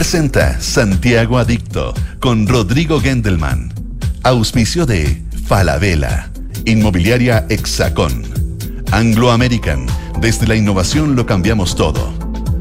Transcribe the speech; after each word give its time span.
presenta 0.00 0.58
Santiago 0.58 1.36
Adicto 1.36 1.92
con 2.20 2.48
Rodrigo 2.48 3.02
Gendelman. 3.02 3.70
Auspicio 4.22 4.86
de 4.86 5.22
Falabella, 5.44 6.30
Inmobiliaria 6.64 7.44
Hexacón, 7.50 8.24
Anglo 8.92 9.30
American, 9.30 9.84
desde 10.18 10.46
la 10.46 10.56
innovación 10.56 11.16
lo 11.16 11.26
cambiamos 11.26 11.76
todo. 11.76 12.14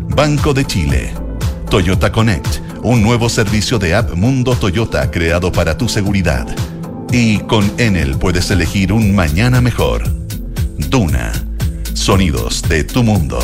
Banco 0.10 0.54
de 0.54 0.66
Chile, 0.66 1.14
Toyota 1.70 2.12
Connect, 2.12 2.57
un 2.84 3.02
nuevo 3.02 3.30
servicio 3.30 3.80
de 3.80 3.96
app 3.96 4.16
Mundo 4.16 4.54
Toyota 4.58 5.10
creado 5.10 5.50
para 5.50 5.78
tu 5.78 5.88
seguridad. 5.88 6.46
Y 7.10 7.38
con 7.40 7.71
Enel 7.78 8.18
puedes 8.18 8.52
elegir 8.52 8.92
un 8.92 9.16
mañana 9.16 9.62
mejor. 9.62 10.04
Duna, 10.90 11.32
sonidos 11.94 12.64
de 12.64 12.84
tu 12.84 13.02
mundo. 13.02 13.40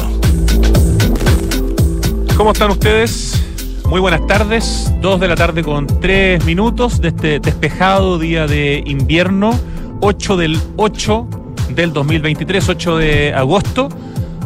¿Cómo 2.36 2.52
están 2.52 2.72
ustedes? 2.72 3.46
Muy 3.90 4.02
buenas 4.02 4.26
tardes, 4.26 4.92
2 5.02 5.20
de 5.20 5.28
la 5.28 5.36
tarde 5.36 5.64
con 5.64 5.86
3 5.86 6.44
minutos 6.44 7.00
de 7.00 7.10
este 7.10 7.40
despejado 7.40 8.18
día 8.18 8.48
de 8.48 8.84
invierno, 8.86 9.58
8 10.02 10.38
del 10.38 10.60
8 10.76 11.28
del 11.76 11.94
2023, 11.94 12.68
8 12.68 12.98
de 12.98 13.34
agosto. 13.34 13.90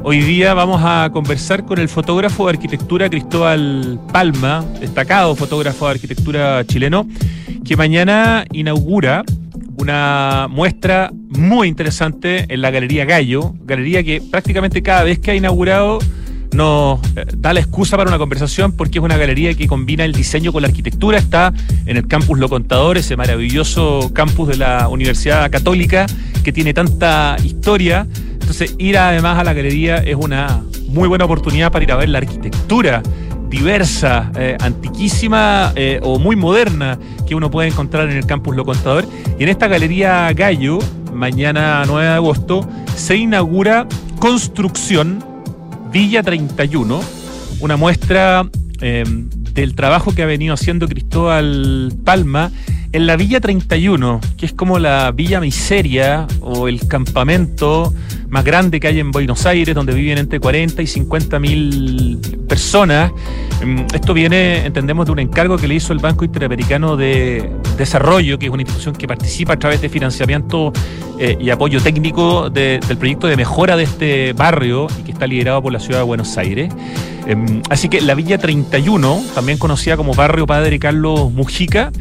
Hoy 0.03 0.19
día 0.19 0.53
vamos 0.53 0.81
a 0.83 1.09
conversar 1.13 1.65
con 1.65 1.79
el 1.79 1.87
fotógrafo 1.87 2.45
de 2.45 2.51
arquitectura 2.51 3.09
Cristóbal 3.09 3.99
Palma, 4.11 4.63
destacado 4.79 5.33
fotógrafo 5.35 5.85
de 5.85 5.91
arquitectura 5.91 6.65
chileno, 6.65 7.07
que 7.63 7.77
mañana 7.77 8.45
inaugura 8.51 9.23
una 9.77 10.47
muestra 10.49 11.11
muy 11.29 11.69
interesante 11.69 12.45
en 12.53 12.61
la 12.61 12.71
Galería 12.71 13.05
Gallo, 13.05 13.53
galería 13.63 14.03
que 14.03 14.21
prácticamente 14.21 14.83
cada 14.83 15.03
vez 15.03 15.19
que 15.19 15.31
ha 15.31 15.35
inaugurado 15.35 15.99
nos 16.51 16.99
eh, 17.15 17.25
da 17.35 17.53
la 17.53 17.59
excusa 17.59 17.97
para 17.97 18.09
una 18.09 18.17
conversación 18.17 18.71
porque 18.71 18.99
es 18.99 19.03
una 19.03 19.17
galería 19.17 19.53
que 19.53 19.67
combina 19.67 20.05
el 20.05 20.13
diseño 20.13 20.51
con 20.51 20.61
la 20.61 20.67
arquitectura. 20.67 21.17
Está 21.17 21.53
en 21.85 21.97
el 21.97 22.07
campus 22.07 22.39
Lo 22.39 22.49
Contador, 22.49 22.97
ese 22.97 23.15
maravilloso 23.15 24.11
campus 24.13 24.49
de 24.49 24.57
la 24.57 24.87
Universidad 24.87 25.49
Católica 25.51 26.05
que 26.43 26.51
tiene 26.51 26.73
tanta 26.73 27.37
historia. 27.43 28.07
Entonces, 28.33 28.75
ir 28.79 28.97
además 28.97 29.37
a 29.37 29.43
la 29.43 29.53
galería 29.53 29.97
es 29.97 30.15
una 30.15 30.63
muy 30.87 31.07
buena 31.07 31.25
oportunidad 31.25 31.71
para 31.71 31.83
ir 31.83 31.91
a 31.91 31.95
ver 31.97 32.09
la 32.09 32.17
arquitectura 32.17 33.03
diversa, 33.49 34.31
eh, 34.35 34.57
antiquísima 34.59 35.73
eh, 35.75 35.99
o 36.03 36.19
muy 36.19 36.35
moderna 36.35 36.99
que 37.27 37.35
uno 37.35 37.49
puede 37.49 37.69
encontrar 37.69 38.09
en 38.09 38.17
el 38.17 38.25
campus 38.25 38.55
Lo 38.55 38.65
Contador. 38.65 39.05
Y 39.37 39.43
en 39.43 39.49
esta 39.49 39.67
galería 39.67 40.31
Gallo, 40.33 40.79
mañana 41.13 41.83
9 41.85 42.07
de 42.07 42.13
agosto, 42.13 42.67
se 42.95 43.17
inaugura 43.17 43.87
Construcción 44.19 45.23
Villa 45.91 46.21
31, 46.21 47.01
una 47.61 47.75
muestra 47.75 48.47
eh, 48.79 49.03
del 49.07 49.75
trabajo 49.75 50.13
que 50.13 50.21
ha 50.21 50.27
venido 50.27 50.53
haciendo 50.53 50.87
Cristóbal 50.87 51.91
Palma 52.05 52.51
en 52.91 53.05
la 53.05 53.15
Villa 53.15 53.39
31, 53.39 54.19
que 54.37 54.45
es 54.45 54.53
como 54.53 54.79
la 54.79 55.11
Villa 55.11 55.39
Miseria 55.39 56.27
o 56.41 56.67
el 56.67 56.87
campamento 56.87 57.93
más 58.29 58.43
grande 58.43 58.79
que 58.79 58.87
hay 58.87 58.99
en 58.99 59.11
Buenos 59.11 59.45
Aires, 59.45 59.75
donde 59.75 59.93
viven 59.93 60.17
entre 60.17 60.39
40 60.39 60.81
y 60.81 60.87
50 60.87 61.39
mil 61.39 62.19
personas. 62.47 63.11
Mm, 63.63 63.81
esto 63.93 64.13
viene, 64.13 64.65
entendemos, 64.65 65.05
de 65.05 65.11
un 65.11 65.19
encargo 65.19 65.57
que 65.57 65.67
le 65.67 65.75
hizo 65.75 65.93
el 65.93 65.99
Banco 65.99 66.25
Interamericano 66.25 66.95
de 66.95 67.49
Desarrollo, 67.77 68.39
que 68.39 68.47
es 68.47 68.51
una 68.51 68.61
institución 68.61 68.95
que 68.95 69.07
participa 69.07 69.53
a 69.53 69.59
través 69.59 69.81
de 69.81 69.89
financiamiento 69.89 70.71
eh, 71.19 71.37
y 71.39 71.49
apoyo 71.49 71.81
técnico 71.81 72.49
del 72.49 72.97
proyecto 72.97 73.27
de 73.27 73.35
mejora 73.35 73.75
de 73.75 73.83
este 73.83 74.33
barrio 74.33 74.87
y 74.99 75.03
que 75.03 75.11
está 75.11 75.27
liderado 75.27 75.61
por 75.61 75.73
la 75.73 75.79
ciudad 75.79 75.99
de 75.99 76.05
Buenos 76.05 76.37
Aires. 76.37 76.73
Em, 77.27 77.61
así 77.69 77.89
que 77.89 78.01
la 78.01 78.15
Villa 78.15 78.37
31, 78.37 79.23
también 79.35 79.57
conocida 79.57 79.97
como 79.97 80.13
Barrio 80.13 80.47
Padre 80.47 80.79
Carlos 80.79 81.31
Mujica, 81.31 81.91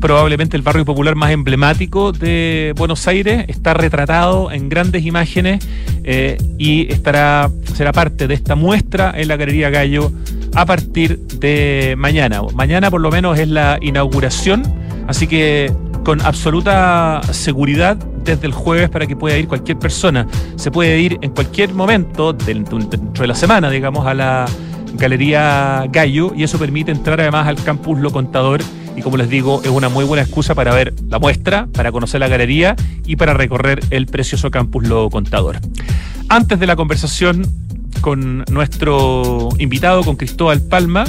probablemente 0.00 0.56
el 0.56 0.62
barrio 0.62 0.84
popular 0.84 1.14
más 1.14 1.30
emblemático 1.30 2.12
de 2.12 2.72
Buenos 2.76 3.06
Aires, 3.08 3.44
está 3.48 3.74
retratado 3.74 4.50
en 4.50 4.68
grandes 4.68 5.04
imágenes 5.04 5.66
eh, 6.04 6.38
y 6.58 6.92
estará, 6.92 7.50
será 7.74 7.92
parte 7.92 8.26
de 8.26 8.34
esta 8.34 8.54
muestra 8.54 9.12
en 9.16 9.28
la 9.28 9.36
Galería 9.36 9.70
Gallo 9.70 10.12
a 10.54 10.64
partir 10.66 11.18
de 11.18 11.94
mañana. 11.98 12.42
Mañana 12.54 12.90
por 12.90 13.00
lo 13.00 13.10
menos 13.10 13.38
es 13.38 13.48
la 13.48 13.78
inauguración, 13.80 14.62
así 15.06 15.26
que 15.26 15.72
con 16.04 16.20
absoluta 16.20 17.20
seguridad 17.32 17.96
desde 17.96 18.46
el 18.46 18.52
jueves 18.52 18.88
para 18.90 19.06
que 19.06 19.16
pueda 19.16 19.36
ir 19.36 19.48
cualquier 19.48 19.78
persona. 19.78 20.26
Se 20.56 20.70
puede 20.70 21.00
ir 21.00 21.18
en 21.20 21.30
cualquier 21.30 21.74
momento 21.74 22.32
dentro 22.32 22.78
de 22.78 23.26
la 23.26 23.34
semana, 23.34 23.70
digamos, 23.70 24.06
a 24.06 24.14
la 24.14 24.46
Galería 24.94 25.84
Gallo 25.90 26.32
y 26.34 26.44
eso 26.44 26.58
permite 26.58 26.90
entrar 26.90 27.20
además 27.20 27.46
al 27.46 27.56
campus 27.56 27.98
Lo 27.98 28.10
Contador 28.10 28.60
y 28.96 29.02
como 29.02 29.16
les 29.16 29.28
digo, 29.28 29.60
es 29.62 29.70
una 29.70 29.88
muy 29.88 30.04
buena 30.04 30.22
excusa 30.22 30.54
para 30.54 30.74
ver 30.74 30.94
la 31.08 31.18
muestra, 31.18 31.68
para 31.72 31.92
conocer 31.92 32.20
la 32.20 32.28
galería 32.28 32.74
y 33.04 33.16
para 33.16 33.34
recorrer 33.34 33.80
el 33.90 34.06
precioso 34.06 34.50
campus 34.50 34.88
Lo 34.88 35.10
Contador. 35.10 35.58
Antes 36.28 36.58
de 36.58 36.66
la 36.66 36.76
conversación 36.76 37.46
con 38.00 38.44
nuestro 38.50 39.50
invitado, 39.58 40.02
con 40.02 40.16
Cristóbal 40.16 40.62
Palma, 40.62 41.04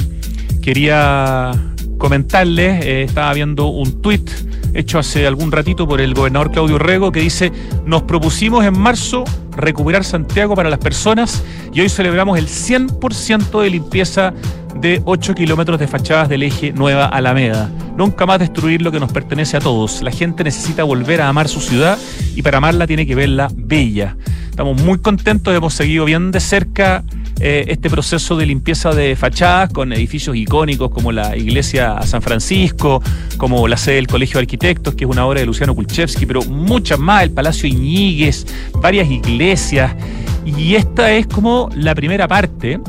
quería 0.62 1.52
comentarles, 1.96 2.84
eh, 2.84 3.02
estaba 3.04 3.32
viendo 3.32 3.68
un 3.68 4.00
tuit 4.02 4.30
hecho 4.74 4.98
hace 4.98 5.26
algún 5.26 5.50
ratito 5.50 5.88
por 5.88 6.00
el 6.00 6.14
gobernador 6.14 6.52
Claudio 6.52 6.78
Rego 6.78 7.10
que 7.10 7.20
dice, 7.20 7.52
nos 7.86 8.02
propusimos 8.02 8.64
en 8.64 8.78
marzo 8.78 9.24
recuperar 9.58 10.04
Santiago 10.04 10.54
para 10.54 10.70
las 10.70 10.78
personas 10.78 11.42
y 11.72 11.80
hoy 11.80 11.88
celebramos 11.88 12.38
el 12.38 12.46
100% 12.46 13.60
de 13.60 13.70
limpieza 13.70 14.32
de 14.74 15.02
8 15.04 15.34
kilómetros 15.34 15.78
de 15.78 15.86
fachadas 15.86 16.28
del 16.28 16.44
eje 16.44 16.72
Nueva 16.72 17.06
Alameda. 17.06 17.70
Nunca 17.96 18.26
más 18.26 18.38
destruir 18.38 18.80
lo 18.80 18.92
que 18.92 19.00
nos 19.00 19.12
pertenece 19.12 19.56
a 19.56 19.60
todos. 19.60 20.02
La 20.02 20.12
gente 20.12 20.44
necesita 20.44 20.84
volver 20.84 21.20
a 21.20 21.28
amar 21.28 21.48
su 21.48 21.60
ciudad 21.60 21.98
y 22.36 22.42
para 22.42 22.58
amarla 22.58 22.86
tiene 22.86 23.06
que 23.06 23.14
verla 23.14 23.48
bella. 23.54 24.16
Estamos 24.50 24.82
muy 24.82 24.98
contentos, 24.98 25.54
hemos 25.54 25.74
seguido 25.74 26.04
bien 26.04 26.30
de 26.32 26.40
cerca 26.40 27.04
eh, 27.40 27.66
este 27.68 27.88
proceso 27.88 28.36
de 28.36 28.46
limpieza 28.46 28.90
de 28.90 29.14
fachadas 29.14 29.72
con 29.72 29.92
edificios 29.92 30.34
icónicos 30.34 30.90
como 30.90 31.12
la 31.12 31.36
iglesia 31.36 32.02
San 32.02 32.20
Francisco, 32.20 33.00
como 33.36 33.68
la 33.68 33.76
sede 33.76 33.96
del 33.96 34.08
Colegio 34.08 34.38
de 34.38 34.42
Arquitectos, 34.42 34.96
que 34.96 35.04
es 35.04 35.10
una 35.10 35.24
obra 35.24 35.38
de 35.38 35.46
Luciano 35.46 35.76
Kulchevsky, 35.76 36.26
pero 36.26 36.42
muchas 36.42 36.98
más, 36.98 37.22
el 37.22 37.30
Palacio 37.30 37.68
Iñiguez, 37.68 38.46
varias 38.82 39.08
iglesias. 39.08 39.47
Y 40.44 40.74
esta 40.74 41.12
es 41.12 41.26
como 41.26 41.68
la 41.74 41.94
primera 41.94 42.26
parte 42.28 42.80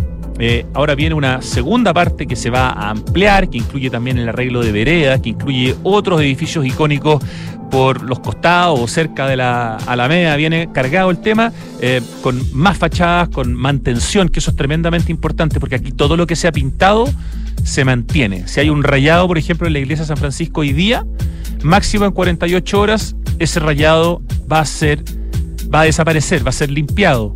eh, 0.41 0.65
ahora 0.73 0.95
viene 0.95 1.15
una 1.15 1.41
segunda 1.41 1.93
parte 1.93 2.25
que 2.25 2.37
se 2.37 2.49
va 2.49 2.69
a 2.69 2.91
ampliar, 2.91 3.49
que 3.49 3.57
incluye 3.57 3.89
también 3.89 4.17
el 4.17 4.29
arreglo 4.29 4.61
de 4.63 4.71
veredas, 4.71 5.19
que 5.19 5.29
incluye 5.29 5.75
otros 5.83 6.21
edificios 6.21 6.65
icónicos 6.65 7.21
por 7.69 8.01
los 8.03 8.19
costados 8.19 8.79
o 8.79 8.87
cerca 8.87 9.27
de 9.27 9.35
la 9.35 9.75
Alameda. 9.75 10.37
Viene 10.37 10.69
cargado 10.71 11.11
el 11.11 11.19
tema 11.19 11.51
eh, 11.81 12.01
con 12.21 12.41
más 12.53 12.77
fachadas, 12.77 13.27
con 13.27 13.53
mantención, 13.53 14.29
que 14.29 14.39
eso 14.39 14.51
es 14.51 14.57
tremendamente 14.57 15.11
importante, 15.11 15.59
porque 15.59 15.75
aquí 15.75 15.91
todo 15.91 16.15
lo 16.15 16.25
que 16.25 16.37
se 16.37 16.47
ha 16.47 16.53
pintado 16.53 17.09
se 17.65 17.83
mantiene. 17.83 18.47
Si 18.47 18.61
hay 18.61 18.69
un 18.69 18.83
rayado, 18.83 19.27
por 19.27 19.37
ejemplo, 19.37 19.67
en 19.67 19.73
la 19.73 19.79
iglesia 19.79 20.03
de 20.03 20.07
San 20.07 20.17
Francisco 20.17 20.61
hoy 20.61 20.71
día, 20.71 21.05
máximo 21.63 22.05
en 22.05 22.11
48 22.11 22.79
horas, 22.79 23.13
ese 23.39 23.59
rayado 23.59 24.21
va 24.51 24.61
a 24.61 24.65
ser, 24.65 25.03
va 25.73 25.81
a 25.81 25.83
desaparecer, 25.83 26.45
va 26.45 26.49
a 26.49 26.53
ser 26.53 26.71
limpiado. 26.71 27.35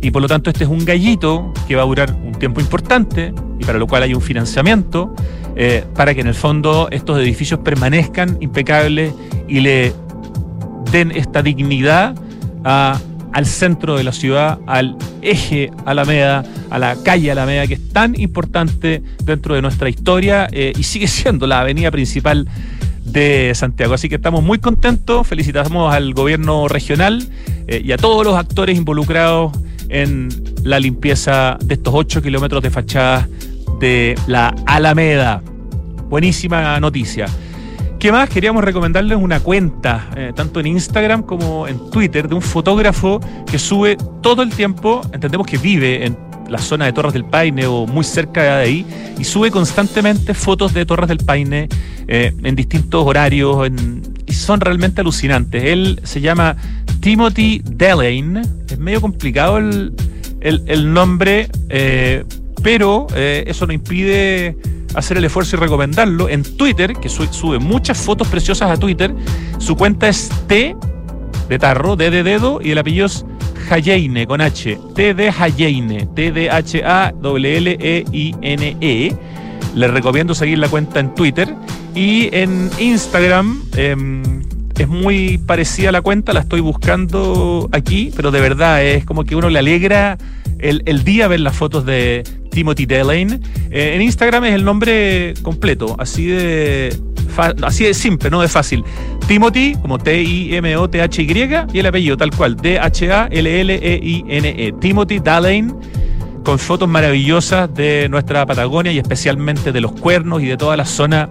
Y 0.00 0.10
por 0.10 0.22
lo 0.22 0.28
tanto 0.28 0.50
este 0.50 0.64
es 0.64 0.70
un 0.70 0.84
gallito 0.84 1.52
que 1.68 1.76
va 1.76 1.82
a 1.82 1.86
durar 1.86 2.12
un 2.12 2.32
tiempo 2.32 2.60
importante 2.60 3.34
y 3.58 3.64
para 3.64 3.78
lo 3.78 3.86
cual 3.86 4.02
hay 4.02 4.14
un 4.14 4.22
financiamiento 4.22 5.14
eh, 5.56 5.84
para 5.94 6.14
que 6.14 6.22
en 6.22 6.26
el 6.26 6.34
fondo 6.34 6.88
estos 6.90 7.18
edificios 7.18 7.60
permanezcan 7.60 8.38
impecables 8.40 9.12
y 9.46 9.60
le 9.60 9.92
den 10.90 11.10
esta 11.10 11.42
dignidad 11.42 12.14
al 12.64 13.46
centro 13.46 13.96
de 13.96 14.04
la 14.04 14.12
ciudad, 14.12 14.58
al 14.66 14.96
eje 15.22 15.70
Alameda, 15.84 16.44
a 16.70 16.78
la 16.78 16.96
calle 17.02 17.30
Alameda, 17.30 17.66
que 17.66 17.74
es 17.74 17.88
tan 17.92 18.18
importante 18.18 19.02
dentro 19.24 19.54
de 19.54 19.62
nuestra 19.62 19.88
historia 19.88 20.48
eh, 20.50 20.72
y 20.76 20.82
sigue 20.82 21.08
siendo 21.08 21.46
la 21.46 21.60
avenida 21.60 21.90
principal 21.90 22.48
de 23.04 23.52
Santiago. 23.54 23.94
Así 23.94 24.08
que 24.08 24.16
estamos 24.16 24.42
muy 24.42 24.58
contentos, 24.58 25.26
felicitamos 25.26 25.92
al 25.92 26.14
gobierno 26.14 26.68
regional 26.68 27.26
eh, 27.66 27.82
y 27.84 27.92
a 27.92 27.96
todos 27.96 28.24
los 28.24 28.36
actores 28.36 28.76
involucrados 28.76 29.52
en 29.88 30.28
la 30.62 30.78
limpieza 30.78 31.58
de 31.62 31.74
estos 31.74 31.94
8 31.94 32.22
kilómetros 32.22 32.62
de 32.62 32.70
fachada 32.70 33.28
de 33.80 34.14
la 34.26 34.54
Alameda. 34.66 35.42
Buenísima 36.08 36.78
noticia. 36.80 37.26
¿Qué 37.98 38.12
más? 38.12 38.30
Queríamos 38.30 38.64
recomendarles 38.64 39.18
una 39.18 39.40
cuenta, 39.40 40.08
eh, 40.16 40.32
tanto 40.34 40.58
en 40.60 40.68
Instagram 40.68 41.22
como 41.22 41.68
en 41.68 41.90
Twitter, 41.90 42.28
de 42.28 42.34
un 42.34 42.40
fotógrafo 42.40 43.20
que 43.50 43.58
sube 43.58 43.98
todo 44.22 44.42
el 44.42 44.50
tiempo, 44.50 45.02
entendemos 45.12 45.46
que 45.46 45.58
vive 45.58 46.06
en 46.06 46.16
la 46.50 46.58
zona 46.58 46.86
de 46.86 46.92
Torres 46.92 47.12
del 47.12 47.24
Paine 47.24 47.66
o 47.66 47.86
muy 47.86 48.04
cerca 48.04 48.42
de 48.42 48.50
ahí, 48.50 48.86
y 49.18 49.24
sube 49.24 49.50
constantemente 49.50 50.34
fotos 50.34 50.74
de 50.74 50.84
Torres 50.84 51.08
del 51.08 51.18
Paine 51.18 51.68
eh, 52.08 52.34
en 52.42 52.56
distintos 52.56 53.06
horarios, 53.06 53.70
y 54.26 54.32
son 54.32 54.60
realmente 54.60 55.00
alucinantes. 55.00 55.64
Él 55.64 56.00
se 56.02 56.20
llama 56.20 56.56
Timothy 57.00 57.62
Delane. 57.64 58.42
Es 58.68 58.78
medio 58.78 59.00
complicado 59.00 59.58
el, 59.58 60.92
nombre, 60.92 61.48
eh, 61.68 62.24
pero 62.62 63.06
eh, 63.14 63.44
eso 63.46 63.66
no 63.66 63.72
impide 63.72 64.56
hacer 64.94 65.16
el 65.16 65.24
esfuerzo 65.24 65.56
y 65.56 65.58
recomendarlo. 65.60 66.28
En 66.28 66.42
Twitter, 66.42 66.94
que 66.94 67.08
sube 67.08 67.58
muchas 67.58 67.98
fotos 67.98 68.28
preciosas 68.28 68.70
a 68.70 68.76
Twitter, 68.76 69.14
su 69.58 69.76
cuenta 69.76 70.08
es 70.08 70.30
T 70.46 70.76
de 71.50 71.58
tarro, 71.58 71.96
D 71.96 72.10
de 72.10 72.22
dedo, 72.22 72.60
y 72.62 72.70
el 72.70 72.78
apellido 72.78 73.06
es 73.06 73.26
Hayeine, 73.68 74.24
con 74.26 74.40
H. 74.40 74.78
T 74.94 75.14
de 75.14 75.30
Hayeine, 75.30 76.06
T 76.14 76.30
D 76.30 76.48
H 76.48 76.82
A 76.84 77.12
W 77.20 77.56
L 77.56 77.76
E 77.80 78.04
I 78.12 78.34
N 78.40 78.76
E. 78.80 79.12
Les 79.74 79.90
recomiendo 79.90 80.32
seguir 80.32 80.58
la 80.58 80.68
cuenta 80.68 81.00
en 81.00 81.12
Twitter 81.12 81.52
y 81.94 82.28
en 82.32 82.70
Instagram. 82.78 83.64
Em, 83.76 84.42
es 84.78 84.86
muy 84.86 85.38
parecida 85.38 85.90
la 85.90 86.02
cuenta, 86.02 86.32
la 86.32 86.40
estoy 86.40 86.60
buscando 86.60 87.68
aquí, 87.72 88.12
pero 88.14 88.30
de 88.30 88.40
verdad 88.40 88.84
es 88.84 89.04
como 89.04 89.24
que 89.24 89.34
uno 89.34 89.50
le 89.50 89.58
alegra 89.58 90.18
el, 90.60 90.82
el 90.86 91.02
día 91.02 91.26
ver 91.26 91.40
las 91.40 91.56
fotos 91.56 91.84
de 91.84 92.22
Timothy 92.50 92.86
Delane. 92.86 93.40
Eh, 93.70 93.92
en 93.94 94.02
Instagram 94.02 94.44
es 94.44 94.54
el 94.54 94.64
nombre 94.64 95.34
completo, 95.42 95.96
así 95.98 96.26
de, 96.26 96.96
así 97.62 97.84
de 97.84 97.94
simple, 97.94 98.30
no 98.30 98.40
de 98.40 98.48
fácil. 98.48 98.84
Timothy, 99.26 99.76
como 99.80 99.98
T-I-M-O-T-H-Y, 99.98 101.66
y 101.72 101.78
el 101.78 101.86
apellido 101.86 102.16
tal 102.16 102.30
cual, 102.30 102.56
D-H-A-L-L-E-I-N-E. 102.56 103.14
-E. 104.72 104.80
Timothy 104.80 105.18
Delane 105.20 105.72
con 106.44 106.58
fotos 106.58 106.88
maravillosas 106.88 107.72
de 107.74 108.08
nuestra 108.08 108.46
Patagonia 108.46 108.92
y 108.92 108.98
especialmente 108.98 109.72
de 109.72 109.80
los 109.80 109.92
cuernos 109.92 110.42
y 110.42 110.46
de 110.46 110.56
toda 110.56 110.76
la 110.76 110.84
zona 110.84 111.28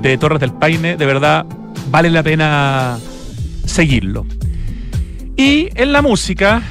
de 0.00 0.16
Torres 0.18 0.40
del 0.40 0.52
Paine. 0.52 0.96
De 0.96 1.06
verdad, 1.06 1.44
vale 1.90 2.10
la 2.10 2.22
pena 2.22 2.98
seguirlo. 3.64 4.24
Y 5.36 5.68
en 5.74 5.92
la 5.92 6.00
música, 6.00 6.62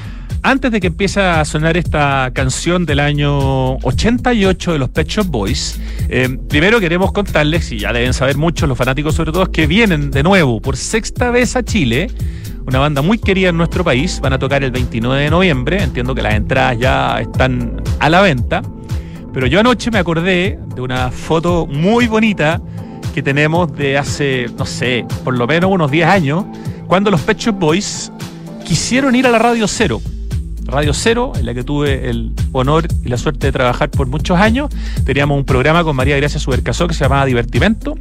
antes 0.46 0.70
de 0.70 0.80
que 0.80 0.86
empiece 0.86 1.20
a 1.20 1.44
sonar 1.44 1.76
esta 1.76 2.30
canción 2.32 2.86
del 2.86 3.00
año 3.00 3.78
88 3.78 4.74
de 4.74 4.78
los 4.78 4.88
Pet 4.90 5.08
Shop 5.08 5.26
Boys, 5.26 5.80
eh, 6.08 6.38
primero 6.48 6.78
queremos 6.78 7.10
contarles, 7.10 7.72
y 7.72 7.80
ya 7.80 7.92
deben 7.92 8.14
saber 8.14 8.36
muchos 8.36 8.68
los 8.68 8.78
fanáticos 8.78 9.16
sobre 9.16 9.32
todo, 9.32 9.50
que 9.50 9.66
vienen 9.66 10.12
de 10.12 10.22
nuevo 10.22 10.60
por 10.62 10.76
sexta 10.76 11.32
vez 11.32 11.56
a 11.56 11.64
Chile, 11.64 12.12
una 12.64 12.78
banda 12.78 13.02
muy 13.02 13.18
querida 13.18 13.48
en 13.48 13.56
nuestro 13.56 13.82
país, 13.82 14.20
van 14.20 14.34
a 14.34 14.38
tocar 14.38 14.62
el 14.62 14.70
29 14.70 15.24
de 15.24 15.30
noviembre, 15.30 15.82
entiendo 15.82 16.14
que 16.14 16.22
las 16.22 16.34
entradas 16.34 16.78
ya 16.78 17.20
están 17.20 17.82
a 17.98 18.08
la 18.08 18.20
venta, 18.20 18.62
pero 19.34 19.48
yo 19.48 19.58
anoche 19.58 19.90
me 19.90 19.98
acordé 19.98 20.60
de 20.76 20.80
una 20.80 21.10
foto 21.10 21.66
muy 21.66 22.06
bonita 22.06 22.60
que 23.12 23.20
tenemos 23.20 23.76
de 23.76 23.98
hace, 23.98 24.46
no 24.56 24.64
sé, 24.64 25.06
por 25.24 25.36
lo 25.36 25.48
menos 25.48 25.72
unos 25.72 25.90
10 25.90 26.06
años, 26.06 26.44
cuando 26.86 27.10
los 27.10 27.20
Pet 27.22 27.36
Shop 27.36 27.58
Boys 27.58 28.12
quisieron 28.64 29.16
ir 29.16 29.26
a 29.26 29.30
la 29.30 29.40
Radio 29.40 29.66
Cero 29.66 30.00
Radio 30.66 30.92
Cero, 30.92 31.32
en 31.36 31.46
la 31.46 31.54
que 31.54 31.62
tuve 31.62 32.08
el 32.08 32.32
honor 32.52 32.86
y 33.04 33.08
la 33.08 33.16
suerte 33.16 33.46
de 33.46 33.52
trabajar 33.52 33.90
por 33.90 34.06
muchos 34.08 34.38
años. 34.38 34.70
Teníamos 35.04 35.38
un 35.38 35.44
programa 35.44 35.84
con 35.84 35.94
María 35.96 36.16
Gracia 36.16 36.40
Subercasó 36.40 36.88
que 36.88 36.94
se 36.94 37.04
llamaba 37.04 37.24
Divertimento. 37.24 37.94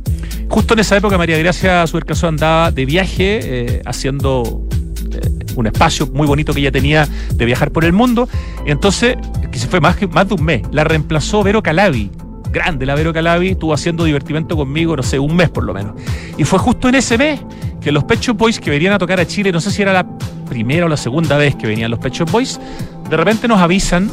Justo 0.49 0.73
en 0.73 0.79
esa 0.79 0.97
época 0.97 1.17
María 1.17 1.37
Gracia 1.37 1.85
Subercasó 1.87 2.27
andaba 2.27 2.71
de 2.71 2.85
viaje 2.85 3.39
eh, 3.43 3.81
haciendo 3.85 4.67
eh, 5.11 5.45
un 5.55 5.67
espacio 5.67 6.07
muy 6.07 6.27
bonito 6.27 6.53
que 6.53 6.59
ella 6.59 6.71
tenía 6.71 7.07
de 7.33 7.45
viajar 7.45 7.71
por 7.71 7.85
el 7.85 7.93
mundo. 7.93 8.27
Entonces, 8.65 9.15
que 9.51 9.59
se 9.59 9.67
fue 9.67 9.79
más, 9.79 9.97
más 10.11 10.27
de 10.27 10.33
un 10.33 10.43
mes, 10.43 10.61
la 10.71 10.83
reemplazó 10.83 11.43
Vero 11.43 11.61
Calabi, 11.61 12.11
grande 12.51 12.85
la 12.85 12.95
Vero 12.95 13.13
Calabi, 13.13 13.49
estuvo 13.49 13.73
haciendo 13.73 14.05
divertimento 14.05 14.55
conmigo, 14.55 14.95
no 14.95 15.03
sé, 15.03 15.19
un 15.19 15.35
mes 15.35 15.49
por 15.49 15.63
lo 15.63 15.73
menos. 15.73 15.93
Y 16.37 16.43
fue 16.43 16.59
justo 16.59 16.89
en 16.89 16.95
ese 16.95 17.17
mes 17.17 17.41
que 17.85 17.91
los 17.91 18.03
Pecho 18.03 18.33
Boys 18.33 18.59
que 18.59 18.71
venían 18.71 18.93
a 18.93 18.97
tocar 18.97 19.19
a 19.19 19.27
Chile, 19.27 19.51
no 19.51 19.61
sé 19.61 19.69
si 19.69 19.83
era 19.83 19.93
la 19.93 20.07
primera 20.49 20.87
o 20.87 20.89
la 20.89 20.97
segunda 20.97 21.37
vez 21.37 21.55
que 21.55 21.67
venían 21.67 21.91
los 21.91 21.99
Pecho 21.99 22.25
Boys, 22.25 22.59
de 23.07 23.15
repente 23.15 23.47
nos 23.47 23.59
avisan 23.59 24.09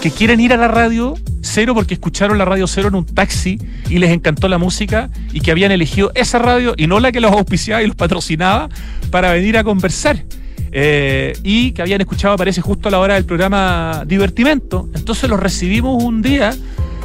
que 0.00 0.10
quieren 0.10 0.40
ir 0.40 0.52
a 0.52 0.56
la 0.56 0.66
radio 0.66 1.14
cero 1.40 1.72
porque 1.72 1.94
escucharon 1.94 2.36
la 2.36 2.44
radio 2.44 2.66
cero 2.66 2.88
en 2.88 2.96
un 2.96 3.06
taxi 3.06 3.60
y 3.88 4.00
les 4.00 4.10
encantó 4.10 4.48
la 4.48 4.58
música 4.58 5.08
y 5.32 5.38
que 5.38 5.52
habían 5.52 5.70
elegido 5.70 6.10
esa 6.16 6.40
radio 6.40 6.74
y 6.76 6.88
no 6.88 6.98
la 6.98 7.12
que 7.12 7.20
los 7.20 7.30
auspiciaba 7.30 7.80
y 7.80 7.86
los 7.86 7.94
patrocinaba 7.94 8.68
para 9.12 9.30
venir 9.32 9.56
a 9.56 9.62
conversar. 9.62 10.24
Eh, 10.72 11.34
y 11.44 11.70
que 11.70 11.82
habían 11.82 12.00
escuchado, 12.00 12.36
parece, 12.36 12.60
justo 12.60 12.88
a 12.88 12.90
la 12.90 12.98
hora 12.98 13.14
del 13.14 13.24
programa 13.24 14.02
Divertimento. 14.04 14.88
Entonces 14.96 15.30
los 15.30 15.38
recibimos 15.38 16.02
un 16.02 16.22
día 16.22 16.56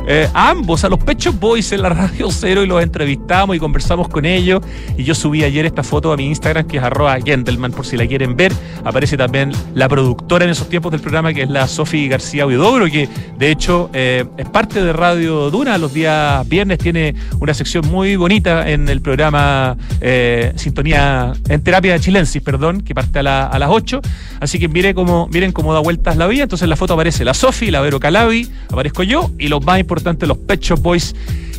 eh, 0.10 0.30
a 0.34 0.52
ambos, 0.52 0.86
a 0.86 0.90
los 0.90 1.00
Pechos 1.00 1.38
Boys 1.38 1.74
en 1.74 1.82
la 1.82 1.90
Radio 1.90 2.30
Cero 2.32 2.64
y 2.64 2.66
los 2.66 2.82
entrevistamos 2.82 3.58
y 3.58 3.60
conversamos 3.60 4.08
con 4.08 4.24
ellos. 4.24 4.62
Y 4.98 5.04
yo 5.04 5.14
subí 5.14 5.44
ayer 5.44 5.66
esta 5.66 5.84
foto 5.84 6.14
a 6.14 6.16
mi 6.16 6.28
Instagram 6.28 6.66
que 6.66 6.78
es 6.78 6.84
arroba 6.84 7.20
Gentleman 7.20 7.74
por 7.74 7.86
si 7.86 7.98
la 7.98 8.08
quieren 8.08 8.38
ver. 8.38 8.54
Aparece 8.86 9.18
también 9.18 9.52
la 9.76 9.90
productora 9.90 10.46
en 10.46 10.52
esos 10.52 10.70
tiempos 10.70 10.94
del 10.94 11.02
programa 11.02 11.34
que 11.34 11.44
es 11.44 11.50
la 11.50 11.68
Sofi 11.68 12.08
García 12.08 12.48
Huidobro, 12.48 12.86
que 12.86 13.10
de 13.38 13.52
hecho 13.52 13.90
eh, 13.92 14.24
es 14.38 14.48
parte 14.48 14.82
de 14.82 14.94
Radio 14.94 15.52
Duna. 15.52 15.78
Los 15.78 15.94
días 15.94 16.48
viernes 16.48 16.78
tiene 16.78 17.14
una 17.42 17.54
sección 17.54 17.86
muy 17.90 18.16
bonita 18.16 18.70
en 18.70 18.88
el 18.88 19.02
programa 19.02 19.76
eh, 20.00 20.54
Sintonía 20.56 21.34
en 21.50 21.62
Terapia 21.62 22.00
Chilensis, 22.00 22.42
perdón, 22.42 22.80
que 22.80 22.96
parte 22.96 23.20
a, 23.20 23.24
las 23.24 23.70
8. 23.70 24.00
Así 24.40 24.58
que 24.58 24.70
miren 24.70 24.96
cómo, 24.96 25.28
miren 25.34 25.52
cómo 25.52 25.74
da 25.74 25.82
vueltas 25.82 26.16
la 26.16 26.28
vida. 26.28 26.44
Entonces 26.44 26.64
en 26.64 26.70
la 26.70 26.78
foto 26.78 26.94
aparece 26.94 27.26
la 27.26 27.34
Sofi, 27.34 27.72
la 27.72 27.82
Vero 27.82 28.00
Calabi, 28.00 28.50
aparezco 28.72 29.04
yo 29.04 29.32
y 29.38 29.50
los 29.50 29.66
más 29.66 29.80
importantes 29.80 29.97
los 30.28 30.38
Pet 30.38 30.62
Boys 30.80 31.16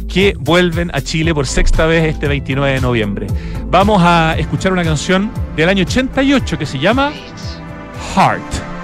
que 0.08 0.34
vuelven 0.38 0.90
a 0.94 1.00
Chile 1.00 1.34
por 1.34 1.46
sexta 1.46 1.86
vez 1.86 2.04
este 2.04 2.28
29 2.28 2.74
de 2.74 2.80
noviembre. 2.80 3.26
Vamos 3.70 4.02
a 4.02 4.36
escuchar 4.38 4.72
una 4.72 4.84
canción 4.84 5.30
del 5.54 5.68
año 5.68 5.84
88 5.84 6.58
que 6.58 6.66
se 6.66 6.78
llama 6.78 7.12
Heart. 8.14 8.77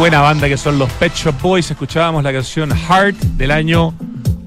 Buena 0.00 0.22
banda 0.22 0.48
que 0.48 0.56
son 0.56 0.78
los 0.78 0.90
Pet 0.94 1.14
Shop 1.14 1.34
Boys. 1.42 1.70
Escuchábamos 1.70 2.24
la 2.24 2.32
canción 2.32 2.70
Heart 2.70 3.16
del 3.36 3.50
año 3.50 3.92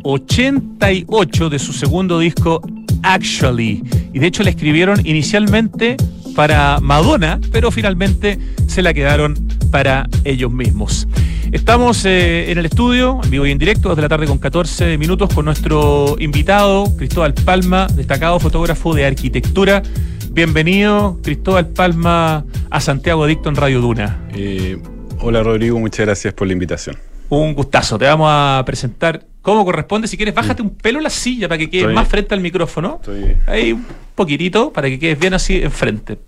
88 0.02 1.50
de 1.52 1.60
su 1.60 1.74
segundo 1.74 2.18
disco 2.18 2.60
Actually. 3.04 3.84
Y 4.12 4.18
de 4.18 4.26
hecho 4.26 4.42
la 4.42 4.50
escribieron 4.50 5.06
inicialmente 5.06 5.96
para 6.36 6.80
Madonna, 6.80 7.40
pero 7.52 7.70
finalmente 7.70 8.40
se 8.66 8.82
la 8.82 8.96
quedaron 8.96 9.36
para 9.70 10.10
ellos 10.24 10.52
mismos. 10.52 11.08
Estamos 11.52 12.04
eh, 12.06 12.52
en 12.52 12.58
el 12.58 12.66
estudio, 12.66 13.20
en 13.24 13.30
vivo 13.30 13.46
y 13.46 13.52
en 13.52 13.60
directo, 13.60 13.90
desde 13.90 14.02
la 14.02 14.10
tarde 14.10 14.26
con 14.26 14.40
14 14.40 14.98
minutos, 14.98 15.32
con 15.32 15.46
nuestro 15.46 16.16
invitado, 16.18 16.92
Cristóbal 16.98 17.36
Palma, 17.36 17.86
destacado 17.94 18.40
fotógrafo 18.40 18.96
de 18.96 19.06
arquitectura. 19.06 19.84
Bienvenido, 20.32 21.20
Cristóbal 21.22 21.68
Palma, 21.68 22.44
a 22.72 22.82
Santiago 22.82 23.24
Adicto 23.24 23.50
en 23.50 23.56
Radio 23.56 23.82
Duna. 23.82 24.20
Eh, 24.34 24.82
hola 25.24 25.42
Rodrigo, 25.42 25.80
muchas 25.80 26.06
gracias 26.06 26.34
por 26.34 26.48
la 26.48 26.54
invitación. 26.54 26.98
Un 27.30 27.54
gustazo. 27.54 27.98
Te 27.98 28.06
vamos 28.06 28.28
a 28.30 28.62
presentar 28.66 29.26
cómo 29.42 29.66
corresponde. 29.66 30.08
Si 30.08 30.18
quieres, 30.18 30.36
bájate 30.36 30.62
un 30.62 30.72
pelo 30.72 31.00
la 31.00 31.10
silla 31.10 31.48
para 31.48 31.58
que 31.58 31.70
quedes 31.70 31.94
más 31.94 32.08
frente 32.08 32.36
al 32.36 32.42
micrófono. 32.42 33.00
Estoy... 33.00 33.38
Ahí 33.48 33.74
un 33.74 33.86
poquitito 34.14 34.72
para 34.72 34.90
que 34.90 35.00
quedes 35.00 35.18
bien 35.18 35.34
así 35.34 35.62
enfrente. 35.62 36.20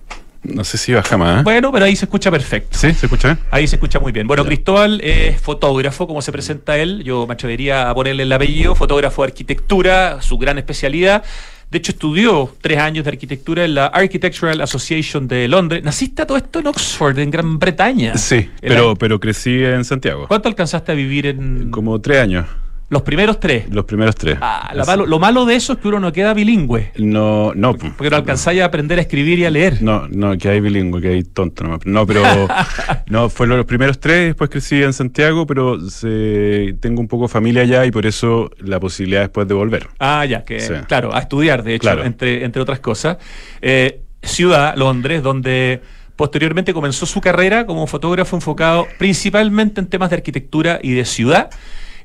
No 0.43 0.63
sé 0.63 0.77
si 0.77 0.93
baja 0.93 1.17
más. 1.17 1.39
¿eh? 1.39 1.43
Bueno, 1.43 1.71
pero 1.71 1.85
ahí 1.85 1.95
se 1.95 2.05
escucha 2.05 2.31
perfecto. 2.31 2.77
¿Sí? 2.77 2.93
¿Se 2.93 3.07
escucha 3.07 3.29
bien? 3.29 3.39
Ahí 3.51 3.67
se 3.67 3.75
escucha 3.75 3.99
muy 3.99 4.11
bien. 4.11 4.27
Bueno, 4.27 4.45
Cristóbal 4.45 5.01
es 5.01 5.39
fotógrafo, 5.41 6.07
como 6.07 6.21
se 6.21 6.31
presenta 6.31 6.77
él. 6.77 7.03
Yo 7.03 7.25
me 7.27 7.33
atrevería 7.33 7.89
a 7.89 7.95
ponerle 7.95 8.23
el 8.23 8.31
apellido. 8.31 8.75
Fotógrafo 8.75 9.23
de 9.23 9.29
arquitectura, 9.29 10.21
su 10.21 10.37
gran 10.37 10.57
especialidad. 10.57 11.23
De 11.71 11.79
hecho, 11.79 11.91
estudió 11.91 12.55
tres 12.61 12.79
años 12.79 13.03
de 13.03 13.11
arquitectura 13.11 13.65
en 13.65 13.75
la 13.75 13.87
Architectural 13.87 14.61
Association 14.61 15.27
de 15.27 15.47
Londres. 15.47 15.83
¿Naciste 15.83 16.21
a 16.21 16.27
todo 16.27 16.37
esto 16.37 16.59
en 16.59 16.67
Oxford, 16.67 17.17
en 17.19 17.31
Gran 17.31 17.59
Bretaña? 17.59 18.17
Sí, 18.17 18.49
pero, 18.61 18.95
pero 18.95 19.19
crecí 19.19 19.63
en 19.63 19.83
Santiago. 19.83 20.27
¿Cuánto 20.27 20.47
alcanzaste 20.47 20.91
a 20.91 20.95
vivir 20.95 21.25
en...? 21.25 21.71
Como 21.71 21.99
tres 21.99 22.19
años. 22.19 22.45
Los 22.89 23.01
primeros 23.01 23.39
tres. 23.39 23.65
Los 23.71 23.85
primeros 23.85 24.15
tres. 24.15 24.37
Ah, 24.39 24.71
malo, 24.85 25.05
lo 25.05 25.17
malo 25.17 25.45
de 25.45 25.55
eso 25.55 25.73
es 25.73 25.79
que 25.79 25.87
uno 25.87 25.99
no 25.99 26.13
queda 26.13 26.33
bilingüe. 26.33 26.91
No, 26.97 27.53
no. 27.55 27.75
Porque 27.75 28.09
no 28.09 28.17
alcanzáis 28.17 28.61
a 28.61 28.65
aprender 28.65 28.99
a 28.99 29.01
escribir 29.01 29.39
y 29.39 29.45
a 29.45 29.49
leer. 29.49 29.81
No, 29.81 30.07
no, 30.07 30.37
que 30.37 30.49
hay 30.49 30.59
bilingüe, 30.59 31.01
que 31.01 31.07
hay 31.09 31.23
tonto. 31.23 31.63
No, 31.63 31.79
no 31.83 32.05
pero 32.05 32.23
no, 33.07 33.29
fueron 33.29 33.57
los 33.57 33.65
primeros 33.65 33.99
tres, 33.99 34.27
después 34.27 34.49
crecí 34.49 34.83
en 34.83 34.93
Santiago, 34.93 35.47
pero 35.47 35.79
se, 35.89 36.75
tengo 36.79 37.01
un 37.01 37.07
poco 37.07 37.27
familia 37.27 37.63
allá 37.63 37.85
y 37.85 37.91
por 37.91 38.05
eso 38.05 38.51
la 38.59 38.79
posibilidad 38.79 39.21
después 39.21 39.47
de 39.47 39.55
volver. 39.55 39.87
Ah, 39.99 40.25
ya, 40.25 40.45
que 40.45 40.57
claro, 40.87 41.15
a 41.15 41.19
estudiar, 41.19 41.63
de 41.63 41.75
hecho, 41.75 42.03
entre, 42.03 42.45
entre 42.45 42.61
otras 42.61 42.79
cosas. 42.79 43.17
Eh, 43.61 44.01
ciudad, 44.21 44.75
Londres, 44.75 45.23
donde 45.23 45.81
posteriormente 46.15 46.73
comenzó 46.73 47.05
su 47.05 47.21
carrera 47.21 47.65
como 47.65 47.87
fotógrafo 47.87 48.35
enfocado 48.35 48.87
principalmente 48.97 49.81
en 49.81 49.87
temas 49.87 50.09
de 50.09 50.17
arquitectura 50.17 50.79
y 50.81 50.93
de 50.93 51.05
ciudad. 51.05 51.49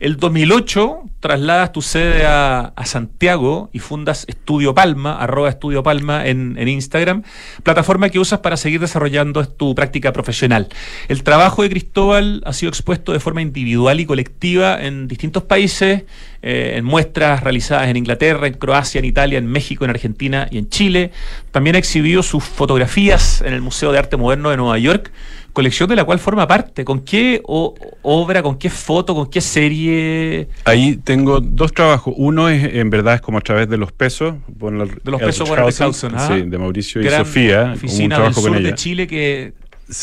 El 0.01 0.17
2008 0.17 1.03
trasladas 1.21 1.73
tu 1.73 1.83
sede 1.83 2.25
a, 2.25 2.73
Santiago 2.87 3.69
y 3.75 3.81
fundas 3.81 4.25
Estudio 4.29 4.75
Palma, 4.75 5.19
arroba 5.19 5.51
Estudio 5.51 5.83
Palma 5.83 6.27
en, 6.27 6.57
Instagram, 6.57 7.23
plataforma 7.63 8.09
que 8.09 8.19
usas 8.19 8.39
para 8.41 8.57
seguir 8.57 8.81
desarrollando 8.81 9.47
tu 9.47 9.75
práctica 9.75 10.15
profesional. 10.15 10.69
El 11.09 11.23
trabajo 11.23 11.63
de 11.63 11.69
Cristóbal 11.69 12.43
ha 12.47 12.55
sido 12.55 12.71
expuesto 12.71 13.13
de 13.13 13.21
forma 13.21 13.43
individual 13.43 14.01
y 14.01 14.07
colectiva 14.07 14.83
en 14.83 15.07
distintos 15.07 15.43
países, 15.43 16.05
eh, 16.41 16.73
en 16.77 16.85
muestras 16.87 17.43
realizadas 17.43 17.89
en 17.89 17.99
Inglaterra, 17.99 18.47
en 18.47 18.55
Croacia, 18.55 19.01
en 19.01 19.05
Italia, 19.05 19.39
en 19.39 19.47
México, 19.47 19.85
en 19.85 19.91
Argentina 19.91 20.49
y 20.51 20.57
en 20.57 20.71
Chile. 20.71 21.11
También 21.51 21.77
ha 21.77 21.79
exhibido 21.79 22.23
sus 22.23 22.43
fotografías 22.43 23.43
en 23.43 23.53
el 23.53 23.61
Museo 23.61 23.93
de 23.93 23.99
Arte 23.99 24.17
Moderno 24.17 24.49
de 24.49 24.57
Nueva 24.57 24.79
York 24.79 25.13
colección 25.53 25.89
de 25.89 25.97
la 25.97 26.05
cual 26.05 26.19
forma 26.19 26.47
parte. 26.47 26.85
¿Con 26.85 27.01
qué 27.01 27.41
obra, 27.45 28.43
con 28.43 28.57
qué 28.57 28.71
foto, 28.71 29.15
con 29.15 29.29
qué 29.29 29.41
serie? 29.41 30.49
Ahí 30.65 30.97
tengo 30.97 31.41
dos 31.41 31.73
trabajos. 31.73 32.15
Uno 32.17 32.49
es, 32.49 32.75
en 32.75 32.91
verdad, 32.91 33.15
es 33.15 33.21
como 33.21 33.39
a 33.39 33.41
través 33.41 33.69
de 33.69 33.77
los 33.77 33.93
pesos. 33.93 34.35
de 34.47 35.11
los 35.11 35.21
pesos 35.21 35.49
por 35.49 35.73
Sí, 35.73 36.43
de 36.43 36.59
Mauricio 36.59 37.01
y 37.03 37.09
Sofía. 37.09 37.73
Oficina 37.75 38.19
un 38.19 38.25
del 38.25 38.35
sur 38.35 38.63
de 38.63 38.75
Chile 38.75 39.07
que 39.07 39.53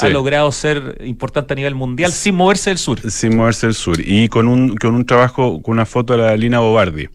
ha 0.01 0.09
logrado 0.09 0.51
ser 0.51 0.97
importante 1.05 1.53
a 1.53 1.55
nivel 1.55 1.75
mundial 1.75 2.11
sin 2.11 2.35
moverse 2.35 2.69
del 2.69 2.77
sur. 2.77 2.99
Sin 3.09 3.35
moverse 3.37 3.67
del 3.67 3.75
sur. 3.75 3.97
Y 3.99 4.27
con 4.27 4.47
un, 4.47 4.75
con 4.75 4.95
un 4.95 5.05
trabajo, 5.05 5.61
con 5.61 5.73
una 5.73 5.85
foto 5.85 6.13
de 6.13 6.19
la 6.19 6.35
Lina 6.35 6.59
Bobardi. 6.59 7.07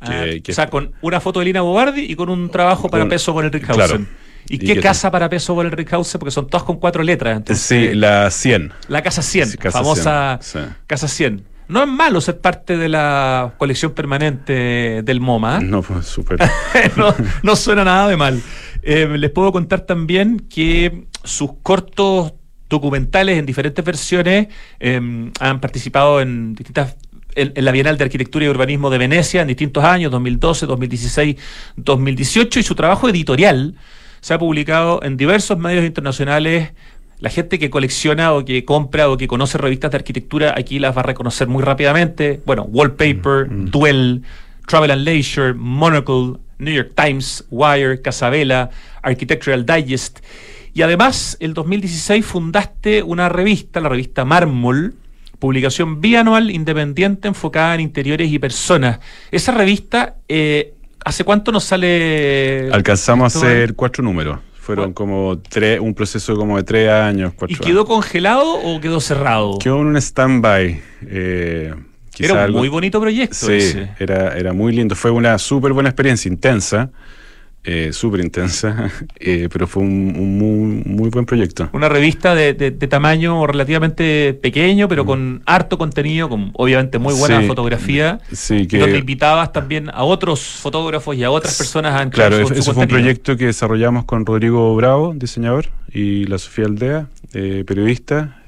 Ah, 0.00 0.24
o 0.48 0.52
sea, 0.52 0.68
con 0.70 0.92
una 1.02 1.20
foto 1.20 1.40
de 1.40 1.46
Lina 1.46 1.60
Bobardi 1.60 2.00
y 2.02 2.14
con 2.14 2.30
un 2.30 2.50
trabajo 2.50 2.88
para 2.88 3.06
peso 3.08 3.34
con 3.34 3.44
el 3.44 3.52
Rickhausen. 3.52 4.08
¿Y, 4.50 4.58
qué 4.58 4.80
casa 4.80 5.12
para 5.12 5.28
peso 5.28 5.54
por 5.54 5.64
el 5.64 5.70
Rickhausen? 5.70 6.18
Porque 6.18 6.32
son 6.32 6.48
todas 6.48 6.64
con 6.64 6.76
cuatro 6.76 7.04
letras. 7.04 7.42
sí, 7.54 7.94
la 7.94 8.30
100. 8.30 8.72
La 8.88 9.00
casa 9.00 9.22
100, 9.22 9.58
famosa 9.70 10.40
casa 10.86 11.08
100. 11.08 11.44
No 11.68 11.84
es 11.84 11.88
malo 11.88 12.20
ser 12.20 12.40
parte 12.40 12.76
de 12.76 12.88
la 12.88 13.54
colección 13.56 13.92
permanente 13.92 15.02
del 15.04 15.20
MoMA. 15.20 15.58
¿eh? 15.58 15.64
No, 15.64 15.82
pues 15.82 16.06
súper. 16.06 16.40
no, 17.44 17.54
suena 17.54 17.84
nada 17.84 18.08
de 18.08 18.16
mal. 18.16 18.42
Eh, 18.82 19.06
les 19.16 19.30
puedo 19.30 19.52
contar 19.52 19.82
también 19.82 20.40
que 20.50 21.06
sus 21.22 21.52
cortos 21.62 22.32
documentales 22.68 23.38
en 23.38 23.46
diferentes 23.46 23.84
versiones 23.84 24.48
em, 24.80 25.30
han 25.38 25.60
participado 25.60 26.20
en 26.20 26.54
distintas 26.54 26.96
en, 27.36 27.64
la 27.64 27.70
Bienal 27.70 27.96
de 27.96 28.04
Arquitectura 28.04 28.44
y 28.44 28.48
Urbanismo 28.48 28.90
de 28.90 28.98
Venecia 28.98 29.42
en 29.42 29.48
distintos 29.48 29.84
años, 29.84 30.10
2012, 30.10 30.66
2016, 30.66 31.36
2018, 31.76 32.58
y 32.58 32.62
su 32.64 32.74
trabajo 32.74 33.08
editorial 33.08 33.76
se 34.20 34.34
ha 34.34 34.38
publicado 34.38 35.02
en 35.02 35.16
diversos 35.16 35.58
medios 35.58 35.84
internacionales. 35.84 36.72
La 37.18 37.30
gente 37.30 37.58
que 37.58 37.70
colecciona 37.70 38.32
o 38.32 38.44
que 38.44 38.64
compra 38.64 39.10
o 39.10 39.16
que 39.16 39.28
conoce 39.28 39.58
revistas 39.58 39.90
de 39.90 39.98
arquitectura 39.98 40.54
aquí 40.56 40.78
las 40.78 40.96
va 40.96 41.00
a 41.00 41.04
reconocer 41.04 41.48
muy 41.48 41.62
rápidamente. 41.62 42.40
Bueno, 42.46 42.62
Wallpaper, 42.64 43.50
mm, 43.50 43.62
mm. 43.62 43.70
Duel, 43.70 44.22
Travel 44.66 44.90
and 44.90 45.02
Leisure, 45.02 45.54
Monocle, 45.54 46.38
New 46.58 46.74
York 46.74 46.92
Times, 46.94 47.44
Wire, 47.50 48.00
Casabella, 48.00 48.70
Architectural 49.02 49.66
Digest. 49.66 50.20
Y 50.72 50.82
además, 50.82 51.36
el 51.40 51.54
2016 51.54 52.24
fundaste 52.24 53.02
una 53.02 53.28
revista, 53.28 53.80
la 53.80 53.88
revista 53.88 54.24
Mármol, 54.24 54.94
publicación 55.38 56.00
bianual 56.00 56.50
independiente 56.50 57.26
enfocada 57.26 57.74
en 57.74 57.80
interiores 57.80 58.30
y 58.30 58.38
personas. 58.38 59.00
Esa 59.32 59.52
revista 59.52 60.16
eh, 60.28 60.74
¿Hace 61.04 61.24
cuánto 61.24 61.52
nos 61.52 61.64
sale? 61.64 62.70
Alcanzamos 62.72 63.34
a 63.34 63.38
hacer 63.38 63.74
cuatro 63.74 64.02
números. 64.04 64.38
Fueron 64.54 64.92
como 64.92 65.38
tres, 65.38 65.80
un 65.80 65.94
proceso 65.94 66.36
como 66.36 66.56
de 66.56 66.62
tres 66.62 66.90
años. 66.90 67.32
¿Y 67.48 67.56
quedó 67.56 67.86
congelado 67.86 68.44
o 68.54 68.80
quedó 68.80 69.00
cerrado? 69.00 69.58
Quedó 69.58 69.80
en 69.80 69.86
un 69.86 69.96
stand-by. 69.96 70.82
Eh, 71.06 71.74
era 72.18 72.46
un 72.46 72.52
muy 72.52 72.68
bonito 72.68 73.00
proyecto. 73.00 73.34
Sí, 73.34 73.72
Era, 73.98 74.36
era 74.36 74.52
muy 74.52 74.72
lindo. 74.72 74.94
Fue 74.94 75.10
una 75.10 75.38
súper 75.38 75.72
buena 75.72 75.88
experiencia, 75.88 76.28
intensa 76.28 76.90
eh, 77.62 77.92
súper 77.92 78.20
intensa, 78.20 78.90
eh, 79.20 79.48
pero 79.52 79.66
fue 79.66 79.82
un, 79.82 80.38
muy, 80.38 80.82
muy, 80.86 81.10
buen 81.10 81.26
proyecto. 81.26 81.68
Una 81.72 81.90
revista 81.90 82.34
de, 82.34 82.70
tamaño 82.70 83.46
relativamente 83.46 84.32
pequeño, 84.32 84.88
pero 84.88 85.04
mm. 85.04 85.06
con 85.06 85.42
harto 85.44 85.76
contenido, 85.76 86.28
con 86.28 86.50
obviamente 86.54 86.98
muy 86.98 87.12
buena 87.14 87.42
fotografía. 87.42 88.20
Sí, 88.32 88.66
que... 88.66 88.78
Donde 88.78 88.98
invitabas 88.98 89.52
también 89.52 89.90
a 89.90 90.04
otros 90.04 90.40
fotógrafos 90.40 91.16
y 91.16 91.22
a 91.22 91.30
otras 91.30 91.56
personas 91.58 92.00
a 92.00 92.08
Claro, 92.10 92.38
eso 92.38 92.72
fue 92.72 92.84
un 92.84 92.88
proyecto 92.88 93.36
que 93.36 93.46
desarrollamos 93.46 94.04
con 94.04 94.24
Rodrigo 94.24 94.74
Bravo, 94.74 95.12
diseñador, 95.14 95.66
y 95.92 96.24
la 96.24 96.38
Sofía 96.38 96.64
Aldea, 96.64 97.06
eh, 97.34 97.64
periodista. 97.66 98.42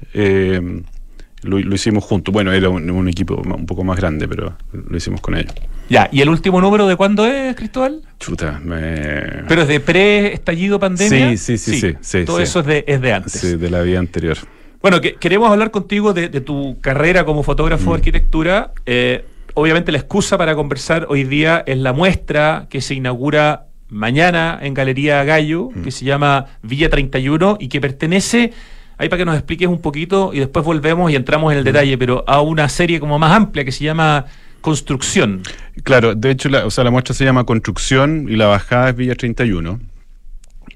Eh, 1.43 1.47
lo, 1.47 1.75
hicimos 1.75 2.03
juntos. 2.03 2.33
Bueno, 2.33 2.51
era 2.51 2.69
un, 2.69 3.07
equipo 3.07 3.35
un 3.35 3.65
poco 3.65 3.83
más 3.83 3.97
grande, 3.97 4.27
pero 4.27 4.55
lo 4.71 4.97
hicimos 4.97 5.21
con 5.21 5.35
ellos. 5.35 5.53
Ya, 5.89 6.09
¿y 6.11 6.21
el 6.21 6.29
último 6.29 6.61
número 6.61 6.87
de 6.87 6.95
cuándo 6.95 7.25
es, 7.25 7.55
Cristóbal? 7.55 8.01
Chuta, 8.19 8.59
me... 8.63 9.43
¿Pero 9.47 9.63
es 9.63 9.67
de 9.67 9.79
pre-estallido 9.79 10.79
pandemia? 10.79 11.29
Sí, 11.37 11.57
sí, 11.57 11.57
sí, 11.57 11.95
sí. 11.99 12.25
todo 12.25 12.39
eso 12.39 12.61
es 12.61 12.65
de, 12.65 12.85
es 12.87 13.01
de 13.01 13.13
antes. 13.13 13.33
Sí, 13.33 13.57
de 13.57 13.69
la 13.69 13.81
vida 13.81 13.99
anterior. 13.99 14.37
Bueno, 14.81 15.01
que, 15.01 15.15
queremos 15.15 15.49
hablar 15.49 15.71
contigo 15.71 16.13
de, 16.13 16.29
tu 16.41 16.77
carrera 16.81 17.25
como 17.25 17.43
fotógrafo 17.43 17.85
de 17.85 17.89
mm. 17.91 17.93
arquitectura. 17.93 18.71
Eh, 18.85 19.25
obviamente 19.53 19.91
la 19.91 19.97
excusa 19.97 20.37
para 20.37 20.55
conversar 20.55 21.07
hoy 21.09 21.23
día 21.23 21.63
es 21.65 21.77
la 21.77 21.93
muestra 21.93 22.67
que 22.69 22.81
se 22.81 22.93
inaugura 22.93 23.67
mañana 23.89 24.59
en 24.61 24.73
Galería 24.73 25.23
Gallo, 25.23 25.69
mm. 25.73 25.83
que 25.83 25.91
se 25.91 26.05
llama 26.05 26.47
Villa 26.63 26.89
31 26.89 27.57
y 27.59 27.67
que 27.67 27.79
pertenece 27.79 28.51
ahí 28.97 29.09
para 29.09 29.19
que 29.19 29.25
nos 29.25 29.35
expliques 29.35 29.67
un 29.67 29.79
poquito 29.79 30.31
y 30.33 30.39
después 30.39 30.65
volvemos 30.65 31.11
y 31.11 31.15
entramos 31.15 31.51
en 31.51 31.59
el 31.59 31.63
detalle, 31.63 31.97
pero 31.97 32.23
a 32.27 32.41
una 32.41 32.69
serie 32.69 32.99
como 32.99 33.19
más 33.19 33.31
amplia 33.31 33.65
que 33.65 33.71
se 33.71 33.83
llama 33.83 34.25
Construcción. 34.61 35.41
Claro, 35.83 36.15
de 36.15 36.31
hecho, 36.31 36.49
la, 36.49 36.65
o 36.65 36.71
sea, 36.71 36.83
la 36.83 36.91
muestra 36.91 37.13
se 37.13 37.25
llama 37.25 37.43
Construcción 37.43 38.27
y 38.29 38.35
la 38.35 38.47
bajada 38.47 38.89
es 38.89 38.95
Villa 38.95 39.15
31. 39.15 39.79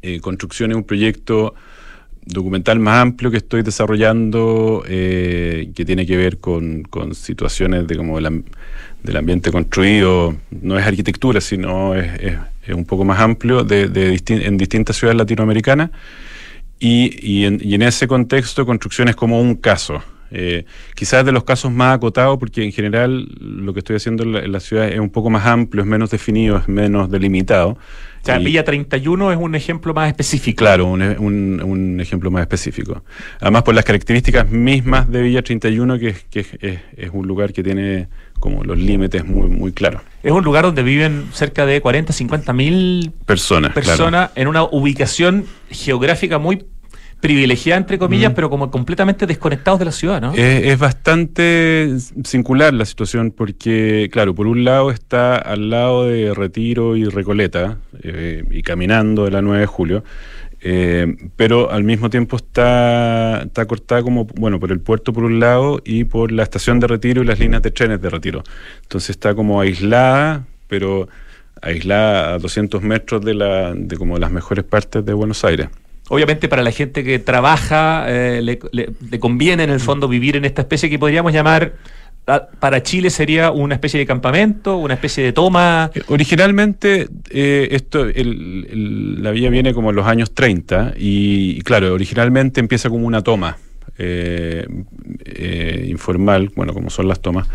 Eh, 0.02 0.20
Construcción 0.20 0.72
es 0.72 0.78
un 0.78 0.84
proyecto 0.84 1.56
documental 2.28 2.80
más 2.80 3.02
amplio 3.02 3.32
que 3.32 3.38
estoy 3.38 3.62
desarrollando 3.62 4.84
eh, 4.88 5.72
que 5.74 5.86
tiene 5.86 6.06
que 6.06 6.18
ver 6.18 6.40
con, 6.40 6.86
situaciones 7.14 7.88
de 7.88 7.96
como 7.96 8.20
del 8.20 9.18
ambiente 9.18 9.52
construido, 9.52 10.36
no 10.52 10.78
es 10.78 10.86
arquitectura, 10.86 11.40
sino 11.40 11.96
es, 11.96 12.38
un 12.70 12.84
poco 12.84 13.06
más 13.06 13.20
amplio 13.22 13.64
de, 13.64 14.20
en 14.28 14.58
distintas 14.58 14.98
ciudades 14.98 15.18
latinoamericanas 15.18 15.92
y, 16.80 17.46
en, 17.46 17.82
ese 17.82 18.08
contexto, 18.08 18.66
construcción 18.66 19.08
es 19.10 19.16
como 19.16 19.42
un 19.42 19.56
caso. 19.56 20.02
Eh, 20.30 20.66
quizás 20.94 21.26
de 21.26 21.32
los 21.32 21.44
casos 21.44 21.72
más 21.72 21.96
acotados, 21.96 22.38
porque 22.38 22.64
en 22.64 22.72
general 22.72 23.28
lo 23.40 23.74
que 23.74 23.80
estoy 23.80 23.96
haciendo 23.96 24.24
en 24.24 24.52
la, 24.52 24.60
ciudad 24.60 24.88
es 24.88 25.00
un 25.00 25.10
poco 25.10 25.30
más 25.30 25.46
amplio, 25.46 25.84
es 25.84 25.90
menos 25.90 26.10
definido, 26.10 26.58
es 26.58 26.68
menos 26.68 27.10
delimitado. 27.10 27.78
Sea, 28.28 28.38
Villa 28.40 28.64
31 28.64 29.32
es 29.32 29.38
un 29.38 29.56
ejemplo 29.56 29.94
más 29.94 30.08
específico. 30.08 30.60
Claro, 30.60 30.88
un, 30.88 31.02
un, 31.02 32.00
ejemplo 32.00 32.30
más 32.32 32.42
específico. 32.42 33.04
Además, 33.40 33.64
por 33.64 33.74
las 33.76 33.86
características 33.86 34.50
mismas 34.50 35.10
de 35.10 35.22
Villa 35.22 35.42
31, 35.42 36.00
que, 36.00 36.16
que 36.30 36.40
es, 36.40 36.80
es 36.96 37.10
un 37.12 37.28
lugar 37.28 37.54
que 37.54 37.64
tiene 37.64 38.08
como 38.40 38.64
los 38.64 38.78
límites 38.78 39.26
muy, 39.26 39.50
muy 39.50 39.72
claros. 39.72 40.02
Es 40.24 40.32
un 40.32 40.44
lugar 40.44 40.64
donde 40.64 40.84
viven 40.84 41.28
cerca 41.34 41.66
de 41.66 41.82
40, 41.82 42.14
50 42.14 42.54
mil 42.54 43.12
personas, 43.26 43.74
personas 43.74 44.32
en 44.36 44.48
una 44.48 44.64
ubicación 44.64 45.46
geográfica 45.70 46.38
muy 46.38 46.66
privilegiada, 47.20 47.80
entre 47.80 47.98
comillas, 47.98 48.34
pero 48.34 48.50
como 48.50 48.70
completamente 48.70 49.26
desconectados 49.26 49.80
de 49.80 49.86
la 49.86 49.92
ciudad, 49.92 50.22
¿no? 50.22 50.34
Es, 50.34 50.78
bastante 50.78 51.98
singular 52.24 52.74
la 52.74 52.86
situación 52.86 53.32
porque, 53.32 54.10
claro, 54.12 54.36
por 54.36 54.48
un 54.48 54.64
lado 54.64 54.92
está 54.92 55.36
al 55.36 55.70
lado 55.70 56.06
de 56.06 56.34
Retiro 56.34 56.96
y 56.96 57.06
Recoleta, 57.06 57.78
eh, 58.04 58.44
y 58.52 58.62
caminando 58.62 59.26
de 59.26 59.32
la 59.32 59.42
9 59.42 59.62
de 59.62 59.66
julio, 59.66 60.04
eh, 60.62 61.16
pero 61.36 61.72
al 61.72 61.84
mismo 61.84 62.10
tiempo 62.10 62.36
está, 62.38 63.42
está 63.44 63.66
cortada 63.66 64.04
como, 64.04 64.26
bueno, 64.26 64.60
por 64.60 64.72
el 64.72 64.80
puerto 64.80 65.14
por 65.14 65.24
un 65.24 65.40
lado 65.40 65.82
y 65.86 66.04
por 66.04 66.32
la 66.32 66.44
estación 66.44 66.80
de 66.80 66.88
retiro 66.88 67.24
y 67.24 67.26
las 67.26 67.40
líneas 67.40 67.62
de 67.62 67.72
trenes 67.72 68.02
de 68.02 68.10
retiro. 68.10 68.44
Entonces 68.84 69.12
está 69.12 69.34
como 69.34 69.62
aislada, 69.62 70.46
pero 70.68 71.08
aislada 71.62 72.36
a 72.36 72.40
200 72.40 72.82
metros 72.82 73.24
de, 73.24 73.34
la, 73.34 73.74
de 73.74 73.98
como 73.98 74.18
las 74.18 74.32
mejores 74.32 74.66
partes 74.66 75.04
de 75.06 75.14
Buenos 75.14 75.44
Aires. 75.44 75.70
Obviamente 76.10 76.48
para 76.48 76.64
la 76.64 76.72
gente 76.72 77.04
que 77.04 77.20
trabaja 77.20 78.06
eh, 78.08 78.42
le, 78.42 79.20
conviene 79.20 79.64
en 79.64 79.70
el 79.70 79.80
fondo 79.80 80.08
vivir 80.08 80.36
en 80.36 80.46
esta 80.46 80.62
especie 80.62 80.90
que 80.90 80.98
podríamos 80.98 81.34
llamar 81.34 81.74
para 82.60 82.84
Chile 82.84 83.10
sería 83.10 83.52
una 83.52 83.76
especie 83.76 84.00
de 84.00 84.06
campamento, 84.06 84.78
una 84.78 84.96
especie 84.96 85.24
de 85.24 85.32
toma. 85.32 85.92
Eh, 85.94 86.02
originalmente, 86.08 87.08
eh, 87.30 87.70
esto, 87.72 88.06
la 88.06 89.32
vía 89.32 89.50
viene 89.50 89.74
como 89.74 89.92
en 89.92 89.96
los 89.96 90.06
años 90.06 90.34
30 90.34 90.94
y, 90.98 91.62
claro, 91.62 91.94
originalmente 91.94 92.60
empieza 92.60 92.90
como 92.90 93.08
una 93.08 93.22
toma 93.22 93.58
eh, 93.98 94.66
informal, 95.88 96.52
bueno, 96.54 96.74
como 96.74 96.90
son 96.90 97.08
las 97.08 97.22
tomas, 97.22 97.48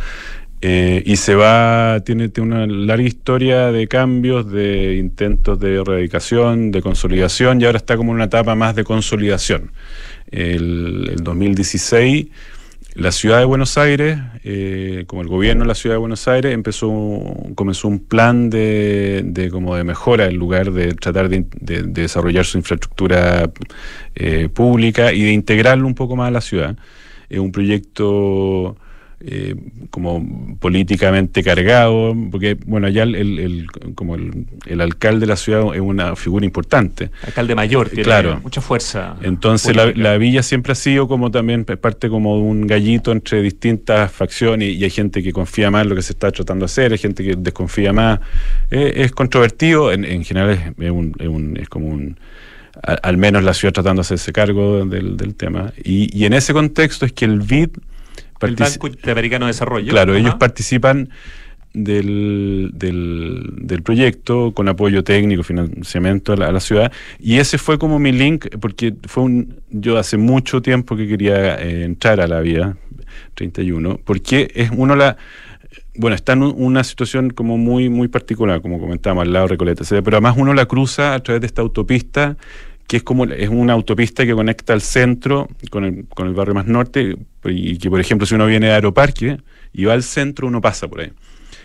y 0.63 1.17
se 1.17 1.35
va, 1.35 2.01
tiene, 2.05 2.31
una 2.39 2.67
larga 2.67 3.05
historia 3.05 3.73
de 3.73 3.89
cambios, 3.89 4.51
de 4.51 4.97
intentos 4.97 5.59
de 5.59 5.81
erradicación, 5.81 6.71
de 6.71 6.83
consolidación, 6.83 7.61
y 7.61 7.65
ahora 7.65 7.79
está 7.79 7.97
como 7.97 8.13
en 8.13 8.17
una 8.17 8.25
etapa 8.25 8.55
más 8.55 8.77
de 8.77 8.85
consolidación. 8.85 9.73
El, 10.31 11.11
el 11.11 11.25
2016 11.25 12.29
la 12.95 13.11
ciudad 13.11 13.39
de 13.39 13.47
Buenos 13.47 13.79
Aires, 13.79 14.19
eh, 14.45 15.05
como 15.07 15.23
el 15.23 15.29
gobierno 15.29 15.65
de 15.65 15.69
la 15.69 15.75
ciudad 15.75 15.95
de 15.95 16.01
Buenos 16.01 16.29
Aires, 16.29 16.53
empezó, 16.53 16.91
comenzó 17.55 17.89
un 17.89 18.01
plan 18.01 18.51
de, 18.51 19.49
como 19.51 19.75
de 19.77 19.85
mejora 19.85 20.27
en 20.27 20.37
lugar 20.37 20.73
de 20.73 20.93
tratar 20.95 21.31
de, 21.31 21.47
desarrollar 21.85 22.45
su 22.45 22.59
infraestructura 22.59 23.51
eh, 24.15 24.51
pública 24.53 25.15
y 25.15 25.23
de 25.23 25.33
integrarlo 25.33 25.87
un 25.87 25.95
poco 25.95 26.17
más 26.17 26.29
a 26.29 26.33
la 26.33 26.43
ciudad. 26.43 26.77
Es 27.31 27.39
un 27.39 27.51
proyecto 27.51 28.77
eh, 29.25 29.55
como 29.91 30.57
políticamente 30.59 31.45
cargado, 31.45 32.13
porque 32.31 32.57
bueno, 32.67 32.89
allá 32.89 33.05
el, 33.05 33.67
como 33.95 34.17
el, 34.17 34.81
alcalde 34.81 35.21
de 35.21 35.27
la 35.27 35.37
ciudad 35.37 35.75
es 35.75 35.81
una 35.81 36.17
figura 36.17 36.45
importante. 36.45 37.11
Alcalde 37.25 37.55
mayor, 37.55 37.89
tiene 37.89 38.03
claro. 38.03 38.41
mucha 38.43 38.61
fuerza. 38.61 39.17
Entonces 39.23 39.77
la, 39.77 40.17
villa 40.17 40.43
siempre 40.43 40.73
ha 40.73 40.75
sido 40.75 41.07
como 41.07 41.31
también 41.31 41.65
parte 41.65 42.09
como 42.09 42.37
de 42.37 42.43
un 42.43 42.67
gallito 42.67 43.13
entre 43.13 43.43
distintas 43.43 44.11
facciones 44.11 44.71
y, 44.71 44.83
hay 44.83 44.91
gente 44.91 45.23
que 45.23 45.33
confía 45.33 45.71
más 45.71 45.83
en 45.83 45.91
lo 45.91 45.95
que 45.95 46.03
se 46.03 46.15
está 46.15 46.33
tratando 46.33 46.65
de 46.65 46.67
hacer, 46.67 46.93
hay 46.93 46.99
gente 46.99 47.23
que 47.23 47.37
desconfía 47.37 47.93
más. 47.93 48.19
es 48.71 49.13
controvertido, 49.13 49.93
en, 49.93 50.25
general 50.25 50.75
es, 50.79 50.91
un, 50.91 51.57
es, 51.61 51.69
como 51.69 51.89
un 51.89 52.17
al, 52.83 53.17
menos 53.19 53.45
la 53.45 53.55
ciudad 53.55 53.73
tratando 53.73 54.01
de 54.01 54.07
hacerse 54.07 54.33
cargo 54.33 54.85
del, 54.85 55.35
tema. 55.37 55.73
Y, 55.85 56.17
y 56.19 56.25
en 56.25 56.33
ese 56.33 56.53
contexto 56.53 57.07
es 57.07 57.13
que 57.13 57.25
el 57.27 57.41
BID 57.41 57.71
el 58.49 58.57
Banco 58.57 58.87
Interamericano 58.87 59.47
de 59.47 59.51
Desarrollo. 59.51 59.91
Claro, 59.91 60.15
ellos 60.15 60.35
participan 60.37 61.11
del, 61.75 62.71
del, 62.75 63.83
proyecto 63.83 64.53
con 64.53 64.69
apoyo 64.69 65.03
técnico, 65.05 65.43
financiamiento 65.43 66.33
a 66.33 66.37
la, 66.37 66.61
ciudad. 66.61 66.93
Y 67.19 67.39
ese 67.39 67.59
fue 67.59 67.79
como 67.79 67.99
mi 67.99 68.13
link, 68.13 68.47
porque 68.61 68.95
fue 69.07 69.25
un, 69.25 69.61
yo 69.71 69.99
hace 69.99 70.17
mucho 70.17 70.61
tiempo 70.63 70.97
que 70.97 71.09
quería 71.09 71.57
eh, 71.57 71.85
entrar 71.85 72.21
a 72.21 72.27
la 72.27 72.41
vía 72.41 72.77
31, 73.35 74.01
porque 74.05 74.51
es 74.55 74.71
uno 74.75 74.97
la... 74.97 75.17
Bueno, 75.95 76.15
está 76.15 76.33
en 76.33 76.43
una 76.43 76.85
situación 76.85 77.31
como 77.31 77.59
muy, 77.59 77.91
muy 77.91 78.09
particular, 78.09 78.63
como 78.63 78.81
comentábamos, 78.81 79.23
al 79.23 79.33
lado 79.33 79.47
de 79.47 79.51
Recoleta, 79.51 79.85
pero 80.03 80.17
además 80.17 80.37
uno 80.39 80.55
la 80.55 80.65
cruza 80.65 81.15
a 81.15 81.21
través 81.21 81.43
de 81.43 81.47
esta 81.47 81.61
autopista 81.61 82.39
que 82.93 82.99
es 82.99 83.03
como 83.05 83.25
es 83.25 83.49
una 83.49 83.73
autopista 83.73 84.27
que 84.27 84.35
conecta 84.35 84.75
el 84.75 84.83
centro 84.83 85.49
con 85.71 85.85
el, 85.87 86.07
con 86.09 86.27
el 86.27 86.35
barrio 86.35 86.53
más 86.53 86.67
norte 86.67 87.17
y 87.43 87.79
que, 87.79 87.89
por 87.89 87.99
ejemplo, 87.99 88.27
si 88.27 88.35
uno 88.35 88.45
viene 88.47 88.67
de 88.67 88.73
Aeroparque 88.75 89.39
y 89.73 89.85
va 89.87 89.95
al 89.95 90.03
centro, 90.03 90.47
uno 90.47 90.61
pasa 90.61 90.89
por 90.89 91.01
ahí. 91.01 91.11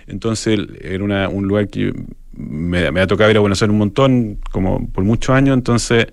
Entonces 0.07 0.57
era 0.79 1.27
un 1.27 1.45
lugar 1.45 1.67
que 1.67 1.91
me, 2.31 2.89
me 2.93 3.01
ha 3.01 3.07
tocado 3.07 3.29
ir 3.29 3.35
a 3.35 3.41
Buenos 3.41 3.61
Aires 3.61 3.73
un 3.73 3.77
montón, 3.77 4.39
como 4.53 4.87
por 4.87 5.03
muchos 5.03 5.35
años, 5.35 5.57
entonces 5.57 6.07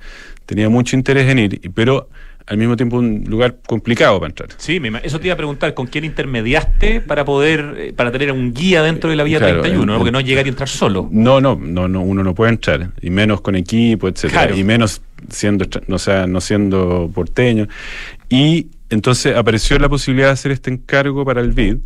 tenía 0.46 0.68
mucho 0.68 0.96
interés 0.96 1.31
en 1.31 1.38
ir, 1.38 1.61
pero 1.72 2.09
al 2.46 2.59
mismo 2.59 2.76
tiempo 2.76 2.98
un 2.98 3.24
lugar 3.26 3.57
complicado 3.66 4.20
para 4.20 4.30
entrar. 4.30 4.48
Sí, 4.59 4.80
eso 5.02 5.18
te 5.18 5.26
iba 5.28 5.35
a 5.35 5.37
preguntar, 5.37 5.72
¿con 5.72 5.87
quién 5.87 6.04
intermediaste 6.04 7.00
para 7.00 7.24
poder, 7.24 7.74
eh, 7.78 7.92
para 7.94 8.12
tener 8.12 8.33
un 8.33 8.52
guía 8.52 8.83
dentro 8.83 9.09
de 9.09 9.16
la 9.16 9.24
vía 9.24 9.38
31? 9.38 9.96
Porque 9.96 10.12
no 10.12 10.20
llegar 10.20 10.46
y 10.46 10.50
entrar 10.50 10.68
solo. 10.68 11.09
No, 11.11 11.40
no, 11.40 11.57
no, 11.57 11.88
no, 11.88 12.02
uno 12.02 12.22
no 12.22 12.35
puede 12.35 12.52
entrar, 12.52 12.90
y 13.00 13.11
menos 13.11 13.40
con 13.40 13.57
equipo, 13.57 14.09
etcétera, 14.09 14.54
y 14.54 14.62
menos 14.62 15.00
siendo, 15.30 15.66
no 15.87 15.98
sea, 15.98 16.26
no 16.26 16.40
siendo 16.40 17.11
porteño. 17.14 17.66
Y 18.28 18.68
entonces 18.90 19.37
apareció 19.37 19.78
la 19.78 19.88
posibilidad 19.88 20.28
de 20.28 20.33
hacer 20.33 20.52
este 20.52 20.70
encargo 20.70 21.24
para 21.24 21.40
el 21.40 21.52
BID, 21.52 21.78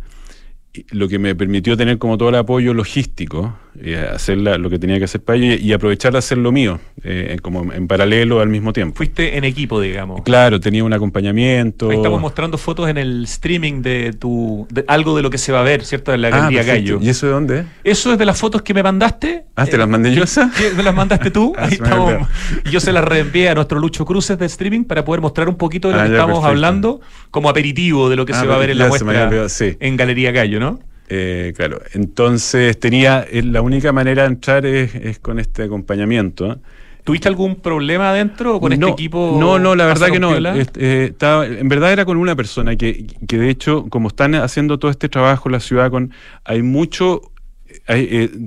lo 0.91 1.07
que 1.07 1.17
me 1.17 1.33
permitió 1.35 1.75
tener 1.75 1.97
como 1.97 2.17
todo 2.17 2.29
el 2.29 2.35
apoyo 2.35 2.73
logístico, 2.73 3.55
eh, 3.81 4.07
hacer 4.13 4.37
lo 4.37 4.69
que 4.69 4.77
tenía 4.77 4.99
que 4.99 5.05
hacer 5.05 5.21
para 5.21 5.37
ello 5.37 5.55
y, 5.59 5.73
aprovechar 5.73 6.11
de 6.11 6.19
hacer 6.19 6.37
lo 6.37 6.51
mío, 6.51 6.79
eh, 7.03 7.37
como 7.41 7.73
en 7.73 7.87
paralelo 7.87 8.39
al 8.39 8.49
mismo 8.49 8.71
tiempo. 8.71 8.97
Fuiste 8.97 9.37
en 9.37 9.45
equipo, 9.45 9.81
digamos. 9.81 10.21
Claro, 10.23 10.59
tenía 10.59 10.83
un 10.83 10.93
acompañamiento. 10.93 11.89
Ahí 11.89 11.97
estamos 11.97 12.21
mostrando 12.21 12.57
fotos 12.57 12.87
en 12.89 12.97
el 12.97 13.23
streaming 13.23 13.81
de 13.81 14.13
tu 14.13 14.67
algo 14.87 15.15
de 15.15 15.23
lo 15.23 15.29
que 15.29 15.37
se 15.37 15.51
va 15.51 15.61
a 15.61 15.63
ver, 15.63 15.83
¿cierto? 15.85 16.13
En 16.13 16.21
la 16.21 16.27
ah, 16.27 16.31
Galería 16.31 16.63
Gallo. 16.63 16.99
¿Y 17.01 17.09
eso 17.09 17.25
de 17.25 17.31
dónde? 17.31 17.65
Eso 17.83 18.11
es 18.11 18.19
de 18.19 18.25
las 18.25 18.37
fotos 18.37 18.61
que 18.61 18.73
me 18.73 18.83
mandaste. 18.83 19.45
Ah, 19.55 19.65
¿te 19.65 19.77
las 19.77 19.87
mandé 19.87 20.13
yo 20.13 20.23
esas? 20.23 20.51
¿Me 20.75 20.83
las 20.83 20.95
mandaste 20.95 21.31
tú? 21.31 21.53
Ah, 21.59 21.65
Ahí 21.65 21.73
estamos. 21.73 22.27
Y 22.65 22.69
yo 22.69 22.79
se 22.79 22.93
las 22.93 23.03
reenvié 23.03 23.49
a 23.49 23.55
nuestro 23.55 23.79
Lucho 23.79 24.05
Cruces 24.05 24.37
de 24.37 24.45
streaming 24.45 24.83
para 24.85 25.03
poder 25.03 25.19
mostrar 25.19 25.49
un 25.49 25.55
poquito 25.55 25.89
de 25.89 25.95
lo 25.95 26.03
que 26.03 26.11
estamos 26.11 26.45
hablando 26.45 27.01
como 27.31 27.49
aperitivo 27.49 28.09
de 28.09 28.15
lo 28.15 28.25
que 28.25 28.33
se 28.33 28.45
va 28.45 28.55
a 28.55 28.59
ver 28.59 28.69
en 28.69 28.77
la 28.77 28.87
muestra 28.87 29.47
en 29.79 29.97
Galería 29.97 30.31
Gallo, 30.31 30.58
¿no? 30.59 30.79
Eh, 31.11 31.53
claro, 31.57 31.81
entonces 31.93 32.79
tenía, 32.79 33.25
eh, 33.29 33.41
la 33.41 33.63
única 33.63 33.91
manera 33.91 34.23
de 34.23 34.27
entrar 34.29 34.65
es, 34.65 35.17
con 35.19 35.39
este 35.39 35.63
acompañamiento. 35.63 36.59
¿Tuviste 37.03 37.27
algún 37.27 37.55
problema 37.55 38.11
adentro 38.11 38.59
con 38.59 38.71
este 38.71 38.87
equipo? 38.87 39.37
No, 39.39 39.57
no, 39.57 39.73
la 39.73 39.87
verdad 39.87 40.11
que 40.11 40.19
no. 40.19 40.35
Eh, 40.35 41.05
estaba, 41.09 41.47
en 41.47 41.67
verdad 41.67 41.91
era 41.91 42.05
con 42.05 42.17
una 42.17 42.35
persona 42.35 42.75
que, 42.75 43.07
que, 43.27 43.37
de 43.39 43.49
hecho, 43.49 43.87
como 43.89 44.09
están 44.09 44.35
haciendo 44.35 44.77
todo 44.77 44.91
este 44.91 45.09
trabajo 45.09 45.49
en 45.49 45.53
la 45.53 45.59
ciudad, 45.59 45.89
con 45.89 46.11
hay 46.43 46.61
mucho, 46.61 47.31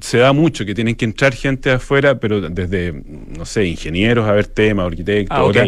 se 0.00 0.18
da 0.18 0.32
mucho 0.32 0.64
que 0.64 0.76
tienen 0.76 0.94
que 0.94 1.04
entrar 1.04 1.32
gente 1.32 1.70
de 1.70 1.76
afuera, 1.76 2.20
pero 2.20 2.40
desde, 2.40 3.02
no 3.36 3.44
sé, 3.44 3.66
ingenieros 3.66 4.28
a 4.28 4.32
ver 4.32 4.46
temas, 4.46 4.86
arquitectos, 4.86 5.56
ah, 5.56 5.66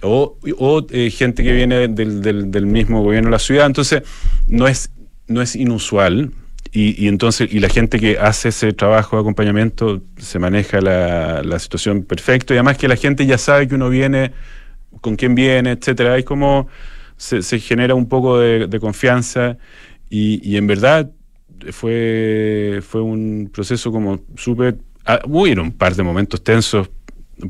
o, 0.00 0.36
o 0.58 0.86
gente 1.12 1.44
que 1.44 1.52
viene 1.52 1.86
del, 1.86 2.20
del, 2.20 2.50
del 2.50 2.66
mismo 2.66 3.04
gobierno 3.04 3.28
de 3.28 3.32
la 3.32 3.38
ciudad. 3.38 3.66
Entonces, 3.66 4.02
no 4.48 4.66
es 4.66 4.90
no 5.32 5.42
es 5.42 5.56
inusual 5.56 6.32
y, 6.74 7.08
entonces 7.08 7.52
y 7.52 7.60
la 7.60 7.68
gente 7.68 7.98
que 7.98 8.18
hace 8.18 8.48
ese 8.48 8.72
trabajo 8.72 9.16
de 9.16 9.20
acompañamiento 9.20 10.02
se 10.16 10.38
maneja 10.38 10.80
la, 10.80 11.58
situación 11.58 12.04
perfecto 12.04 12.54
y 12.54 12.56
además 12.56 12.78
que 12.78 12.88
la 12.88 12.96
gente 12.96 13.26
ya 13.26 13.36
sabe 13.36 13.68
que 13.68 13.74
uno 13.74 13.90
viene 13.90 14.32
con 15.00 15.16
quién 15.16 15.34
viene 15.34 15.72
etcétera 15.72 16.14
hay 16.14 16.22
como 16.22 16.68
se, 17.16 17.42
genera 17.58 17.94
un 17.94 18.08
poco 18.08 18.38
de, 18.38 18.80
confianza 18.80 19.58
y, 20.08 20.56
en 20.56 20.66
verdad 20.66 21.10
fue 21.70 22.80
fue 22.82 23.02
un 23.02 23.50
proceso 23.52 23.92
como 23.92 24.20
súper 24.36 24.78
ah, 25.04 25.20
hubo 25.24 25.42
un 25.42 25.72
par 25.72 25.94
de 25.94 26.02
momentos 26.02 26.42
tensos 26.42 26.88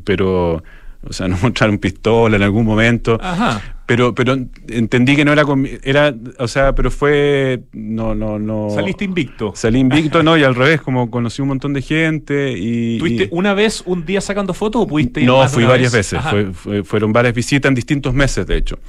pero 0.03 0.63
o 1.07 1.13
sea, 1.13 1.27
no 1.29 1.37
mostraron 1.41 1.77
pistola 1.77 2.35
en 2.35 2.43
algún 2.43 2.65
momento. 2.65 3.17
Ajá. 3.21 3.72
Pero, 3.85 4.15
pero 4.15 4.37
entendí 4.69 5.15
que 5.15 5.25
no 5.25 5.33
era, 5.33 5.43
era, 5.83 6.15
o 6.39 6.47
sea, 6.47 6.73
pero 6.73 6.89
fue, 6.89 7.63
no, 7.73 8.15
no, 8.15 8.39
no. 8.39 8.69
Saliste 8.69 9.03
invicto. 9.03 9.51
Salí 9.55 9.79
invicto, 9.79 10.23
no, 10.23 10.37
y 10.37 10.43
al 10.43 10.55
revés, 10.55 10.81
como 10.81 11.11
conocí 11.11 11.41
un 11.41 11.49
montón 11.49 11.73
de 11.73 11.81
gente 11.81 12.53
y. 12.57 12.97
¿Tuviste 12.97 13.27
una 13.31 13.53
vez 13.53 13.83
un 13.85 14.05
día 14.05 14.21
sacando 14.21 14.53
fotos 14.53 14.83
o 14.83 14.87
pudiste 14.87 15.19
ir 15.19 15.27
No, 15.27 15.47
fui 15.49 15.65
varias 15.65 15.91
veces, 15.91 16.19
fueron 16.85 17.11
varias 17.11 17.33
visitas 17.33 17.69
en 17.69 17.75
distintos 17.75 18.13
meses, 18.13 18.47
de 18.47 18.57
hecho. 18.57 18.79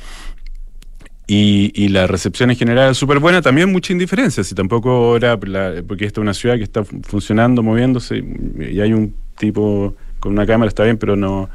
Y, 1.27 1.89
la 1.89 2.07
recepción 2.07 2.51
en 2.51 2.57
general 2.57 2.91
es 2.91 2.99
súper 2.99 3.19
buena, 3.19 3.41
también 3.41 3.73
mucha 3.73 3.93
indiferencia, 3.93 4.45
si 4.45 4.55
tampoco 4.55 5.17
era, 5.17 5.39
porque 5.39 6.05
esta 6.05 6.21
es 6.21 6.23
una 6.23 6.35
ciudad 6.35 6.57
que 6.57 6.65
está 6.65 6.85
funcionando, 6.85 7.63
moviéndose, 7.63 8.23
y 8.59 8.81
hay 8.81 8.93
un 8.93 9.15
tipo 9.39 9.95
con 10.21 10.33
una 10.33 10.47
cámara, 10.47 10.69
está 10.69 10.85
bien, 10.85 10.99
pero 10.99 11.17
no, 11.17 11.49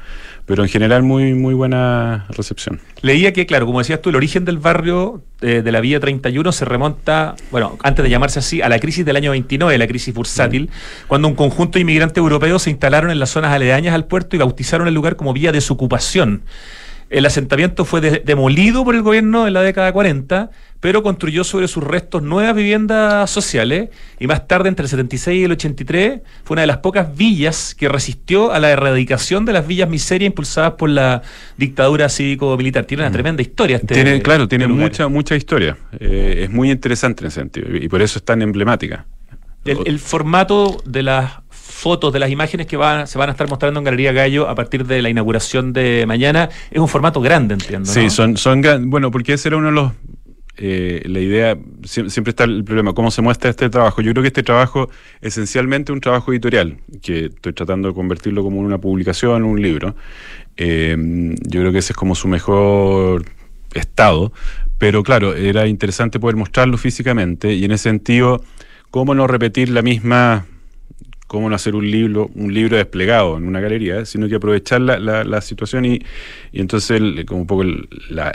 pero 0.50 0.64
en 0.64 0.70
general 0.70 1.04
muy, 1.04 1.36
muy 1.36 1.54
buena 1.54 2.26
recepción. 2.30 2.82
Leía 3.04 3.34
que, 3.34 3.46
claro, 3.46 3.68
como 3.68 3.78
decías 3.78 4.02
tú, 4.02 4.10
el 4.10 4.16
origen 4.16 4.46
del 4.46 4.58
barrio 4.58 5.22
eh, 5.42 5.62
de 5.62 5.72
la 5.72 5.80
Villa 5.80 6.00
31 6.00 6.52
se 6.52 6.66
remonta, 6.66 7.36
bueno, 7.52 7.78
antes 7.84 8.02
de 8.02 8.10
llamarse 8.10 8.40
así, 8.40 8.60
a 8.60 8.68
la 8.68 8.80
crisis 8.80 9.06
del 9.06 9.16
año 9.16 9.30
29, 9.30 9.78
la 9.78 9.86
crisis 9.86 10.12
bursátil, 10.12 10.64
mm. 10.64 11.08
cuando 11.08 11.28
un 11.28 11.36
conjunto 11.36 11.74
de 11.78 11.82
inmigrantes 11.82 12.18
europeos 12.18 12.64
se 12.64 12.72
instalaron 12.72 13.12
en 13.12 13.20
las 13.20 13.30
zonas 13.30 13.54
aledañas 13.54 13.94
al 13.94 14.06
puerto 14.06 14.36
y 14.36 14.40
bautizaron 14.40 14.88
el 14.88 14.96
lugar 14.96 15.18
como 15.18 15.34
Vía 15.34 15.52
Desocupación. 15.52 16.42
El 17.10 17.26
asentamiento 17.26 17.86
fue 17.86 18.02
demolido 18.02 18.86
por 18.86 18.93
el 18.93 19.02
gobierno 19.02 19.48
en 19.48 19.54
la 19.54 19.63
década 19.63 19.91
40, 19.91 20.52
pero 20.80 21.02
construyó 21.02 21.43
sobre 21.43 21.67
sus 21.67 21.84
restos 21.84 22.22
nuevas 22.22 22.56
viviendas 22.56 23.30
sociales 23.32 23.89
y 24.19 24.28
más 24.28 24.48
tarde, 24.48 24.69
entre 24.69 24.84
el 24.84 24.89
76 24.89 25.41
y 25.41 25.43
el 25.43 25.52
83, 25.54 26.22
fue 26.43 26.54
una 26.54 26.62
de 26.62 26.67
las 26.67 26.78
pocas 26.78 27.15
villas 27.15 27.74
que 27.74 27.89
resistió 27.89 28.52
a 28.52 28.60
la 28.60 28.69
erradicación 28.69 29.43
de 29.45 29.54
las 29.54 29.65
villas 29.65 29.89
miserias 29.89 30.28
impulsadas 30.28 30.74
por 30.74 30.89
la 30.89 31.24
dictadura 31.58 32.10
cívico-militar. 32.10 32.86
Tiene 32.86 33.04
una 33.04 33.10
mm. 33.10 33.13
tremenda 33.13 33.41
historia. 33.41 33.78
Este, 33.78 33.95
tiene, 33.95 34.22
claro, 34.22 34.48
tiene 34.48 34.67
mucha, 34.67 35.08
mucha 35.08 35.36
historia. 35.36 35.78
Eh, 36.00 36.41
es 36.43 36.52
muy 36.52 36.69
interesante 36.69 37.24
en 37.24 37.30
ese 37.30 37.39
sentido 37.39 37.76
y 37.76 37.89
por 37.89 38.04
eso 38.04 38.19
es 38.19 38.26
tan 38.26 38.43
emblemática. 38.43 39.08
el 39.65 39.98
formato 39.98 40.78
de 40.86 41.04
las 41.04 41.32
fotos 41.80 42.12
de 42.12 42.20
las 42.20 42.30
imágenes 42.30 42.68
que 42.68 42.78
van, 42.78 43.08
se 43.08 43.18
van 43.18 43.30
a 43.30 43.32
estar 43.32 43.48
mostrando 43.50 43.80
en 43.80 43.84
Galería 43.86 44.12
Gallo 44.12 44.50
a 44.50 44.56
partir 44.56 44.86
de 44.86 45.02
la 45.02 45.10
inauguración 45.10 45.74
de 45.74 46.06
mañana. 46.06 46.50
Es 46.70 46.80
un 46.80 46.88
formato 46.88 47.22
grande, 47.22 47.54
entiendo. 47.54 47.89
Sí, 47.89 48.10
son, 48.10 48.38
son 48.38 48.62
Bueno, 48.89 49.12
porque 49.12 49.34
ese 49.34 49.50
era 49.50 49.58
uno 49.58 49.68
de 49.68 49.74
los 49.74 49.92
eh, 50.62 51.04
la 51.06 51.22
idea, 51.22 51.58
siempre 51.86 52.32
está 52.32 52.44
el 52.44 52.65
problema, 52.65 52.92
cómo 52.92 53.12
se 53.12 53.22
muestra 53.22 53.50
este 53.50 53.70
trabajo. 53.70 54.02
Yo 54.02 54.12
creo 54.12 54.24
que 54.24 54.28
este 54.28 54.44
trabajo 54.44 54.89
esencialmente 55.22 55.94
es 55.94 55.94
un 55.94 56.02
trabajo 56.02 56.34
editorial, 56.34 56.80
que 57.02 57.28
estoy 57.28 57.54
tratando 57.54 57.88
de 57.88 57.94
convertirlo 57.94 58.44
como 58.44 58.60
una 58.60 58.78
publicación, 58.78 59.46
un 59.46 59.62
libro. 59.62 59.96
Eh, 60.58 60.98
yo 61.48 61.62
creo 61.62 61.72
que 61.72 61.78
ese 61.78 61.94
es 61.94 61.98
como 61.98 62.13
su 62.13 62.28
mejor 62.28 63.24
estado, 63.74 64.34
pero 64.78 65.02
claro, 65.04 65.34
era 65.34 65.65
interesante 65.65 66.20
poder 66.20 66.36
mostrarlo 66.36 66.78
físicamente 66.78 67.54
y 67.54 67.63
en 67.63 67.72
ese 67.72 67.84
sentido, 67.84 68.44
cómo 68.92 69.15
no 69.15 69.28
repetir 69.28 69.70
la 69.70 69.82
misma 69.82 70.46
cómo 71.30 71.48
no 71.48 71.56
hacer 71.56 71.76
un 71.76 71.89
libro, 71.89 72.32
un 72.34 72.52
libro 72.52 72.76
desplegado 72.76 73.38
en 73.38 73.48
una 73.48 73.60
galería, 73.60 74.04
sino 74.04 74.28
que 74.28 74.34
aprovechar 74.34 74.82
la, 74.82 74.98
la, 74.98 75.42
situación 75.42 75.86
y, 75.86 76.02
y, 76.52 76.60
entonces 76.60 77.00
como 77.28 77.42
un 77.42 77.48
poco 77.48 77.63
la, 78.10 78.34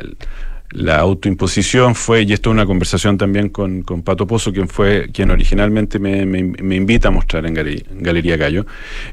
la 0.70 0.98
autoimposición 1.00 1.96
fue, 1.96 2.22
y 2.22 2.33
esto 2.33 2.50
es 2.50 2.52
una 2.52 2.66
conversación 2.66 3.18
también 3.18 3.48
con, 3.48 3.83
con 3.83 4.02
Pato 4.02 4.28
Pozo, 4.28 4.52
quien 4.52 4.68
fue 4.68 5.09
quien 5.12 5.33
originalmente 5.33 5.98
me, 5.98 6.24
me, 6.24 6.76
invita 6.76 7.09
a 7.09 7.11
mostrar 7.11 7.44
en 7.46 7.54
Galería, 7.54 8.37
Gallo. 8.37 8.64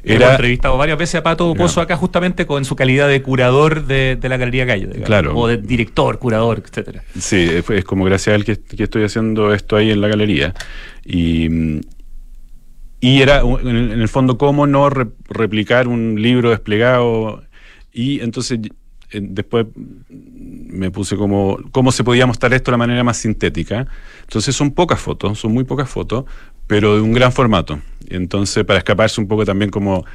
Era, 0.04 0.16
Hemos 0.16 0.30
entrevistado 0.30 0.76
varias 0.76 0.98
veces 0.98 1.16
a 1.16 1.24
Pato 1.24 1.52
Pozo 1.56 1.80
acá 1.80 1.96
justamente 1.96 2.46
con 2.46 2.64
su 2.64 2.76
calidad 2.76 3.08
de 3.08 3.20
curador 3.20 3.84
de, 3.84 4.16
la 4.22 4.36
Galería 4.36 4.64
Gallo, 4.64 4.90
claro. 5.04 5.36
o 5.36 5.48
de 5.48 5.56
director, 5.56 6.20
curador, 6.20 6.62
etcétera. 6.64 7.02
Sí, 7.18 7.50
es, 7.68 7.84
como 7.84 8.04
gracias 8.04 8.32
a 8.32 8.36
él 8.36 8.44
que, 8.44 8.60
que, 8.60 8.84
estoy 8.84 9.02
haciendo 9.02 9.52
esto 9.52 9.74
ahí 9.74 9.90
en 9.90 10.00
la 10.00 10.06
galería. 10.06 10.54
Y, 11.04 11.80
y 13.02 13.20
era, 13.20 13.40
en 13.40 14.00
el 14.00 14.08
fondo, 14.08 14.38
cómo 14.38 14.68
no 14.68 14.88
replicar 14.88 15.88
un 15.88 16.22
libro 16.22 16.50
desplegado. 16.50 17.42
Y 17.92 18.20
entonces 18.20 18.60
después 19.12 19.66
me 20.08 20.88
puse 20.92 21.16
como 21.16 21.58
cómo 21.72 21.90
se 21.90 22.04
podía 22.04 22.26
mostrar 22.26 22.54
esto 22.54 22.70
de 22.70 22.74
la 22.74 22.78
manera 22.78 23.02
más 23.02 23.16
sintética. 23.16 23.88
Entonces 24.20 24.54
son 24.54 24.70
pocas 24.70 25.00
fotos, 25.00 25.40
son 25.40 25.52
muy 25.52 25.64
pocas 25.64 25.90
fotos, 25.90 26.26
pero 26.68 26.94
de 26.94 27.00
un 27.00 27.12
gran 27.12 27.32
formato. 27.32 27.80
Entonces, 28.08 28.64
para 28.64 28.78
escaparse 28.78 29.20
un 29.20 29.26
poco 29.26 29.44
también 29.44 29.72
como 29.72 30.06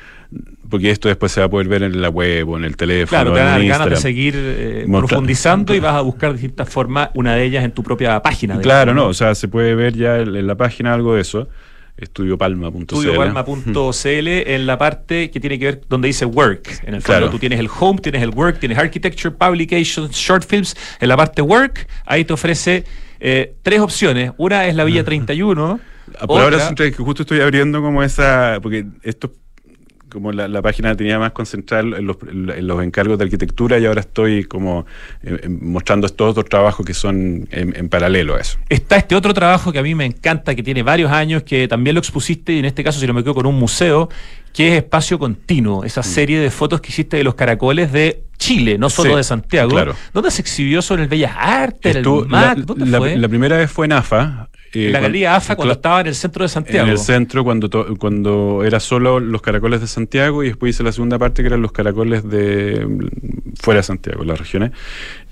porque 0.69 0.89
esto 0.89 1.09
después 1.09 1.33
se 1.33 1.41
va 1.41 1.47
a 1.47 1.49
poder 1.49 1.67
ver 1.67 1.83
en 1.83 2.01
la 2.01 2.07
web 2.07 2.47
o 2.47 2.57
en 2.57 2.63
el 2.63 2.77
teléfono. 2.77 3.09
Claro, 3.09 3.33
te 3.33 3.39
dan 3.41 3.67
ganas 3.67 3.89
de 3.89 3.97
seguir 3.97 4.33
eh, 4.37 4.85
profundizando 4.89 5.75
y 5.75 5.81
vas 5.81 5.95
a 5.95 6.01
buscar 6.01 6.29
de 6.29 6.37
distintas 6.37 6.69
formas, 6.69 7.09
una 7.15 7.35
de 7.35 7.43
ellas 7.43 7.65
en 7.65 7.71
tu 7.71 7.83
propia 7.83 8.21
página. 8.21 8.57
Claro, 8.61 8.93
no, 8.93 9.07
o 9.07 9.13
sea, 9.13 9.35
se 9.35 9.49
puede 9.49 9.75
ver 9.75 9.93
ya 9.93 10.19
en 10.19 10.47
la 10.47 10.55
página 10.55 10.93
algo 10.93 11.15
de 11.15 11.21
eso 11.21 11.49
estudiopalma.cl. 11.97 12.81
Estudiopalma.cl 12.81 14.27
en 14.27 14.67
la 14.67 14.77
parte 14.77 15.31
que 15.31 15.39
tiene 15.39 15.57
que 15.59 15.65
ver 15.65 15.81
donde 15.89 16.07
dice 16.07 16.25
work. 16.25 16.81
En 16.83 16.93
el 16.93 17.01
fondo 17.01 17.29
tú 17.29 17.39
tienes 17.39 17.59
el 17.59 17.69
home, 17.79 17.99
tienes 17.99 18.21
el 18.21 18.29
work, 18.29 18.59
tienes 18.59 18.77
architecture, 18.77 19.33
publications, 19.35 20.11
short 20.15 20.45
films. 20.45 20.75
En 20.99 21.09
la 21.09 21.17
parte 21.17 21.41
work, 21.41 21.87
ahí 22.05 22.23
te 22.23 22.33
ofrece 22.33 22.83
eh, 23.19 23.55
tres 23.63 23.79
opciones. 23.79 24.31
Una 24.37 24.67
es 24.67 24.75
la 24.75 24.83
Villa 24.83 25.03
31. 25.05 25.79
Por 26.25 26.41
ahora 26.41 26.73
justo 26.97 27.23
estoy 27.23 27.41
abriendo 27.41 27.81
como 27.81 28.01
esa, 28.01 28.59
porque 28.61 28.85
esto 29.03 29.33
como 30.09 30.31
la, 30.31 30.61
página 30.61 30.95
tenía 30.95 31.19
más 31.19 31.31
concentrada 31.31 31.83
en 31.83 32.05
los, 32.05 32.83
encargos 32.83 33.17
de 33.17 33.25
arquitectura 33.25 33.77
y 33.79 33.85
ahora 33.85 34.01
estoy 34.01 34.43
como 34.45 34.85
eh, 35.23 35.39
eh, 35.43 35.49
mostrando 35.49 36.07
estos 36.07 36.31
otros 36.31 36.45
trabajos 36.45 36.85
que 36.85 36.93
son 36.93 37.47
en, 37.51 37.89
paralelo 37.89 38.35
a 38.35 38.41
eso. 38.41 38.57
Está 38.69 38.97
este 38.97 39.15
otro 39.15 39.33
trabajo 39.33 39.71
que 39.71 39.79
a 39.79 39.83
mí 39.83 39.95
me 39.95 40.05
encanta, 40.05 40.55
que 40.55 40.63
tiene 40.63 40.83
varios 40.83 41.11
años, 41.11 41.43
que 41.43 41.67
también 41.67 41.93
lo 41.93 41.99
expusiste 41.99 42.53
y 42.53 42.59
en 42.59 42.65
este 42.65 42.83
caso 42.83 42.99
si 42.99 43.07
no 43.07 43.13
me 43.13 43.23
quedo 43.23 43.35
con 43.35 43.45
un 43.45 43.55
museo, 43.55 44.09
que 44.53 44.69
es 44.69 44.77
Espacio 44.83 45.19
Continuo, 45.19 45.83
esa 45.83 46.01
mm. 46.01 46.03
serie 46.03 46.39
de 46.39 46.49
fotos 46.51 46.81
que 46.81 46.89
hiciste 46.89 47.17
de 47.17 47.23
los 47.23 47.35
caracoles 47.35 47.91
de 47.91 48.23
Chile, 48.37 48.77
no 48.77 48.89
solo 48.89 49.17
de 49.17 49.23
Santiago. 49.23 49.69
Claro. 49.69 49.95
¿Dónde 50.13 50.31
se 50.31 50.41
exhibió 50.41 50.81
sobre 50.81 51.03
el 51.03 51.09
Bellas 51.09 51.33
Artes, 51.37 51.95
el 51.95 52.05
MAC? 52.27 52.59
¿Dónde 52.59 52.97
fue? 52.97 53.17
la 53.17 53.27
primera 53.27 53.57
vez 53.57 53.69
fue 53.69 53.85
en 53.85 53.93
AFA, 53.93 54.49
eh, 54.73 54.89
la 54.89 54.99
galería 54.99 55.35
AFA 55.35 55.55
cuando 55.55 55.73
estaba 55.73 56.01
en 56.01 56.07
el 56.07 56.15
centro 56.15 56.43
de 56.43 56.49
Santiago. 56.49 56.85
En 56.85 56.91
el 56.91 56.97
centro, 56.97 57.43
cuando, 57.43 57.69
cuando 57.97 58.63
era 58.65 58.79
solo 58.79 59.19
los 59.19 59.41
caracoles 59.41 59.81
de 59.81 59.87
Santiago, 59.87 60.43
y 60.43 60.47
después 60.47 60.75
hice 60.75 60.83
la 60.83 60.91
segunda 60.91 61.17
parte 61.17 61.41
que 61.41 61.47
eran 61.47 61.61
los 61.61 61.71
caracoles 61.71 62.27
de 62.27 62.87
fuera 63.59 63.79
de 63.79 63.83
Santiago, 63.83 64.23
las 64.23 64.39
regiones. 64.39 64.71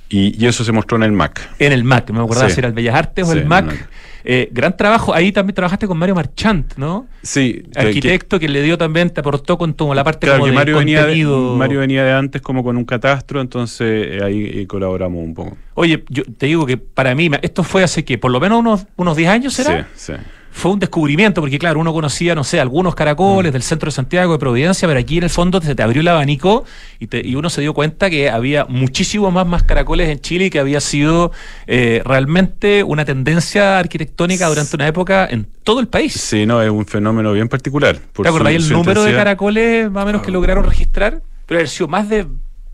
Y, 0.09 0.45
eso 0.45 0.63
se 0.63 0.71
mostró 0.71 0.97
en 0.97 1.03
el 1.03 1.11
MAC. 1.11 1.49
En 1.59 1.73
el 1.73 1.83
MAC, 1.83 2.11
me 2.11 2.19
acordaba 2.19 2.49
si 2.49 2.59
era 2.59 2.67
el 2.67 2.73
Bellas 2.73 2.95
Artes 2.95 3.27
o 3.27 3.33
el 3.33 3.45
MAC. 3.45 3.87
Eh, 4.27 4.49
gran 4.51 4.75
trabajo. 4.75 5.13
Ahí 5.13 5.31
también 5.31 5.53
trabajaste 5.53 5.85
con 5.87 5.97
Mario 5.99 6.15
Marchant, 6.15 6.73
¿no? 6.77 7.07
Sí. 7.21 7.63
Arquitecto 7.75 8.39
que, 8.39 8.49
le 8.49 8.63
dio 8.63 8.77
también, 8.77 9.11
te 9.11 9.19
aportó 9.19 9.57
con 9.57 9.75
la 9.95 10.03
parte 10.03 10.27
como 10.27 10.47
de 10.47 10.51
Mario 10.51 10.79
venía 10.79 11.05
de, 11.05 11.23
Mario 11.25 11.79
venía 11.81 12.03
de 12.03 12.11
antes 12.11 12.41
como 12.41 12.63
con 12.63 12.75
un 12.75 12.85
catastro, 12.85 13.39
entonces 13.39 14.07
eh, 14.07 14.19
ahí 14.23 14.61
eh, 14.61 14.67
colaboramos 14.67 15.23
un 15.23 15.33
poco. 15.35 15.57
Oye, 15.75 16.03
yo 16.09 16.23
te 16.23 16.47
digo 16.47 16.65
que 16.65 16.77
para 16.77 17.13
mí, 17.13 17.29
esto 17.43 17.63
fue 17.63 17.83
hace 17.83 18.03
que, 18.03 18.17
por 18.17 18.31
lo 18.31 18.39
menos 18.39 18.59
unos, 18.59 18.87
unos 18.95 19.15
10 19.15 19.29
años, 19.29 19.53
¿será? 19.53 19.87
Sí, 19.93 20.13
sí 20.13 20.19
fue 20.55 20.71
un 20.71 20.79
descubrimiento, 20.79 21.41
porque 21.41 21.59
claro, 21.59 21.81
uno 21.81 21.91
conocía, 21.91 22.33
no 22.33 22.45
sé, 22.45 22.61
algunos 22.61 22.95
caracoles 22.95 23.51
mm. 23.51 23.53
del 23.53 23.61
centro 23.61 23.87
de 23.87 23.91
Santiago, 23.91 24.31
de 24.31 24.39
Providencia, 24.39 24.87
pero 24.87 24.97
aquí 24.97 25.17
en 25.17 25.25
el 25.25 25.29
fondo 25.29 25.59
se 25.59 25.75
te 25.75 25.83
abrió 25.83 25.99
el 25.99 26.07
abanico 26.07 26.63
y, 26.97 27.35
uno 27.35 27.49
se 27.49 27.59
dio 27.59 27.73
cuenta 27.73 28.09
que 28.09 28.29
había 28.29 28.63
muchísimos 28.63 29.33
más, 29.33 29.45
más 29.45 29.63
caracoles 29.63 30.07
en 30.07 30.21
Chile 30.21 30.45
y 30.45 30.49
que 30.49 30.59
había 30.59 30.79
sido 30.79 31.33
eh, 31.67 32.01
realmente 32.05 32.83
una 32.83 33.03
tendencia 33.03 33.77
arquitectónica 33.77 34.47
durante 34.47 34.77
una 34.77 34.87
época 34.87 35.27
en 35.29 35.45
todo 35.63 35.81
el 35.81 35.89
país. 35.89 36.13
Sí, 36.13 36.45
no, 36.45 36.61
es 36.61 36.69
un 36.69 36.85
fenómeno 36.85 37.33
bien 37.33 37.49
particular. 37.49 37.97
¿Te 37.97 38.27
acordáis 38.27 38.65
el 38.65 38.71
número 38.71 39.03
de 39.03 39.13
caracoles 39.13 39.91
más 39.91 40.03
o 40.03 40.05
menos 40.05 40.21
que 40.21 40.31
lograron 40.31 40.63
registrar? 40.63 41.21
Pero 41.45 41.61
ha 41.61 41.67
sido 41.67 41.89
más 41.89 42.07
de 42.07 42.25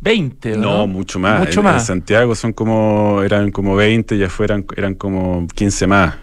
20, 0.02 0.58
¿no? 0.58 0.78
No, 0.78 0.88
mucho 0.88 1.18
más. 1.18 1.40
Mucho 1.40 1.64
más. 1.64 1.82
En 1.82 1.88
Santiago 1.88 2.36
son 2.36 2.54
como, 2.54 3.24
eran 3.24 3.50
como 3.50 3.76
20, 3.76 4.20
ya 4.20 4.30
fueran, 4.30 4.66
eran 4.78 4.94
como 4.94 5.48
15 5.56 5.88
más. 5.88 6.14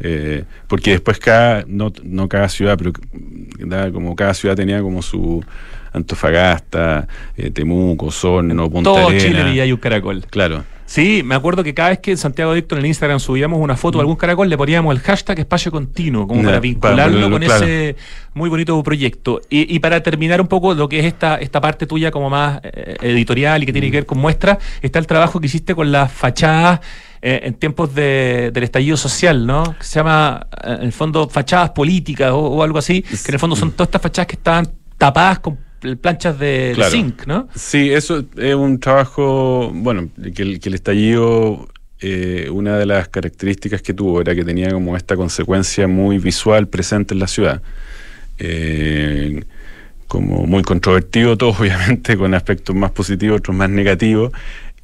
Eh, 0.00 0.44
porque 0.68 0.92
después 0.92 1.18
cada, 1.18 1.64
no, 1.66 1.92
no 2.04 2.28
cada 2.28 2.48
ciudad, 2.48 2.78
pero 2.78 2.92
como 3.92 4.14
cada 4.14 4.34
ciudad 4.34 4.54
tenía 4.54 4.80
como 4.80 5.02
su 5.02 5.44
Antofagasta, 5.92 7.08
eh, 7.36 7.50
Temuco, 7.50 8.06
Osorno, 8.06 8.70
Punta 8.70 8.90
Todo 8.90 9.10
Chile 9.18 9.54
y 9.54 9.60
hay 9.60 9.72
un 9.72 9.78
caracol. 9.78 10.24
Claro. 10.30 10.64
Sí, 10.88 11.22
me 11.22 11.34
acuerdo 11.34 11.62
que 11.62 11.74
cada 11.74 11.90
vez 11.90 11.98
que 11.98 12.12
en 12.12 12.16
Santiago 12.16 12.52
Adicto 12.52 12.74
en 12.74 12.78
el 12.78 12.86
Instagram 12.86 13.20
subíamos 13.20 13.60
una 13.60 13.76
foto 13.76 13.98
de 13.98 14.02
algún 14.02 14.16
caracol, 14.16 14.48
le 14.48 14.56
poníamos 14.56 14.94
el 14.94 15.02
hashtag 15.02 15.40
espacio 15.40 15.70
continuo, 15.70 16.26
como 16.26 16.42
para 16.42 16.60
vincularlo 16.60 17.30
con 17.30 17.42
ese 17.42 17.94
muy 18.32 18.48
bonito 18.48 18.82
proyecto. 18.82 19.42
Y, 19.50 19.78
para 19.80 20.02
terminar 20.02 20.40
un 20.40 20.48
poco 20.48 20.72
lo 20.72 20.88
que 20.88 21.00
es 21.00 21.04
esta, 21.04 21.36
esta 21.36 21.60
parte 21.60 21.86
tuya 21.86 22.10
como 22.10 22.30
más 22.30 22.60
eh, 22.62 22.96
editorial 23.02 23.62
y 23.62 23.66
que 23.66 23.72
tiene 23.72 23.90
que 23.90 23.98
ver 23.98 24.06
con 24.06 24.16
muestras, 24.16 24.58
está 24.80 24.98
el 24.98 25.06
trabajo 25.06 25.40
que 25.40 25.46
hiciste 25.46 25.74
con 25.74 25.92
las 25.92 26.10
fachadas 26.10 26.80
eh, 27.20 27.40
en 27.44 27.54
tiempos 27.54 27.94
de, 27.94 28.50
del 28.52 28.64
estallido 28.64 28.96
social, 28.96 29.44
¿no? 29.46 29.76
Que 29.76 29.84
se 29.84 29.96
llama, 29.96 30.46
eh, 30.62 30.76
en 30.78 30.84
el 30.84 30.92
fondo, 30.92 31.28
fachadas 31.28 31.70
políticas 31.70 32.30
o, 32.32 32.62
algo 32.62 32.78
así, 32.78 33.02
que 33.02 33.28
en 33.28 33.34
el 33.34 33.40
fondo 33.40 33.56
son 33.56 33.72
todas 33.72 33.88
estas 33.88 34.02
fachadas 34.02 34.26
que 34.28 34.36
estaban 34.36 34.68
tapadas 34.96 35.40
con 35.40 35.58
planchas 36.00 36.38
de, 36.38 36.76
zinc, 36.90 37.26
¿no? 37.26 37.48
Sí, 37.54 37.90
eso 37.90 38.24
es 38.36 38.54
un 38.54 38.78
trabajo, 38.78 39.70
bueno, 39.74 40.10
que 40.34 40.42
el, 40.42 40.60
que 40.60 40.68
el 40.68 40.74
estallido 40.76 41.68
eh, 42.00 42.48
una 42.52 42.78
de 42.78 42.86
las 42.86 43.08
características 43.08 43.82
que 43.82 43.94
tuvo 43.94 44.20
era 44.20 44.34
que 44.34 44.44
tenía 44.44 44.70
como 44.70 44.96
esta 44.96 45.16
consecuencia 45.16 45.88
muy 45.88 46.18
visual 46.18 46.68
presente 46.68 47.14
en 47.14 47.20
la 47.20 47.26
ciudad. 47.26 47.62
como 50.06 50.46
muy 50.46 50.62
controvertido 50.62 51.36
todo, 51.36 51.50
obviamente, 51.58 52.16
con 52.16 52.34
aspectos 52.34 52.76
más 52.76 52.92
positivos, 52.92 53.38
otros 53.38 53.56
más 53.56 53.70
negativos, 53.70 54.32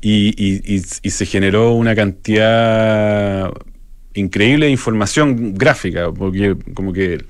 y, 0.05 1.11
se 1.11 1.27
generó 1.27 1.73
una 1.73 1.95
cantidad 1.95 3.51
increíble 4.15 4.67
de 4.67 4.73
información 4.73 5.55
gráfica, 5.55 6.13
porque 6.13 6.57
como 6.75 6.93
que 6.93 7.25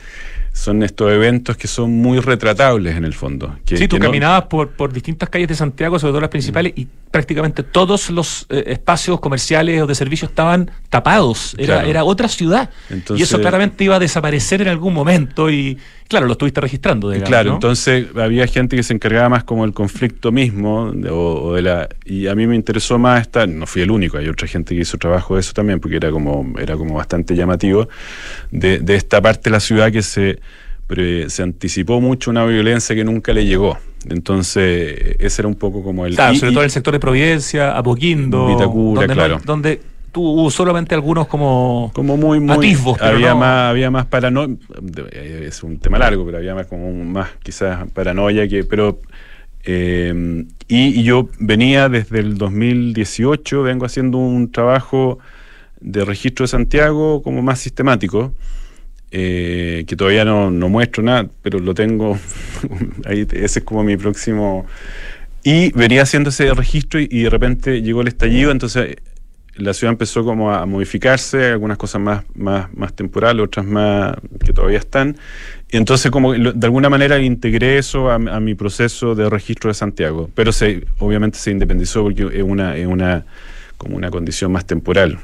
son 0.53 0.85
estos 0.85 1.11
eventos 1.13 1.57
que 1.57 1.67
son 1.67 1.91
muy 1.91 2.21
retratables 2.21 2.97
en 2.97 3.05
el 3.05 3.13
fondo. 3.13 3.57
Que, 3.65 3.77
sí, 3.77 3.89
tú 3.89 3.99
caminabas 3.99 4.45
por, 4.45 4.71
por 4.71 4.93
distintas 4.93 5.29
calles 5.29 5.49
de 5.49 5.57
Santiago, 5.57 5.99
sobre 5.99 6.13
todo 6.13 6.21
las 6.21 6.31
principales, 6.31 6.73
y 6.77 6.87
prácticamente 7.11 7.65
todos 7.65 8.11
los 8.11 8.47
eh, 8.49 8.65
espacios 8.69 9.19
comerciales 9.19 9.83
o 9.83 9.87
de 9.87 9.95
servicio 9.97 10.29
estaban 10.29 10.71
tapados. 10.91 11.57
Era, 11.59 11.85
era 11.85 12.05
otra 12.05 12.29
ciudad. 12.29 12.71
y 13.17 13.23
eso 13.23 13.41
claramente 13.41 13.83
iba 13.83 13.97
a 13.97 13.99
desaparecer 13.99 14.63
en 14.63 14.69
algún 14.69 14.95
momento 14.95 15.51
y, 15.51 15.79
claro, 16.09 16.27
lo 16.27 16.33
estuviste 16.33 16.61
registrando. 16.61 17.13
claro, 17.25 17.55
entonces 17.55 18.07
había 18.17 18.47
gente 18.47 18.77
que 18.77 18.83
se 18.83 18.95
encargaba 18.95 19.29
más 19.29 19.45
como 19.45 19.65
el 19.65 19.73
conflicto 19.73 20.33
mismo 20.33 20.93
o, 21.11 21.55
de 21.55 21.63
la 21.63 21.89
y 22.05 22.27
a 22.27 22.35
mí 22.35 22.47
me 22.47 22.57
interesó 22.57 22.99
más 22.99 23.23
esta, 23.23 23.47
no 23.47 23.67
fui 23.67 23.83
el 23.83 23.91
único, 23.91 24.19
hay 24.19 24.29
otra 24.29 24.47
gente 24.47 24.75
que 24.75 24.83
hizo 24.83 24.99
trabajo 24.99 25.35
de 25.35 25.41
eso 25.41 25.53
también 25.53 25.81
porque 25.81 25.97
era 25.97 26.11
como 26.11 26.55
era 26.59 26.77
como 26.77 26.95
bastante 26.95 27.35
llamativo 27.35 27.89
de, 28.51 28.79
de 28.79 28.95
esta 28.95 29.21
parte 29.21 29.43
de 29.45 29.51
la 29.51 29.61
ciudad 29.61 29.91
que 29.91 30.03
se 30.03 30.39
se 31.29 31.43
anticipó 31.43 32.01
mucho 32.01 32.31
una 32.31 32.45
violencia 32.45 32.95
que 32.95 33.05
nunca 33.05 33.33
le 33.33 33.47
llegó. 33.47 33.79
Entonces, 34.09 35.17
ese 35.19 35.43
era 35.43 35.49
un 35.49 35.55
poco 35.55 35.83
como 35.83 36.05
el. 36.05 36.15
Claro, 36.15 36.35
sobre 36.35 36.53
todo 36.53 36.61
en 36.61 36.67
el 36.67 36.71
sector 36.71 36.93
de 36.93 37.01
Providencia, 37.01 37.77
Apoquindo. 37.77 38.49
Vitacura, 38.49 39.01
donde 39.01 39.15
claro. 39.15 39.41
donde 39.45 39.81
tuvo 40.15 40.51
solamente 40.51 40.95
algunos 40.95 41.27
como. 41.27 41.91
Como 41.93 42.17
muy, 42.17 42.41
muy. 42.41 42.77
había, 43.01 43.35
más, 43.35 43.71
había 43.71 43.91
más 43.91 44.07
paranoia. 44.07 44.57
Es 45.03 45.63
un 45.63 45.79
tema 45.79 45.99
largo, 45.99 46.25
pero 46.25 46.39
había 46.39 46.55
más, 46.55 46.67
como 46.67 46.91
más 47.05 47.29
quizás 47.43 47.91
paranoia 47.93 48.49
que. 48.49 48.65
Pero. 48.65 49.01
Eh, 49.65 50.45
y, 50.69 51.03
yo 51.03 51.29
venía 51.39 51.89
desde 51.89 52.21
el 52.21 52.39
2018, 52.39 53.63
vengo 53.63 53.87
haciendo 53.87 54.19
un 54.19 54.53
trabajo 54.53 55.19
de 55.81 56.05
registro 56.05 56.45
de 56.45 56.49
Santiago 56.49 57.23
como 57.23 57.43
más 57.43 57.59
sistemático. 57.59 58.33
Eh, 59.17 59.85
que 59.87 59.95
todavía 59.95 60.25
no, 60.25 60.51
no, 60.51 60.69
muestro 60.69 61.01
nada, 61.05 61.29
pero 61.41 61.61
lo 61.61 61.73
tengo, 61.73 62.19
ahí, 63.05 63.25
ese 63.31 63.61
es 63.61 63.65
como 63.65 63.85
mi 63.85 63.97
próximo... 63.97 64.67
Y 65.45 65.71
venía 65.73 66.03
haciendo 66.03 66.31
ese 66.31 66.53
registro 66.53 66.99
y, 66.99 67.23
de 67.23 67.31
repente 67.31 67.81
llegó 67.81 68.01
el 68.01 68.09
estallido, 68.09 68.51
entonces 68.51 68.97
la 69.57 69.73
ciudad 69.73 69.93
empezó 69.93 70.25
como 70.25 70.53
a, 70.53 70.67
modificarse, 70.67 71.53
algunas 71.53 71.79
cosas 71.79 72.01
más, 72.01 72.25
más, 72.35 72.73
más 72.75 72.93
temporales, 72.95 73.45
otras 73.45 73.65
más 73.65 74.17
que 74.45 74.53
todavía 74.53 74.79
están. 74.79 75.17
Y 75.71 75.77
entonces 75.77 76.11
como 76.11 76.33
de 76.33 76.67
alguna 76.67 76.89
manera 76.89 77.19
integré 77.19 77.79
eso 77.79 78.11
a, 78.11 78.19
mi 78.19 78.55
proceso 78.55 79.15
de 79.15 79.31
registro 79.31 79.69
de 79.69 79.75
Santiago, 79.75 80.31
pero 80.35 80.53
se, 80.53 80.87
obviamente 80.99 81.39
se 81.39 81.51
independizó 81.51 82.03
porque 82.03 82.29
es 82.33 82.43
una, 82.43 82.77
es 82.77 82.87
una, 82.87 83.25
como 83.79 83.97
una 83.97 84.11
condición 84.11 84.53
más 84.53 84.67
temporal. 84.67 85.19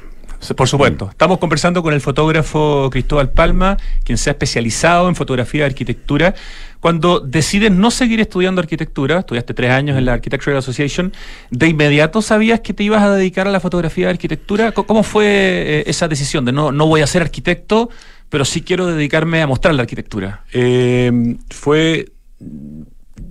Por 0.57 0.69
supuesto. 0.69 1.07
Mm. 1.07 1.11
Estamos 1.11 1.39
conversando 1.39 1.83
con 1.83 1.93
el 1.93 2.01
fotógrafo 2.01 2.89
Cristóbal 2.91 3.31
Palma, 3.31 3.77
quien 4.05 4.19
se 4.19 4.31
ha 4.31 4.33
especializado 4.33 5.09
en 5.09 5.15
fotografía 5.15 5.63
de 5.63 5.67
arquitectura. 5.67 6.35
Cuando 6.81 7.21
decides 7.21 7.71
no 7.71 7.91
seguir 7.91 8.21
estudiando 8.21 8.61
arquitectura, 8.61 9.19
estudiaste 9.19 9.53
tres 9.53 9.71
años 9.71 9.99
en 9.99 10.07
la 10.07 10.15
Architectural 10.15 10.59
Association, 10.59 11.13
¿de 11.51 11.69
inmediato 11.69 12.23
sabías 12.23 12.61
que 12.61 12.73
te 12.73 12.83
ibas 12.83 13.03
a 13.03 13.15
dedicar 13.15 13.47
a 13.47 13.51
la 13.51 13.61
fotografía 13.61 14.07
de 14.07 14.13
arquitectura? 14.13 14.73
¿Cómo 14.73 15.03
fue 15.03 15.27
eh, 15.27 15.85
esa 15.87 16.09
decisión 16.09 16.47
de 16.47 16.53
no, 16.53 16.73
no 16.73 16.87
voy 16.87 17.03
a 17.03 17.07
ser 17.07 17.21
arquitecto, 17.21 17.91
pero 18.31 18.47
sí 18.47 18.63
quiero 18.63 18.87
dedicarme 18.87 19.43
a 19.43 19.47
mostrar 19.47 19.75
la 19.75 19.83
arquitectura? 19.83 20.45
Eh, 20.53 21.37
fue 21.51 22.07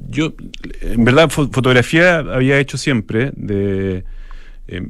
yo, 0.10 0.34
en 0.82 1.04
verdad, 1.04 1.30
fotografía 1.30 2.18
había 2.18 2.60
hecho 2.60 2.78
siempre, 2.78 3.32
de, 3.36 4.04
eh, 4.72 4.82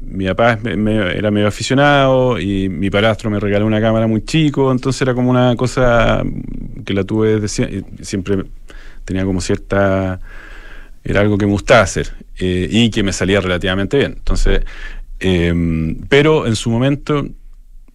mi 0.00 0.26
papá 0.26 0.60
era 0.62 1.30
medio 1.32 1.48
aficionado 1.48 2.38
y 2.38 2.68
mi 2.68 2.88
padrastro 2.88 3.30
me 3.30 3.40
regaló 3.40 3.66
una 3.66 3.80
cámara 3.80 4.06
muy 4.06 4.24
chico, 4.24 4.70
entonces 4.70 5.02
era 5.02 5.12
como 5.12 5.28
una 5.28 5.56
cosa 5.56 6.22
que 6.84 6.94
la 6.94 7.02
tuve 7.02 7.40
desde 7.40 7.82
siempre 8.02 8.44
tenía 9.04 9.24
como 9.24 9.40
cierta 9.40 10.20
era 11.02 11.20
algo 11.20 11.36
que 11.36 11.46
me 11.46 11.52
gustaba 11.52 11.82
hacer 11.82 12.12
eh, 12.38 12.68
y 12.70 12.90
que 12.90 13.02
me 13.02 13.12
salía 13.12 13.40
relativamente 13.40 13.98
bien. 13.98 14.14
Entonces, 14.16 14.60
em, 15.18 15.96
pero 16.08 16.46
en 16.46 16.54
su 16.54 16.70
momento, 16.70 17.26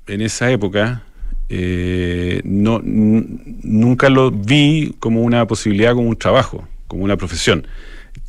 en 0.08 0.22
esa 0.22 0.52
época, 0.52 1.04
eh, 1.48 2.42
no, 2.44 2.82
nunca 2.84 4.10
lo 4.10 4.30
vi 4.30 4.94
como 5.00 5.22
una 5.22 5.48
posibilidad, 5.48 5.94
como 5.94 6.10
un 6.10 6.18
trabajo, 6.18 6.68
como 6.88 7.04
una 7.04 7.16
profesión 7.16 7.66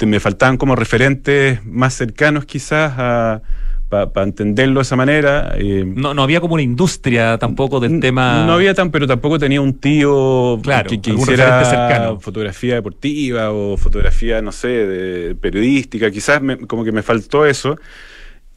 me 0.05 0.21
faltaban 0.21 0.57
como 0.57 0.77
referentes 0.77 1.65
más 1.65 1.95
cercanos 1.95 2.45
quizás 2.45 2.95
a 2.97 3.43
para 3.91 4.23
entenderlo 4.23 4.79
de 4.79 4.83
esa 4.83 4.95
manera. 4.95 5.55
Eh, 5.59 5.85
no, 5.85 6.15
no 6.15 6.23
había 6.23 6.41
como 6.41 6.55
una 6.55 6.63
industria 6.63 7.39
tampoco 7.39 7.81
del 7.81 7.99
tema. 7.99 8.47
No 8.47 8.53
había 8.53 8.73
tan, 8.73 8.93
pero 8.93 9.07
tampoco 9.07 9.39
tenía 9.39 9.61
un 9.61 9.75
tío 9.75 10.61
que, 10.63 11.01
que 11.01 11.11
hiciera 11.11 12.17
fotografía 12.21 12.77
deportiva 12.77 13.51
o 13.51 13.77
fotografía, 13.77 14.41
no 14.41 14.53
sé, 14.53 14.69
de, 14.69 15.35
periodística. 15.35 16.09
Quizás 16.11 16.41
como 16.69 16.85
que 16.85 16.93
me 16.93 17.03
faltó 17.03 17.45
eso. 17.45 17.79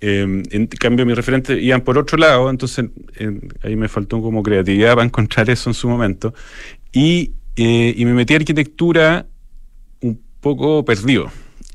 Eh, 0.01 0.43
en 0.51 0.67
cambio, 0.67 1.05
mis 1.05 1.15
referentes 1.15 1.59
iban 1.59 1.81
por 1.81 1.97
otro 1.97 2.17
lado, 2.17 2.49
entonces 2.49 2.85
ahí 3.63 3.75
me 3.75 3.87
faltó 3.87 4.21
como 4.21 4.43
creatividad 4.43 4.93
para 4.93 5.05
encontrar 5.05 5.49
eso 5.49 5.69
en 5.69 5.73
su 5.73 5.89
momento. 5.89 6.33
Y, 6.91 7.31
eh, 7.55 7.93
y 7.97 8.05
me 8.05 8.13
metí 8.13 8.35
a 8.35 8.37
arquitectura 8.37 9.25
poco 10.43 10.85
perdido. 10.85 11.31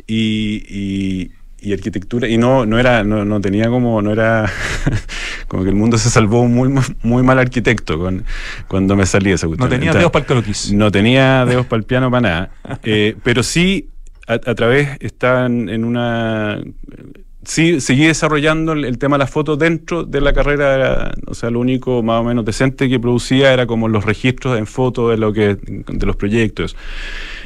Y, 0.07 1.33
y, 1.61 1.73
arquitectura, 1.73 2.29
y 2.29 2.39
no, 2.39 2.65
no 2.65 2.79
era, 2.79 3.03
no, 3.03 3.25
no 3.27 3.41
tenía 3.41 3.69
como, 3.69 4.01
no 4.01 4.13
era 4.13 4.51
como 5.49 5.65
que 5.65 5.69
el 5.69 5.75
mundo 5.75 5.99
se 5.99 6.09
salvó 6.09 6.47
muy, 6.47 6.73
muy 7.03 7.23
mal 7.23 7.39
arquitecto 7.39 7.99
con, 7.99 8.25
cuando 8.69 8.97
me 8.97 9.05
salí 9.05 9.31
de 9.31 9.35
esa 9.35 9.49
cuestión. 9.49 9.69
No 9.69 9.77
tenía 9.77 9.93
dedos 9.93 10.13
para 10.13 10.23
el 10.23 10.27
croquis. 10.27 10.73
No 10.73 10.91
tenía 10.91 11.45
dedos 11.45 11.67
para 11.67 11.81
el 11.81 11.85
piano 11.85 12.11
para 12.11 12.21
nada. 12.21 12.51
Eh, 12.85 13.17
pero 13.23 13.43
sí, 13.43 13.91
a, 14.27 14.39
través, 14.39 14.97
estaban 15.01 15.69
en 15.69 15.85
una 15.85 16.63
sí, 17.49 17.81
seguí 17.81 18.07
desarrollando 18.07 18.73
el, 18.73 18.99
tema 18.99 19.17
de 19.17 19.21
la 19.21 19.27
foto 19.27 19.57
dentro 19.57 20.05
de 20.05 20.21
la 20.21 20.33
carrera, 20.33 21.13
o 21.27 21.35
sea, 21.35 21.51
lo 21.51 21.61
único 21.61 22.03
más 22.03 22.21
o 22.21 22.25
menos 22.25 22.45
decente 22.45 22.89
que 22.89 23.01
producía 23.01 23.53
era 23.53 23.67
como 23.67 23.89
los 23.89 24.05
registros 24.05 24.59
en 24.59 24.67
foto 24.67 25.09
de 25.09 25.17
lo 25.17 25.33
que, 25.33 25.57
de 25.57 26.07
los 26.07 26.17
proyectos. 26.17 26.77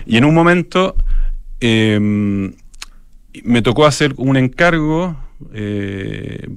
Y 0.05 0.17
en 0.17 0.25
un 0.25 0.35
momento 0.35 0.97
Em, 1.65 2.53
me 3.45 3.63
tocó 3.63 3.87
hacer 3.87 4.15
un 4.17 4.37
encargo 4.37 5.17
eh, 5.55 6.49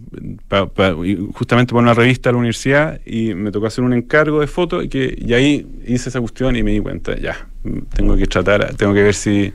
justamente 1.35 1.73
para 1.73 1.83
una 1.83 1.93
revista 1.93 2.29
de 2.29 2.33
la 2.33 2.39
universidad 2.39 2.99
y 3.05 3.35
me 3.35 3.51
tocó 3.51 3.67
hacer 3.67 3.83
un 3.83 3.93
encargo 3.93 4.39
de 4.39 4.47
foto 4.47 4.81
y, 4.81 4.89
que, 4.89 5.15
y 5.15 5.33
ahí 5.35 5.67
hice 5.85 6.09
esa 6.09 6.19
cuestión 6.19 6.55
y 6.55 6.63
me 6.63 6.71
di 6.71 6.79
cuenta, 6.79 7.15
ya, 7.19 7.47
tengo 7.93 8.17
que 8.17 8.25
tratar, 8.25 8.73
tengo 8.75 8.93
que 8.95 9.03
ver 9.03 9.13
si... 9.13 9.53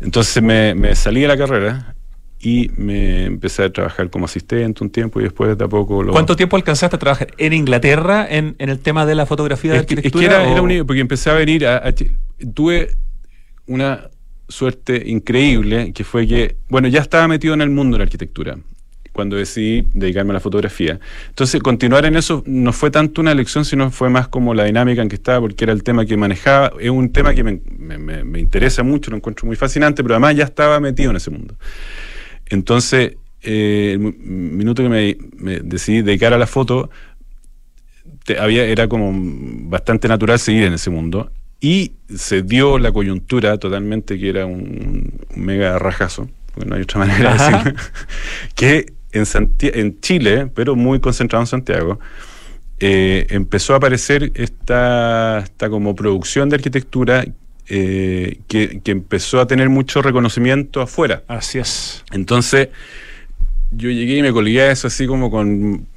Entonces 0.00 0.40
me, 0.40 0.94
salí 0.94 1.22
de 1.22 1.28
la 1.28 1.36
carrera 1.36 1.96
y 2.38 2.70
me 2.76 3.24
empecé 3.24 3.64
a 3.64 3.72
trabajar 3.72 4.08
como 4.08 4.26
asistente 4.26 4.84
un 4.84 4.90
tiempo 4.90 5.18
y 5.20 5.24
después 5.24 5.58
de 5.58 5.64
a 5.64 5.68
poco 5.68 6.04
lo... 6.04 6.12
¿Cuánto 6.12 6.36
tiempo 6.36 6.54
alcanzaste 6.54 6.94
a 6.94 6.98
trabajar 7.00 7.28
en 7.38 7.54
Inglaterra 7.54 8.24
en, 8.30 8.54
el 8.58 8.78
tema 8.78 9.04
de 9.04 9.16
la 9.16 9.26
fotografía 9.26 9.72
de 9.72 9.78
arquitectura? 9.78 10.26
Es 10.26 10.44
que 10.44 10.52
era, 10.52 10.62
único, 10.62 10.86
porque 10.86 11.00
empecé 11.00 11.30
a 11.30 11.34
venir 11.34 11.66
a, 11.66 11.78
a 11.78 11.92
tuve 12.54 12.90
una 13.66 14.10
suerte 14.48 15.02
increíble, 15.06 15.92
que 15.92 16.04
fue 16.04 16.26
que, 16.26 16.56
bueno, 16.68 16.88
ya 16.88 17.00
estaba 17.00 17.28
metido 17.28 17.54
en 17.54 17.60
el 17.60 17.70
mundo 17.70 17.96
de 17.96 17.98
la 17.98 18.04
arquitectura 18.04 18.58
cuando 19.16 19.36
decidí 19.36 19.86
dedicarme 19.94 20.32
a 20.32 20.34
la 20.34 20.40
fotografía. 20.40 21.00
Entonces, 21.28 21.62
continuar 21.62 22.04
en 22.04 22.16
eso 22.16 22.44
no 22.46 22.72
fue 22.74 22.90
tanto 22.90 23.22
una 23.22 23.32
elección, 23.32 23.64
sino 23.64 23.90
fue 23.90 24.10
más 24.10 24.28
como 24.28 24.52
la 24.52 24.64
dinámica 24.64 25.00
en 25.00 25.08
que 25.08 25.16
estaba, 25.16 25.40
porque 25.40 25.64
era 25.64 25.72
el 25.72 25.82
tema 25.82 26.04
que 26.04 26.18
manejaba. 26.18 26.72
Es 26.78 26.90
un 26.90 27.10
tema 27.10 27.34
que 27.34 27.42
me, 27.42 28.38
interesa 28.38 28.82
mucho, 28.82 29.10
lo 29.10 29.16
encuentro 29.16 29.46
muy 29.46 29.56
fascinante, 29.56 30.02
pero 30.02 30.14
además 30.14 30.36
ya 30.36 30.44
estaba 30.44 30.78
metido 30.80 31.10
en 31.10 31.16
ese 31.16 31.30
mundo. 31.30 31.54
Entonces, 32.44 33.16
eh, 33.42 33.92
el 33.94 34.00
minuto 34.00 34.82
que 34.82 34.88
me, 34.90 35.60
decidí 35.60 36.02
dedicar 36.02 36.34
a 36.34 36.38
la 36.38 36.46
foto, 36.46 36.90
había, 38.38 38.64
era 38.64 38.86
como 38.86 39.12
bastante 39.70 40.08
natural 40.08 40.38
seguir 40.38 40.64
en 40.64 40.74
ese 40.74 40.90
mundo. 40.90 41.30
Y 41.66 41.94
se 42.14 42.42
dio 42.42 42.78
la 42.78 42.92
coyuntura 42.92 43.58
totalmente, 43.58 44.16
que 44.20 44.28
era 44.28 44.46
un, 44.46 45.18
mega 45.34 45.80
rajazo, 45.80 46.30
porque 46.54 46.70
no 46.70 46.76
hay 46.76 46.82
otra 46.82 47.00
manera 47.00 47.34
de 47.34 47.38
decirlo, 47.38 47.80
que 48.54 48.86
en, 49.10 49.24
en 49.60 50.00
Chile, 50.00 50.46
pero 50.54 50.76
muy 50.76 51.00
concentrado 51.00 51.42
en 51.42 51.48
Santiago, 51.48 51.98
eh, 52.78 53.26
empezó 53.30 53.72
a 53.72 53.78
aparecer 53.78 54.30
esta, 54.36 55.40
esta 55.40 55.68
como 55.68 55.96
producción 55.96 56.48
de 56.50 56.54
arquitectura 56.54 57.24
eh, 57.68 58.38
que, 58.46 58.80
que, 58.84 58.92
empezó 58.92 59.40
a 59.40 59.48
tener 59.48 59.68
mucho 59.68 60.02
reconocimiento 60.02 60.80
afuera. 60.80 61.24
Así 61.26 61.58
es. 61.58 62.04
Entonces, 62.12 62.68
yo 63.72 63.90
llegué 63.90 64.18
y 64.18 64.22
me 64.22 64.32
colgué 64.32 64.60
a 64.60 64.70
eso 64.70 64.86
así 64.86 65.08
como 65.08 65.32
con 65.32 65.88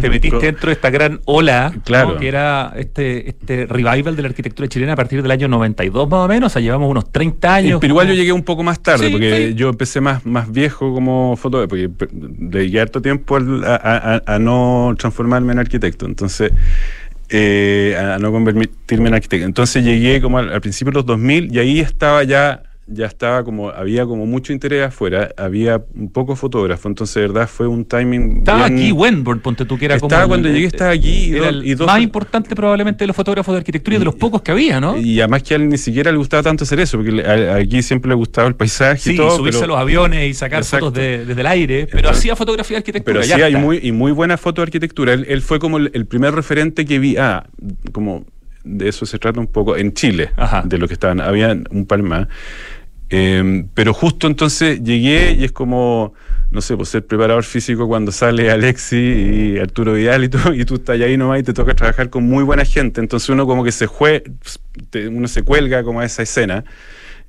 te 0.00 0.08
metiste 0.10 0.38
dentro 0.46 0.68
de 0.68 0.72
esta 0.74 0.90
gran 0.90 1.20
ola, 1.26 1.72
claro. 1.84 2.16
que 2.18 2.28
era 2.28 2.72
este, 2.76 3.28
este 3.28 3.66
revival 3.66 4.16
de 4.16 4.22
la 4.22 4.28
arquitectura 4.28 4.68
chilena 4.68 4.92
a 4.94 4.96
partir 4.96 5.22
del 5.22 5.30
año 5.30 5.48
92 5.48 6.08
más 6.08 6.20
o 6.20 6.28
menos, 6.28 6.50
o 6.50 6.52
sea, 6.52 6.62
llevamos 6.62 6.90
unos 6.90 7.10
30 7.10 7.54
años. 7.54 7.80
Pero 7.80 7.92
igual 7.92 8.08
yo 8.08 8.14
llegué 8.14 8.32
un 8.32 8.42
poco 8.42 8.62
más 8.62 8.80
tarde, 8.82 9.06
Sí, 9.06 9.12
porque 9.12 9.48
sí. 9.48 9.54
yo 9.54 9.68
empecé 9.68 10.00
más, 10.00 10.24
más 10.26 10.50
viejo 10.50 10.92
como 10.94 11.36
fotógrafo, 11.36 11.70
porque 11.70 11.88
dediqué 12.10 12.80
harto 12.80 13.00
tiempo 13.02 13.36
al- 13.36 13.64
a, 13.64 13.74
a- 14.26 14.34
a 14.34 14.38
no 14.38 14.94
transformarme 14.98 15.52
en 15.52 15.58
arquitecto, 15.58 16.06
entonces, 16.06 16.52
eh, 17.28 17.96
a 17.98 18.18
no 18.18 18.30
convertirme 18.32 19.08
en 19.08 19.14
arquitecto. 19.14 19.46
Entonces 19.46 19.84
llegué 19.84 20.20
como 20.20 20.38
al, 20.38 20.52
al 20.52 20.60
principio 20.60 20.90
de 20.92 20.96
los 20.96 21.06
2000 21.06 21.54
y 21.54 21.58
ahí 21.58 21.80
estaba 21.80 22.24
ya, 22.24 22.62
ya 22.88 23.06
estaba 23.06 23.44
como, 23.44 23.70
había 23.70 24.04
como 24.04 24.26
mucho 24.26 24.52
interés 24.52 24.86
afuera, 24.88 25.30
había 25.36 25.82
un 25.94 26.10
poco 26.10 26.34
fotógrafo, 26.36 26.88
entonces 26.88 27.14
de 27.14 27.20
verdad 27.22 27.48
fue 27.48 27.66
un 27.68 27.84
timing 27.84 28.38
Estaba 28.38 28.66
bien- 28.68 28.78
aquí 28.80 28.92
Wenborn, 28.92 29.40
ponte 29.40 29.64
tú, 29.64 29.78
que 29.78 29.84
era 29.86 29.94
Estaba 29.94 30.22
como. 30.22 30.28
cuando 30.28 30.48
llegué, 30.48 30.66
estaba 30.66 30.90
aquí 30.90 31.08
y 31.26 31.30
era 31.36 31.46
dos- 31.46 31.54
el 31.54 31.66
y 31.66 31.74
dos- 31.74 31.86
más 31.86 32.00
importante 32.02 32.54
probablemente 32.56 33.04
de 33.04 33.06
los 33.06 33.16
fotógrafos 33.16 33.54
de 33.54 33.58
arquitectura 33.58 33.96
y 33.96 33.98
de 34.00 34.04
los 34.04 34.16
pocos 34.16 34.42
que 34.42 34.50
había, 34.50 34.80
¿no? 34.80 34.96
Y 34.98 35.20
además 35.20 35.42
que 35.44 35.54
a 35.54 35.56
él 35.58 35.68
ni 35.68 35.78
siquiera 35.78 36.10
le 36.10 36.18
gustaba 36.18 36.42
tanto 36.42 36.64
hacer 36.64 36.80
eso, 36.80 36.98
porque 36.98 37.22
a- 37.22 37.54
aquí 37.54 37.82
siempre 37.82 38.08
le 38.08 38.14
gustaba 38.16 38.48
el 38.48 38.56
paisaje 38.56 38.98
Sí, 38.98 39.12
y 39.12 39.16
todo. 39.16 39.36
subirse 39.36 39.60
pero- 39.60 39.74
a 39.74 39.76
los 39.76 39.82
aviones 39.82 40.28
y 40.28 40.34
sacar 40.34 40.58
Exacto. 40.62 40.86
fotos 40.86 41.00
de- 41.00 41.24
desde 41.24 41.40
el 41.40 41.46
aire, 41.46 41.86
pero 41.90 42.10
hacía 42.10 42.34
fotografía 42.36 42.74
de 42.76 42.78
arquitectura. 42.78 43.20
Pero 43.20 43.46
está. 43.46 43.58
muy, 43.58 43.78
y 43.82 43.92
muy 43.92 44.10
buena 44.12 44.36
foto 44.36 44.60
de 44.60 44.64
arquitectura. 44.64 45.12
Él, 45.12 45.24
él 45.28 45.40
fue 45.40 45.58
como 45.60 45.78
el, 45.78 45.90
el 45.94 46.06
primer 46.06 46.34
referente 46.34 46.84
que 46.84 46.98
vi, 46.98 47.16
ah, 47.16 47.46
como 47.92 48.24
de 48.64 48.88
eso 48.88 49.06
se 49.06 49.18
trata 49.18 49.40
un 49.40 49.46
poco, 49.46 49.76
en 49.76 49.92
Chile, 49.92 50.30
Ajá. 50.36 50.62
de 50.64 50.78
lo 50.78 50.86
que 50.88 50.94
estaban, 50.94 51.20
había 51.20 51.56
un 51.70 51.86
par 51.86 52.02
más. 52.02 52.28
Eh, 53.10 53.66
pero 53.74 53.92
justo 53.92 54.26
entonces 54.26 54.82
llegué 54.82 55.32
y 55.32 55.44
es 55.44 55.52
como, 55.52 56.14
no 56.50 56.60
sé, 56.62 56.76
pues 56.76 56.88
ser 56.88 57.06
preparador 57.06 57.44
físico 57.44 57.86
cuando 57.86 58.10
sale 58.10 58.50
Alexi 58.50 58.96
y 58.96 59.58
Arturo 59.58 59.92
Vidal 59.92 60.24
y 60.24 60.28
tú, 60.30 60.38
y 60.54 60.64
tú 60.64 60.76
estás 60.76 60.98
ahí 61.00 61.16
nomás 61.16 61.40
y 61.40 61.42
te 61.42 61.52
toca 61.52 61.74
trabajar 61.74 62.08
con 62.08 62.24
muy 62.24 62.42
buena 62.42 62.64
gente. 62.64 63.00
Entonces 63.00 63.28
uno 63.28 63.46
como 63.46 63.64
que 63.64 63.72
se 63.72 63.86
jue, 63.86 64.24
uno 65.10 65.28
se 65.28 65.42
cuelga 65.42 65.82
como 65.82 66.00
a 66.00 66.06
esa 66.06 66.22
escena. 66.22 66.64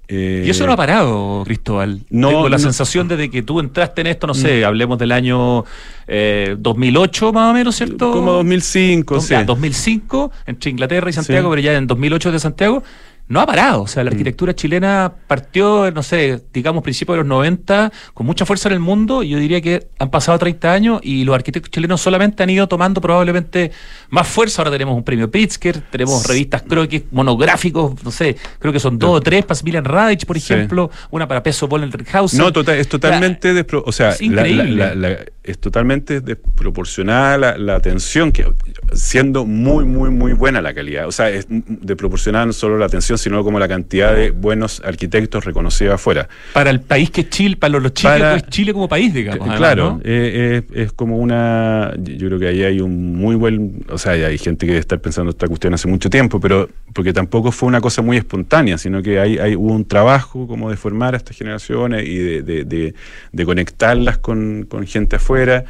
Eh, 0.09 0.43
Y 0.45 0.49
eso 0.49 0.65
no 0.67 0.73
ha 0.73 0.77
parado, 0.77 1.43
Cristóbal. 1.45 2.01
no, 2.09 2.27
Tengo 2.29 2.49
la 2.49 2.57
no. 2.57 2.63
sensación 2.63 3.07
de 3.07 3.29
que 3.31 3.41
tú 3.41 3.59
entraste 3.61 4.01
en 4.01 4.07
esto, 4.07 4.27
no 4.27 4.33
sé, 4.33 4.65
hablemos 4.65 4.97
del 4.97 5.11
año 5.13 5.63
eh, 6.07 6.55
2008 6.59 7.31
más 7.31 7.51
o 7.51 7.53
menos, 7.53 7.75
¿cierto? 7.75 8.11
Como 8.11 8.33
2005, 8.33 9.15
Dos- 9.15 9.23
sí. 9.23 9.29
ya, 9.31 9.43
2005 9.45 10.31
entre 10.45 10.71
Inglaterra 10.71 11.09
y 11.09 11.13
Santiago, 11.13 11.47
Sí. 11.47 11.51
pero 11.55 11.61
ya 11.61 11.77
en 11.77 11.87
2008 11.87 12.31
de 12.33 12.39
Santiago. 12.39 12.83
No 13.29 13.39
ha 13.39 13.45
parado, 13.45 13.83
o 13.83 13.87
sea, 13.87 14.03
la 14.03 14.09
Mm. 14.11 14.13
arquitectura 14.13 14.53
chilena 14.53 15.11
partió, 15.27 15.89
no 15.91 16.03
sé, 16.03 16.43
digamos, 16.53 16.83
principios 16.83 17.15
de 17.15 17.17
los 17.19 17.27
90, 17.27 17.91
con 18.13 18.25
mucha 18.27 18.45
fuerza 18.45 18.67
en 18.69 18.73
el 18.73 18.79
mundo, 18.81 19.23
y 19.23 19.29
yo 19.29 19.39
diría 19.39 19.61
que 19.61 19.87
han 19.97 20.11
pasado 20.11 20.37
30 20.37 20.71
años 20.73 20.99
y 21.03 21.23
los 21.23 21.33
arquitectos 21.33 21.71
chilenos 21.71 22.01
solamente 22.01 22.43
han 22.43 22.49
ido 22.49 22.67
tomando 22.67 22.99
probablemente 22.99 23.71
más 24.09 24.27
fuerza. 24.27 24.61
Ahora 24.61 24.71
tenemos 24.71 24.95
un 24.95 25.03
premio 25.03 25.31
Pritzker, 25.31 25.79
tenemos 25.89 26.27
revistas 26.27 26.63
croquis 26.63 27.03
monográficos, 27.11 28.03
no 28.03 28.11
sé, 28.11 28.35
creo 28.59 28.73
que 28.73 28.79
son 28.79 28.99
dos 28.99 29.11
o 29.11 29.21
tres, 29.21 29.45
para 29.45 29.59
Milan 29.63 29.85
Radic, 29.85 30.25
por 30.25 30.37
Sí. 30.39 30.53
ejemplo, 30.53 30.91
una 31.09 31.25
para 31.27 31.41
Peso 31.41 31.67
Paul 31.69 31.83
en 31.83 31.91
Rickhausen. 31.93 32.37
No, 32.37 32.51
tota- 32.51 32.75
es 32.75 32.89
totalmente 32.89 33.53
o 33.85 33.91
sea, 33.93 34.11
es 34.11 34.21
la- 34.21 35.17
es 35.43 35.59
totalmente 35.59 36.21
desproporcionada 36.21 37.37
la, 37.37 37.57
la 37.57 37.75
atención 37.75 38.31
que 38.31 38.45
siendo 38.93 39.45
muy 39.45 39.85
muy 39.85 40.09
muy 40.09 40.33
buena 40.33 40.61
la 40.61 40.73
calidad, 40.73 41.07
o 41.07 41.11
sea, 41.11 41.29
es 41.29 41.45
desproporcionada 41.49 42.45
no 42.45 42.53
solo 42.53 42.77
la 42.77 42.85
atención, 42.85 43.12
sino 43.17 43.43
como 43.43 43.59
la 43.59 43.67
cantidad 43.67 44.15
de 44.15 44.31
buenos 44.31 44.81
arquitectos 44.85 45.45
reconocidos 45.45 45.95
afuera. 45.95 46.27
Para 46.53 46.69
el 46.69 46.81
país 46.81 47.09
que 47.11 47.21
es 47.21 47.29
Chile, 47.29 47.55
para 47.57 47.79
los, 47.79 47.93
chilenos 47.93 48.19
Para- 48.19 48.35
es 48.37 48.47
Chile 48.47 48.73
como 48.73 48.87
país, 48.87 49.13
digamos. 49.13 49.39
Además, 49.41 49.57
claro, 49.57 49.89
¿no? 49.93 49.97
eh, 50.03 50.63
eh, 50.73 50.81
es 50.83 50.93
como 50.93 51.17
una. 51.17 51.93
Yo 51.97 52.27
creo 52.27 52.39
que 52.39 52.47
ahí 52.47 52.63
hay 52.63 52.79
un 52.79 53.15
muy 53.15 53.35
buen. 53.35 53.83
O 53.89 53.97
sea, 53.97 54.13
hay 54.13 54.37
gente 54.37 54.65
que 54.65 54.71
debe 54.73 54.79
estar 54.81 54.99
pensando 54.99 55.31
esta 55.31 55.47
cuestión 55.47 55.73
hace 55.73 55.87
mucho 55.87 56.09
tiempo, 56.09 56.39
pero 56.39 56.69
porque 56.93 57.13
tampoco 57.13 57.51
fue 57.51 57.67
una 57.67 57.81
cosa 57.81 58.01
muy 58.01 58.17
espontánea, 58.17 58.77
sino 58.77 59.01
que 59.01 59.19
hay, 59.19 59.37
hay 59.37 59.55
hubo 59.55 59.73
un 59.73 59.85
trabajo 59.85 60.47
como 60.47 60.69
de 60.69 60.77
formar 60.77 61.13
a 61.13 61.17
estas 61.17 61.37
generaciones 61.37 62.07
y 62.07 62.17
de, 62.17 62.41
de- 62.43 62.63
de- 62.65 62.93
de 63.31 63.45
conectarlas 63.45 64.17
con, 64.19 64.65
con 64.69 64.85
gente 64.85 65.15
afuera 65.15 65.65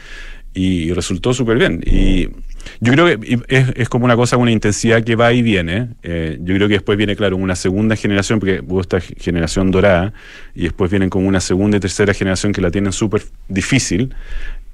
y, 0.54 0.92
resultó 0.94 1.34
súper 1.34 1.58
bien. 1.58 1.82
Y 1.86 2.30
yo 2.80 2.92
creo 2.94 3.20
que 3.20 3.40
es, 3.48 3.68
es 3.76 3.90
como 3.90 4.06
una 4.06 4.16
cosa, 4.16 4.38
una 4.38 4.52
intensidad 4.52 5.04
que 5.04 5.16
va 5.16 5.32
y 5.34 5.42
viene. 5.42 5.90
Eh, 6.04 6.38
yo 6.42 6.56
creo 6.56 6.68
que 6.68 6.76
después 6.76 6.98
viene, 6.98 7.16
claro, 7.16 7.38
una 7.38 7.56
segunda 7.56 7.96
generación, 7.96 8.40
porque 8.40 8.62
hubo 8.66 8.82
esta 8.82 9.00
ge- 9.00 9.16
generación 9.20 9.72
dorada, 9.72 10.14
y 10.56 10.64
después 10.64 10.90
vienen 10.92 11.10
como 11.10 11.28
una 11.28 11.40
segunda 11.42 11.78
y 11.78 11.80
tercera 11.80 12.14
generación 12.14 12.54
que 12.54 12.62
la 12.62 12.72
tienen 12.72 12.92
súper 12.92 13.24
difícil. 13.48 14.14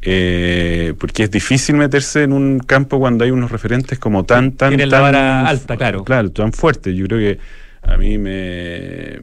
eh, 0.01 0.93
porque 0.97 1.23
es 1.23 1.31
difícil 1.31 1.75
meterse 1.75 2.23
en 2.23 2.31
un 2.31 2.59
campo 2.59 2.99
cuando 2.99 3.25
hay 3.25 3.31
unos 3.31 3.51
referentes 3.51 3.99
como 3.99 4.23
tan, 4.23 4.53
tan, 4.53 4.69
Tienen 4.69 4.89
la 4.89 4.97
tan 4.97 5.01
vara 5.03 5.47
alta, 5.47 5.75
claro. 5.75 6.03
Claro, 6.05 6.31
tan 6.31 6.53
fuerte. 6.53 6.95
Yo 6.95 7.05
creo 7.07 7.19
que 7.19 7.39
a 7.81 7.97
mí 7.97 8.17
me 8.17 9.19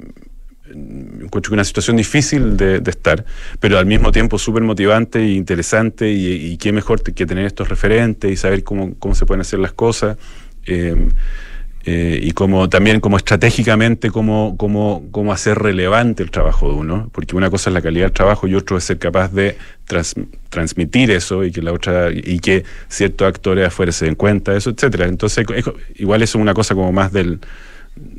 encuentro 0.72 1.50
que 1.50 1.54
una 1.54 1.64
situación 1.64 1.96
difícil 1.96 2.56
de, 2.56 2.80
estar, 2.90 3.24
pero 3.60 3.78
al 3.78 3.86
mismo 3.86 4.12
tiempo 4.12 4.38
súper 4.38 4.62
motivante 4.62 5.20
e 5.20 5.32
interesante 5.32 6.10
y, 6.10 6.56
qué 6.58 6.72
mejor 6.72 7.02
que 7.02 7.26
tener 7.26 7.46
estos 7.46 7.68
referentes 7.68 8.30
y 8.30 8.36
saber 8.36 8.64
cómo, 8.64 8.94
cómo 8.98 9.14
se 9.14 9.26
pueden 9.26 9.40
hacer 9.42 9.58
las 9.58 9.72
cosas. 9.72 10.16
eh, 10.66 11.08
eh, 11.88 12.18
y 12.20 12.32
como 12.32 12.68
también 12.68 12.98
como 12.98 13.16
estratégicamente 13.16 14.10
cómo, 14.10 14.56
cómo, 14.58 15.04
cómo 15.12 15.32
hacer 15.32 15.56
relevante 15.56 16.24
el 16.24 16.32
trabajo 16.32 16.68
de 16.68 16.74
uno, 16.74 17.08
porque 17.12 17.36
una 17.36 17.48
cosa 17.48 17.70
es 17.70 17.74
la 17.74 17.80
calidad 17.80 18.06
del 18.06 18.12
trabajo 18.12 18.48
y 18.48 18.56
otro 18.56 18.76
es 18.76 18.82
ser 18.82 18.98
capaz 18.98 19.32
de 19.32 19.56
trans- 19.86 20.16
transmitir 20.48 21.12
eso 21.12 21.44
y 21.44 21.52
que 21.52 21.62
la 21.62 21.72
otra 21.72 22.10
y 22.10 22.40
que 22.40 22.64
ciertos 22.88 23.28
actores 23.28 23.68
afuera 23.68 23.92
se 23.92 24.06
den 24.06 24.16
cuenta 24.16 24.50
de 24.50 24.58
eso, 24.58 24.70
etcétera. 24.70 25.06
Entonces 25.06 25.46
es- 25.54 25.64
igual 25.94 26.22
es 26.22 26.34
una 26.34 26.54
cosa 26.54 26.74
como 26.74 26.90
más 26.90 27.12
del 27.12 27.38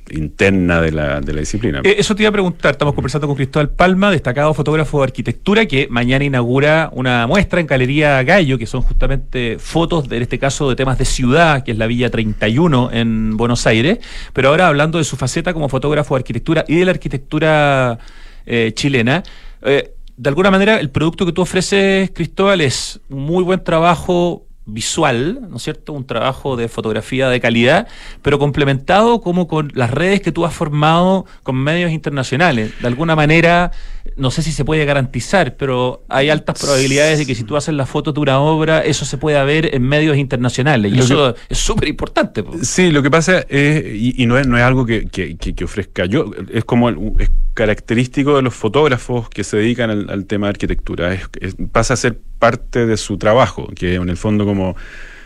interna 0.10 0.82
de 0.82 0.92
la, 0.92 1.22
de 1.22 1.34
la 1.34 1.40
disciplina. 1.42 1.82
Eh, 1.84 1.96
Eso 2.00 2.16
te 2.16 2.24
iba 2.24 2.30
a 2.30 2.32
preguntar, 2.32 2.72
estamos 2.72 2.94
conversando 2.94 3.28
con 3.28 3.36
Cristóbal 3.36 3.70
Palma, 3.70 4.10
destacado 4.12 4.54
fotógrafo 4.54 5.00
de 5.00 5.04
arquitectura, 5.06 5.66
que 5.66 5.88
mañana 5.90 6.24
inaugura 6.26 6.90
una 6.94 7.28
muestra 7.28 7.60
en 7.60 7.68
Galería 7.68 8.24
Gallo, 8.24 8.58
que 8.58 8.66
son 8.66 8.82
justamente 8.82 9.58
fotos, 9.60 10.08
de, 10.10 10.18
en 10.18 10.24
este 10.24 10.40
caso, 10.40 10.70
de 10.70 10.76
temas 10.76 10.98
de 10.98 11.06
ciudad, 11.06 11.64
que 11.64 11.72
es 11.72 11.78
la 11.78 11.88
Villa 11.88 12.10
31 12.10 12.90
en 12.94 13.38
Buenos 13.38 13.68
Aires, 13.68 14.00
pero 14.34 14.50
ahora 14.50 14.68
hablando 14.68 14.98
de 14.98 15.04
su 15.04 15.16
faceta 15.18 15.54
como 15.54 15.70
fotógrafo 15.70 16.16
de 16.16 16.20
arquitectura 16.20 16.66
y 16.68 16.76
de 16.78 16.86
la 16.86 16.92
arquitectura 16.92 18.00
eh, 18.46 18.72
chilena. 18.74 19.24
eh, 19.62 19.92
de 20.20 20.30
alguna 20.30 20.50
manera, 20.50 20.80
el 20.80 20.90
producto 20.90 21.28
que 21.28 21.32
tú 21.32 21.44
ofreces, 21.44 22.10
Cristóbal, 22.10 22.62
es 22.62 23.00
un 23.08 23.20
muy 23.22 23.44
buen 23.44 23.64
trabajo 23.64 24.47
visual, 24.68 25.40
¿no 25.50 25.58
es 25.58 25.64
cierto? 25.64 25.94
Un 25.94 26.06
trabajo 26.06 26.56
de 26.56 26.68
fotografía 26.68 27.30
de 27.30 27.40
calidad, 27.40 27.88
pero 28.22 28.38
complementado 28.38 29.22
como 29.22 29.48
con 29.48 29.72
las 29.74 29.90
redes 29.90 30.22
que 30.22 30.32
tú 30.32 30.46
has 30.46 30.54
formado 30.54 31.26
con 31.44 31.56
medios 31.56 31.92
internacionales. 31.92 32.74
De 32.82 32.88
alguna 32.88 33.16
manera, 33.16 33.72
no 34.16 34.32
sé 34.32 34.42
si 34.42 34.52
se 34.52 34.64
puede 34.64 34.86
garantizar, 34.86 35.56
pero 35.58 36.04
hay 36.10 36.30
altas 36.30 36.60
probabilidades 36.60 37.20
de 37.20 37.26
que 37.26 37.36
si 37.36 37.44
tú 37.44 37.58
haces 37.58 37.74
la 37.74 37.86
foto 37.86 38.14
de 38.14 38.20
una 38.20 38.40
obra, 38.40 38.82
eso 38.82 39.06
se 39.06 39.18
pueda 39.18 39.44
ver 39.44 39.74
en 39.76 39.84
medios 39.84 40.18
internacionales. 40.18 40.92
Y 40.94 40.96
Lo 40.98 41.04
eso 41.04 41.36
es 41.50 41.58
súper 41.58 41.90
importante. 41.90 42.44
po. 42.44 42.54
Sí, 42.62 42.92
lo 42.92 43.04
que 43.04 43.12
pasa 43.12 43.40
es, 43.50 43.84
y, 43.86 44.22
y 44.22 44.26
no, 44.26 44.38
es, 44.38 44.48
no 44.48 44.58
es 44.58 44.64
algo 44.64 44.86
que, 44.86 45.06
que- 45.08 45.36
que- 45.38 45.64
ofrezca 45.64 46.06
yo, 46.06 46.32
es 46.54 46.64
como 46.64 46.90
el- 46.90 46.98
es 47.20 47.30
característico 47.54 48.36
de 48.36 48.44
los 48.44 48.54
fotógrafos 48.54 49.30
que 49.30 49.44
se 49.44 49.58
dedican 49.58 49.90
al, 49.90 50.10
al 50.10 50.26
tema 50.26 50.48
de 50.48 50.52
arquitectura, 50.52 51.14
es- 51.14 51.28
es- 51.42 51.56
pasa 51.72 51.96
a 51.96 51.98
ser 51.98 52.20
parte 52.40 52.86
de 52.86 52.98
su 52.98 53.18
trabajo, 53.18 53.68
que 53.76 53.96
en 53.96 54.10
el 54.10 54.18
fondo 54.18 54.46
como 54.46 54.76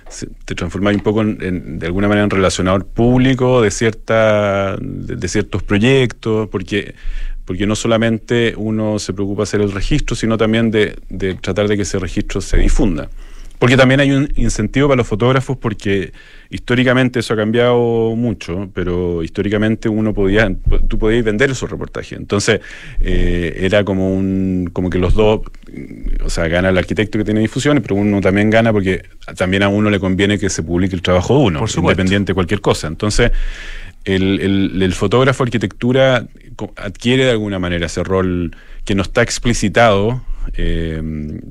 se- 0.10 0.28
te 0.46 0.56
transformas 0.56 0.96
un 0.96 1.02
poco 1.02 1.22
en, 1.22 1.38
en- 1.42 1.80
de 1.80 1.86
alguna 1.88 2.08
manera 2.08 2.24
en 2.24 2.30
relacionador 2.30 2.86
público 2.86 3.62
de 3.62 3.70
cierta 3.72 4.76
de, 4.80 5.16
de 5.16 5.28
ciertos 5.28 5.64
proyectos, 5.64 6.48
porque 6.50 6.96
porque 7.52 7.68
no 7.68 7.76
solamente 7.76 8.54
uno 8.56 8.98
se 8.98 9.12
preocupa 9.12 9.42
de 9.42 9.44
hacer 9.44 9.60
el 9.60 9.74
registro, 9.74 10.16
sino 10.16 10.38
también 10.38 10.72
de, 10.72 10.96
de 11.10 11.36
tratar 11.36 11.68
de 11.68 11.76
que 11.76 11.82
ese 11.82 12.00
registro 12.00 12.40
se 12.40 12.56
difunda. 12.56 13.10
Porque 13.60 13.76
también 13.76 14.00
hay 14.00 14.12
un 14.12 14.32
incentivo 14.38 14.88
para 14.88 14.96
los 14.96 15.08
fotógrafos 15.08 15.58
porque 15.58 16.14
históricamente 16.50 17.20
eso 17.20 17.34
ha 17.34 17.36
cambiado 17.36 18.16
mucho, 18.16 18.70
pero 18.74 19.22
históricamente 19.22 19.90
uno 19.90 20.14
podía, 20.14 20.50
tú 20.88 20.98
podías 20.98 21.26
vender 21.26 21.52
esos 21.52 21.70
reportajes. 21.70 22.18
Entonces 22.18 22.62
eh, 23.02 23.60
era 23.60 23.84
como 23.84 24.16
un, 24.16 24.70
como 24.72 24.90
que 24.90 24.98
los 24.98 25.14
dos, 25.14 25.42
o 26.24 26.30
sea, 26.30 26.48
gana 26.48 26.70
el 26.70 26.78
arquitecto 26.78 27.18
que 27.18 27.26
tiene 27.26 27.42
difusiones, 27.42 27.84
pero 27.84 27.96
uno 27.96 28.22
también 28.22 28.50
gana 28.50 28.72
porque 28.72 29.04
también 29.36 29.64
a 29.64 29.68
uno 29.68 29.90
le 29.90 30.00
conviene 30.00 30.40
que 30.40 30.50
se 30.50 30.64
publique 30.64 30.96
el 30.96 31.02
trabajo 31.02 31.38
de 31.38 31.44
uno, 31.44 31.60
Por 31.60 31.70
independiente 31.78 32.32
de 32.32 32.34
cualquier 32.34 32.62
cosa. 32.62 32.88
Entonces 32.88 33.32
el, 34.06 34.40
el- 34.42 34.82
el 34.82 34.94
fotógrafo 34.94 35.44
arquitectura 35.44 36.26
adquiere 36.76 37.26
de 37.26 37.32
alguna 37.32 37.60
manera 37.60 37.86
ese 37.88 38.04
rol 38.04 38.56
que 38.86 38.96
no 38.96 39.02
está 39.04 39.22
explicitado, 39.22 40.22
eh, 40.56 41.02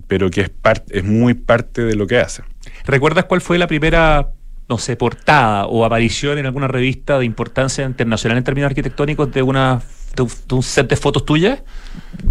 pero 0.09 0.31
que 0.31 0.43
es, 0.43 0.51
es 0.91 1.05
muy 1.05 1.35
parte 1.35 1.83
de 1.83 1.95
lo 1.95 2.07
que 2.07 2.19
hace. 2.19 2.43
¿Recuerdas 2.87 3.25
cuál 3.25 3.41
fue 3.41 3.59
la 3.59 3.67
primera, 3.67 4.31
no 4.69 4.79
sé, 4.79 4.97
portada 4.97 5.67
o 5.67 5.85
aparición 5.85 6.39
en 6.39 6.47
alguna 6.47 6.69
revista 6.69 7.19
de 7.19 7.25
importancia 7.25 7.85
internacional 7.85 8.39
en 8.39 8.45
términos 8.45 8.69
arquitectónicos 8.69 9.33
de 9.33 9.43
una 9.43 9.81
de 10.15 10.55
un 10.55 10.63
set 10.63 10.89
de 10.89 10.97
fotos 10.97 11.25
tuyas? 11.25 11.63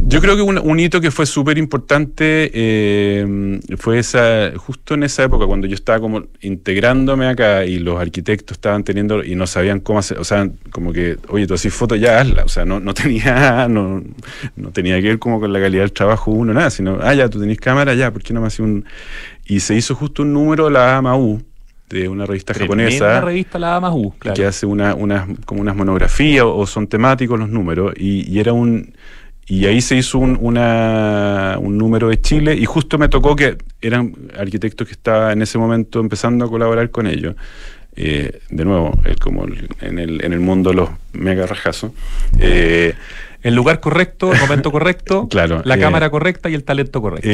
Yo 0.05 0.21
creo 0.21 0.35
que 0.35 0.41
un, 0.41 0.79
hito 0.79 1.01
que 1.01 1.11
fue 1.11 1.25
súper 1.25 1.57
importante 1.57 2.51
eh, 2.53 3.59
fue 3.77 3.99
esa, 3.99 4.51
justo 4.55 4.93
en 4.93 5.03
esa 5.03 5.23
época, 5.23 5.45
cuando 5.45 5.67
yo 5.67 5.75
estaba 5.75 5.99
como 5.99 6.23
integrándome 6.41 7.27
acá 7.27 7.65
y 7.65 7.79
los 7.79 7.99
arquitectos 7.99 8.57
estaban 8.57 8.83
teniendo 8.83 9.23
y 9.23 9.35
no 9.35 9.47
sabían 9.47 9.79
cómo 9.79 9.99
hacer, 9.99 10.19
o 10.19 10.23
sea, 10.23 10.49
como 10.71 10.93
que, 10.93 11.17
oye, 11.29 11.47
tú 11.47 11.53
haces 11.53 11.73
fotos, 11.73 11.99
ya 11.99 12.19
hazla, 12.19 12.43
o 12.43 12.49
sea, 12.49 12.65
no, 12.65 12.79
no 12.79 12.93
tenía, 12.93 13.67
no, 13.69 14.03
no 14.55 14.71
tenía 14.71 15.01
que 15.01 15.07
ver 15.07 15.19
como 15.19 15.39
con 15.39 15.51
la 15.51 15.59
calidad 15.59 15.83
del 15.83 15.93
trabajo 15.93 16.31
uno, 16.31 16.53
nada, 16.53 16.69
sino, 16.69 16.99
ah, 17.01 17.13
ya, 17.13 17.29
tú 17.29 17.39
tenés 17.39 17.59
cámara, 17.59 17.93
ya, 17.93 18.11
¿por 18.11 18.23
qué 18.23 18.33
no 18.33 18.41
me 18.41 18.47
hace 18.47 18.61
un...? 18.61 18.85
Y 19.45 19.61
se 19.61 19.75
hizo 19.75 19.95
justo 19.95 20.21
un 20.21 20.33
número 20.33 20.69
la 20.69 20.97
AMAU, 20.97 21.41
de 21.89 22.07
una 22.07 22.25
revista 22.25 22.53
japonesa. 22.53 23.05
Una 23.05 23.21
revista 23.21 23.59
la 23.59 23.75
AMAU, 23.75 24.13
claro. 24.19 24.35
Que 24.35 24.45
hace 24.45 24.65
una, 24.65 24.95
unas, 24.95 25.27
como 25.45 25.61
unas 25.61 25.75
monografías 25.75 26.45
o, 26.45 26.65
son 26.67 26.87
temáticos 26.87 27.39
los 27.39 27.49
números, 27.49 27.93
y, 27.97 28.31
y 28.31 28.39
era 28.39 28.53
un 28.53 28.93
y 29.49 29.65
ahí 29.65 29.81
se 29.81 29.95
hizo 29.95 30.19
un, 30.19 30.37
una, 30.39 31.57
un 31.59 31.75
número 31.75 32.09
de 32.09 32.21
Chile 32.21 32.53
y 32.53 32.65
justo 32.65 32.99
me 32.99 33.09
tocó 33.09 33.35
que 33.35 33.57
eran 33.81 34.13
arquitectos 34.37 34.85
que 34.85 34.93
estaba 34.93 35.33
en 35.33 35.41
ese 35.41 35.57
momento 35.57 35.99
empezando 35.99 36.45
a 36.45 36.49
colaborar 36.49 36.91
con 36.91 37.07
ellos. 37.07 37.35
Eh, 37.95 38.41
de 38.49 38.63
nuevo, 38.63 38.97
como 39.19 39.45
en 39.81 39.97
el, 39.99 40.23
en 40.23 40.33
el 40.33 40.39
mundo 40.39 40.71
los 40.71 40.89
mega 41.13 41.47
rajazos. 41.47 41.91
Eh, 42.37 42.93
el 43.41 43.55
lugar 43.55 43.79
correcto, 43.79 44.33
el 44.33 44.39
momento 44.39 44.71
correcto, 44.71 45.27
claro, 45.29 45.61
la 45.63 45.75
eh, 45.75 45.79
cámara 45.79 46.09
correcta 46.09 46.49
y 46.49 46.55
el 46.55 46.63
talento 46.63 47.01
correcto. 47.01 47.29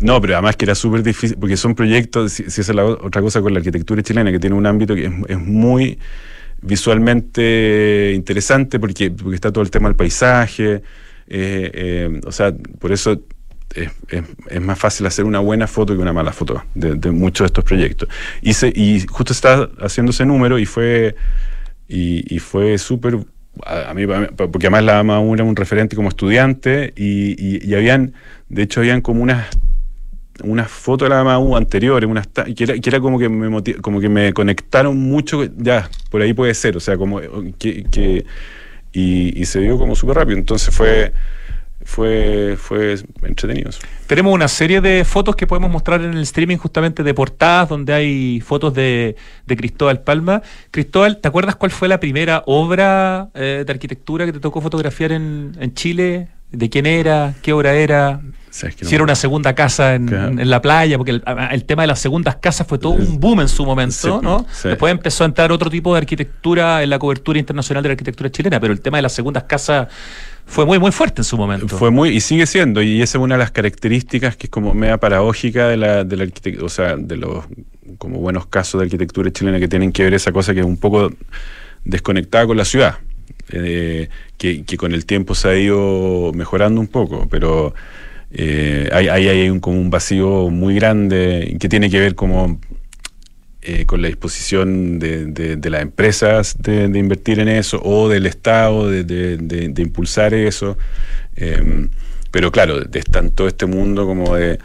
no, 0.00 0.20
pero 0.20 0.34
además 0.34 0.56
que 0.56 0.64
era 0.64 0.74
súper 0.74 1.02
difícil, 1.02 1.36
porque 1.38 1.56
son 1.56 1.74
proyectos, 1.74 2.32
si, 2.32 2.42
esa 2.44 2.60
es 2.60 2.74
la 2.74 2.84
otra 2.84 3.22
cosa 3.22 3.40
con 3.40 3.52
la 3.52 3.58
arquitectura 3.58 4.02
chilena, 4.02 4.30
que 4.32 4.38
tiene 4.38 4.56
un 4.56 4.66
ámbito 4.66 4.94
que 4.94 5.06
es, 5.28 5.38
muy 5.38 5.98
visualmente 6.62 8.12
interesante 8.14 8.80
porque, 8.80 9.10
porque 9.10 9.34
está 9.34 9.52
todo 9.52 9.62
el 9.62 9.70
tema 9.70 9.88
del 9.88 9.96
paisaje, 9.96 10.82
eh, 11.28 11.70
eh, 11.74 12.20
o 12.24 12.32
sea, 12.32 12.54
por 12.78 12.92
eso 12.92 13.22
es, 14.08 14.60
más 14.60 14.78
fácil 14.78 15.06
hacer 15.06 15.24
una 15.24 15.40
buena 15.40 15.66
foto 15.66 15.94
que 15.94 16.00
una 16.00 16.12
mala 16.12 16.32
foto 16.32 16.64
de, 16.74 17.10
muchos 17.10 17.44
de 17.44 17.46
estos 17.46 17.64
proyectos. 17.64 18.08
Y, 18.40 18.52
y 18.74 19.00
justo 19.06 19.32
estaba 19.32 19.68
haciendo 19.80 20.10
ese 20.10 20.24
número 20.24 20.58
y 20.58 20.66
fue, 20.66 21.14
y, 21.88 22.38
fue 22.38 22.78
súper, 22.78 23.18
a, 23.64 23.94
mí, 23.94 24.06
porque 24.06 24.66
además 24.66 24.84
la 24.84 24.98
AMA 25.00 25.20
era 25.34 25.44
un 25.44 25.56
referente 25.56 25.96
como 25.96 26.08
estudiante 26.08 26.92
y, 26.96 27.74
habían, 27.74 28.14
de 28.48 28.62
hecho, 28.62 28.80
habían 28.80 29.00
como 29.00 29.22
unas 29.22 29.46
unas 30.44 30.70
fotos 30.70 31.08
de 31.08 31.14
la 31.14 31.22
AMAU 31.22 31.56
anteriores, 31.56 32.08
unas 32.10 32.26
que 32.26 32.64
era, 32.64 32.78
que 32.78 32.90
era 32.90 33.00
como 33.00 33.18
que 33.18 33.30
me 33.30 33.62
como 33.80 34.00
que 34.00 34.10
me 34.10 34.34
conectaron 34.34 34.98
mucho, 34.98 35.44
ya, 35.56 35.88
por 36.10 36.20
ahí 36.20 36.34
puede 36.34 36.52
ser, 36.52 36.76
o 36.76 36.80
sea, 36.80 36.98
como 36.98 37.20
que 37.58 38.26
y, 38.96 39.44
se 39.44 39.60
dio 39.60 39.78
como 39.78 39.94
súper 39.94 40.16
rápido. 40.16 40.38
Entonces 40.38 40.74
fue, 40.74 41.12
fue, 41.86 42.56
fue 42.58 42.96
entretenido. 43.22 43.70
Tenemos 44.08 44.34
una 44.34 44.48
serie 44.48 44.80
de 44.80 45.04
fotos 45.04 45.36
que 45.36 45.46
podemos 45.46 45.70
mostrar 45.70 46.02
en 46.02 46.12
el 46.12 46.22
streaming 46.22 46.56
justamente 46.56 47.04
de 47.04 47.14
portadas 47.14 47.68
donde 47.68 47.94
hay 47.94 48.40
fotos 48.40 48.74
de, 48.74 49.14
de 49.46 49.56
Cristóbal 49.56 50.02
Palma. 50.02 50.42
Cristóbal, 50.72 51.18
¿te 51.18 51.28
acuerdas 51.28 51.54
cuál 51.54 51.70
fue 51.70 51.86
la 51.86 52.00
primera 52.00 52.42
obra 52.46 53.30
eh, 53.34 53.62
de 53.64 53.72
arquitectura 53.72 54.26
que 54.26 54.32
te 54.32 54.40
tocó 54.40 54.60
fotografiar 54.60 55.12
en, 55.12 55.56
en 55.60 55.74
Chile? 55.74 56.28
¿De 56.50 56.68
quién 56.68 56.86
era? 56.86 57.34
¿Qué 57.40 57.52
obra 57.52 57.74
era? 57.74 58.20
si 58.50 58.94
era 58.94 59.04
una 59.04 59.14
segunda 59.14 59.54
casa 59.54 59.94
en, 59.94 60.48
la 60.48 60.62
playa, 60.62 60.96
porque 60.96 61.20
el, 61.50 61.64
tema 61.64 61.82
de 61.82 61.88
las 61.88 61.98
segundas 61.98 62.36
casas 62.36 62.66
fue 62.66 62.78
todo 62.78 62.92
un 62.92 63.20
boom 63.20 63.42
en 63.42 63.48
su 63.48 63.66
momento, 63.66 64.20
¿no? 64.22 64.46
Después 64.64 64.90
empezó 64.90 65.24
a 65.24 65.26
entrar 65.26 65.52
otro 65.52 65.68
tipo 65.68 65.92
de 65.92 65.98
arquitectura 65.98 66.82
en 66.82 66.90
la 66.90 66.98
cobertura 66.98 67.38
internacional 67.38 67.82
de 67.82 67.90
la 67.90 67.92
arquitectura 67.92 68.30
chilena, 68.30 68.58
pero 68.58 68.72
el 68.72 68.80
tema 68.80 68.96
de 68.98 69.02
las 69.02 69.12
segundas 69.12 69.44
casas 69.44 69.88
fue 70.46 70.64
muy 70.64 70.78
muy 70.78 70.92
fuerte 70.92 71.20
en 71.20 71.24
su 71.24 71.36
momento. 71.36 71.76
Fue 71.76 71.90
muy 71.90 72.10
y 72.10 72.20
sigue 72.20 72.46
siendo 72.46 72.80
y 72.80 73.02
esa 73.02 73.18
es 73.18 73.22
una 73.22 73.34
de 73.34 73.40
las 73.40 73.50
características 73.50 74.36
que 74.36 74.46
es 74.46 74.50
como 74.50 74.72
media 74.72 74.98
paradójica 74.98 75.68
de 75.68 75.76
la 75.76 76.04
de 76.04 76.16
la 76.16 76.26
o 76.62 76.68
sea, 76.68 76.96
de 76.96 77.16
los 77.16 77.44
como 77.98 78.20
buenos 78.20 78.46
casos 78.46 78.80
de 78.80 78.86
arquitectura 78.86 79.30
chilena 79.30 79.58
que 79.58 79.68
tienen 79.68 79.92
que 79.92 80.04
ver 80.04 80.14
esa 80.14 80.32
cosa 80.32 80.54
que 80.54 80.60
es 80.60 80.66
un 80.66 80.76
poco 80.76 81.10
desconectada 81.84 82.46
con 82.46 82.56
la 82.56 82.64
ciudad. 82.64 82.98
Eh, 83.50 84.08
que, 84.38 84.64
con 84.76 84.92
el 84.92 85.06
tiempo 85.06 85.34
se 85.34 85.48
ha 85.48 85.56
ido 85.56 86.32
mejorando 86.34 86.80
un 86.80 86.88
poco, 86.88 87.28
pero 87.30 87.74
eh, 88.32 88.88
hay, 88.92 89.08
hay, 89.08 89.48
un, 89.48 89.60
como 89.60 89.80
un 89.80 89.88
vacío 89.88 90.50
muy 90.50 90.74
grande 90.74 91.56
que 91.60 91.68
tiene 91.68 91.88
que 91.88 92.00
ver 92.00 92.14
como 92.14 92.58
eh, 93.68 93.84
con 93.84 94.00
la 94.00 94.06
disposición 94.06 95.00
de, 95.00 95.58
las 95.64 95.82
empresas 95.82 96.56
de, 96.56 96.84
invertir 96.84 97.40
en 97.40 97.48
eso 97.48 97.82
o 97.82 98.08
del 98.08 98.26
Estado 98.26 98.88
de, 98.88 99.72
impulsar 99.78 100.34
eso. 100.34 100.78
Em, 101.34 101.88
pero 102.30 102.52
claro, 102.52 102.80
está 102.92 103.18
en 103.18 103.32
todo 103.32 103.48
este 103.48 103.66
mundo 103.66 104.06
como 104.06 104.36
de, 104.36 104.60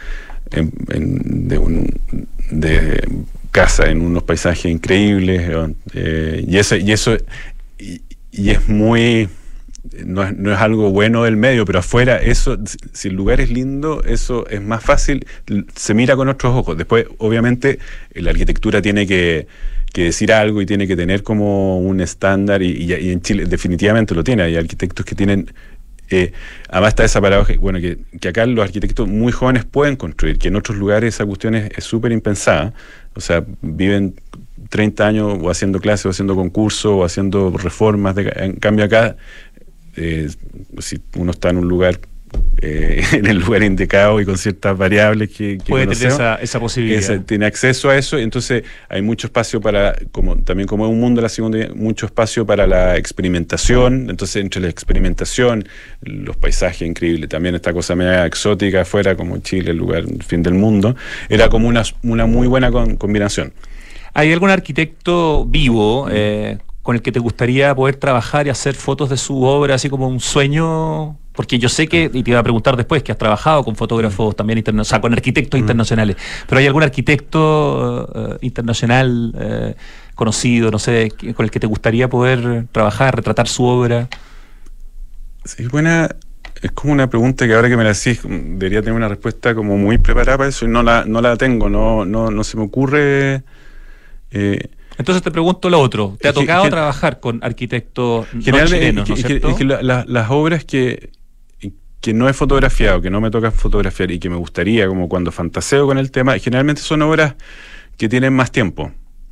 casa 3.49 3.89
en 3.89 4.02
unos 4.02 4.22
paisajes 4.22 4.72
increíbles 4.72 5.49
eh, 5.95 6.45
y 6.47 6.58
eso, 6.58 6.76
y, 6.76 6.91
eso 6.91 7.18
y 8.32 8.49
es 8.52 8.70
muy 8.70 9.28
no 10.06 10.24
es, 10.24 10.38
no 10.38 10.54
es, 10.54 10.60
algo 10.60 10.89
bueno 10.92 11.24
del 11.24 11.36
medio, 11.36 11.66
pero 11.66 11.80
afuera, 11.80 12.18
eso, 12.18 12.58
si 12.94 13.10
el 13.10 13.16
lugar 13.16 13.42
es 13.42 13.52
lindo, 13.52 14.04
eso 14.04 14.48
es 14.48 14.62
más 14.62 14.84
fácil, 14.84 15.26
se 15.76 15.94
mira 15.94 16.16
con 16.16 16.30
otros 16.30 16.56
ojos. 16.56 16.78
Después, 16.78 17.06
obviamente, 17.18 17.80
la 18.16 18.32
arquitectura 18.32 18.82
tiene 18.82 19.06
que, 19.06 19.48
decir 19.94 20.32
algo 20.32 20.62
y 20.62 20.66
tiene 20.66 20.88
que 20.88 20.96
tener 20.96 21.24
como 21.24 21.80
un 21.80 22.00
estándar, 22.00 22.62
y, 22.62 22.94
en 22.94 23.22
Chile 23.22 23.46
definitivamente 23.46 24.16
lo 24.16 24.24
tiene. 24.24 24.44
Hay 24.44 24.56
arquitectos 24.56 25.06
que 25.06 25.16
tienen. 25.16 25.52
Eh, 26.10 26.34
además 26.70 26.89
está 26.89 27.06
esa 27.06 27.22
paradoja, 27.22 27.54
bueno, 27.60 27.80
que, 27.80 27.98
que, 28.20 28.30
acá 28.30 28.46
los 28.46 28.64
arquitectos 28.64 29.08
muy 29.08 29.32
jóvenes 29.32 29.64
pueden 29.64 29.96
construir, 29.96 30.38
que 30.38 30.50
en 30.50 30.58
otros 30.58 30.78
lugares 30.78 31.16
esa 31.16 31.26
cuestión 31.26 31.56
es 31.56 31.84
súper 31.84 32.12
impensada. 32.12 32.74
O 33.14 33.22
sea, 33.22 33.44
viven 33.62 34.16
30 34.72 35.06
años 35.06 35.38
o 35.42 35.50
haciendo 35.50 35.80
clases 35.80 36.06
o 36.06 36.10
haciendo 36.10 36.36
concursos 36.36 36.92
o 36.92 37.04
haciendo 37.04 37.52
reformas. 37.58 38.16
De, 38.16 38.32
en 38.36 38.54
cambio 38.54 38.86
acá 38.86 39.18
eh, 39.96 40.30
si 40.80 41.02
uno 41.18 41.32
está 41.32 41.50
en 41.50 41.58
un 41.58 41.68
lugar 41.68 42.00
eh, 42.62 43.04
en 43.14 43.26
el 43.26 43.39
lugar 43.39 43.64
indicado 43.64 44.22
y 44.22 44.26
con 44.26 44.38
ciertas 44.38 44.78
variables 44.78 45.30
que, 45.30 45.58
puede 45.68 45.88
tener 45.88 46.14
esa, 46.42 46.60
posibilidad. 46.60 47.22
tiene 47.22 47.46
acceso 47.46 47.89
a 47.89 47.98
eso 47.98 48.18
entonces 48.18 48.64
hay 48.88 49.02
mucho 49.02 49.28
espacio 49.28 49.60
para 49.60 49.96
como 50.12 50.38
también 50.38 50.68
como 50.68 50.86
es 50.86 50.92
un 50.92 51.00
mundo 51.00 51.20
de 51.20 51.24
la 51.24 51.30
segunda 51.30 51.70
mucho 51.76 52.06
espacio 52.06 52.46
para 52.46 52.68
la 52.68 52.96
experimentación 52.96 54.10
entonces 54.10 54.38
entre 54.38 54.62
la 54.62 54.70
experimentación 54.70 55.68
los 56.02 56.38
paisajes 56.38 56.88
increíbles 56.88 57.30
también 57.30 57.56
esta 57.56 57.74
cosa 57.74 57.96
media 57.96 58.26
exótica 58.26 58.82
afuera 58.82 59.16
como 59.16 59.38
Chile 59.39 59.72
el 59.72 59.78
lugar 59.78 60.04
el 60.04 60.24
fin 60.24 60.42
del 60.42 60.54
mundo 60.54 60.96
era 61.30 61.50
como 61.50 61.68
una, 61.68 61.84
una 62.04 62.26
muy 62.26 62.48
buena 62.48 62.72
combinación. 62.72 63.54
¿Hay 64.14 64.32
algún 64.32 64.50
arquitecto 64.50 65.46
vivo, 65.46 66.08
eh, 66.12 66.58
con 66.84 66.96
el 66.96 67.02
que 67.02 67.12
te 67.12 67.20
gustaría 67.20 67.76
poder 67.76 67.96
trabajar 67.96 68.48
y 68.48 68.50
hacer 68.50 68.76
fotos 68.76 69.10
de 69.10 69.18
su 69.18 69.44
obra, 69.44 69.76
así 69.76 69.90
como 69.90 70.08
un 70.08 70.20
sueño? 70.20 71.18
Porque 71.34 71.60
yo 71.60 71.70
sé 71.70 71.88
que, 71.88 72.10
y 72.12 72.24
te 72.24 72.32
iba 72.32 72.40
a 72.40 72.44
preguntar 72.44 72.76
después, 72.76 73.04
que 73.04 73.12
has 73.12 73.18
trabajado 73.18 73.64
con 73.64 73.76
fotógrafos 73.76 74.36
también 74.36 74.58
internacionales, 74.58 74.90
o 74.90 74.90
sea, 74.90 75.02
con 75.02 75.14
arquitectos 75.14 75.58
mm. 75.58 75.62
internacionales, 75.62 76.18
pero 76.48 76.60
¿hay 76.60 76.68
algún 76.68 76.84
arquitecto 76.84 78.10
eh, 78.14 78.38
internacional 78.42 79.34
eh, 79.40 79.76
conocido, 80.16 80.72
no 80.72 80.80
sé, 80.80 81.12
con 81.36 81.46
el 81.46 81.52
que 81.52 81.60
te 81.60 81.68
gustaría 81.68 82.10
poder 82.10 82.66
trabajar, 82.72 83.16
retratar 83.16 83.48
su 83.48 83.64
obra? 83.64 84.10
Sí, 85.46 85.66
buena. 85.68 86.10
Es 86.62 86.72
como 86.74 86.94
una 86.94 87.10
pregunta 87.10 87.48
que 87.48 87.56
ahora 87.56 87.70
que 87.70 87.78
me 87.78 87.84
la 87.84 87.94
decís, 87.94 88.22
debería 88.24 88.82
tener 88.82 88.94
una 88.94 89.08
respuesta 89.08 89.56
como 89.56 89.78
muy 89.78 89.98
preparada 89.98 90.38
para 90.38 90.50
eso 90.50 90.66
y 90.66 90.68
no 90.68 90.84
la, 90.84 91.06
no 91.06 91.20
la 91.22 91.36
tengo, 91.36 91.70
no, 91.70 92.06
no, 92.06 92.30
no 92.30 92.44
se 92.44 92.58
me 92.58 92.64
ocurre. 92.64 93.44
Eh, 94.30 94.70
entonces 95.02 95.22
te 95.22 95.32
pregunto 95.32 95.70
lo 95.70 95.80
otro. 95.80 96.18
¿Te 96.20 96.28
ha 96.28 96.34
tocado 96.34 96.70
trabajar 96.70 97.20
con 97.20 97.43
arquitectos 97.43 98.28
no 98.34 98.41
chilenos, 98.41 99.10
¿no 99.10 99.16
es 99.16 99.24
que 99.24 99.66
las 99.66 100.30
obras 100.30 100.64
que, 100.64 101.10
que 101.99 102.14
no 102.14 102.30
he 102.30 102.34
fotografiado, 102.34 103.02
que 103.02 103.10
no 103.10 103.20
me 103.20 103.30
toca 103.30 103.52
fotografiar 103.52 104.12
y 104.12 104.20
que 104.20 104.30
me 104.30 104.36
gustaría, 104.36 104.88
como 104.88 105.10
cuando 105.10 105.32
fantaseo 105.32 105.86
con 105.86 105.97
el 105.97 106.12
tema, 106.12 106.38
generalmente 106.39 106.82
son 106.82 107.02
obras 107.02 107.36
que 107.97 108.10
tienen 108.10 108.34
más 108.34 108.52
tiempo. 108.52 108.91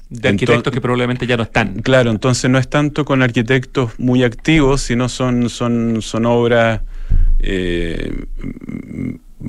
De 0.09 0.29
arquitectos 0.29 0.73
que 0.73 0.81
probablemente 0.81 1.27
ya 1.27 1.37
no 1.37 1.43
están. 1.43 1.81
Claro, 1.81 2.09
entonces 2.09 2.49
no 2.49 2.57
es 2.57 2.67
tanto 2.67 3.05
con 3.05 3.21
arquitectos 3.21 3.91
muy 3.99 4.23
activos, 4.23 4.81
sino 4.81 5.07
son, 5.07 5.49
son, 5.49 6.01
son 6.01 6.25
obras. 6.25 6.81
Eh, 7.39 8.25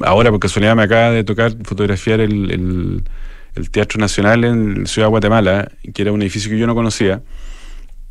ahora, 0.02 0.30
por 0.30 0.38
casualidad, 0.38 0.76
me 0.76 0.82
acaba 0.82 1.12
de 1.12 1.24
tocar 1.24 1.52
fotografiar 1.64 2.20
el 2.20 2.50
el 2.50 3.04
Teatro 3.70 4.00
Nacional 4.00 4.44
en 4.44 4.86
Ciudad 4.86 5.08
de 5.08 5.10
Guatemala, 5.10 5.70
que 5.92 6.02
era 6.02 6.12
un 6.12 6.22
edificio 6.22 6.50
que 6.50 6.58
yo 6.58 6.66
no 6.66 6.74
conocía. 6.74 7.22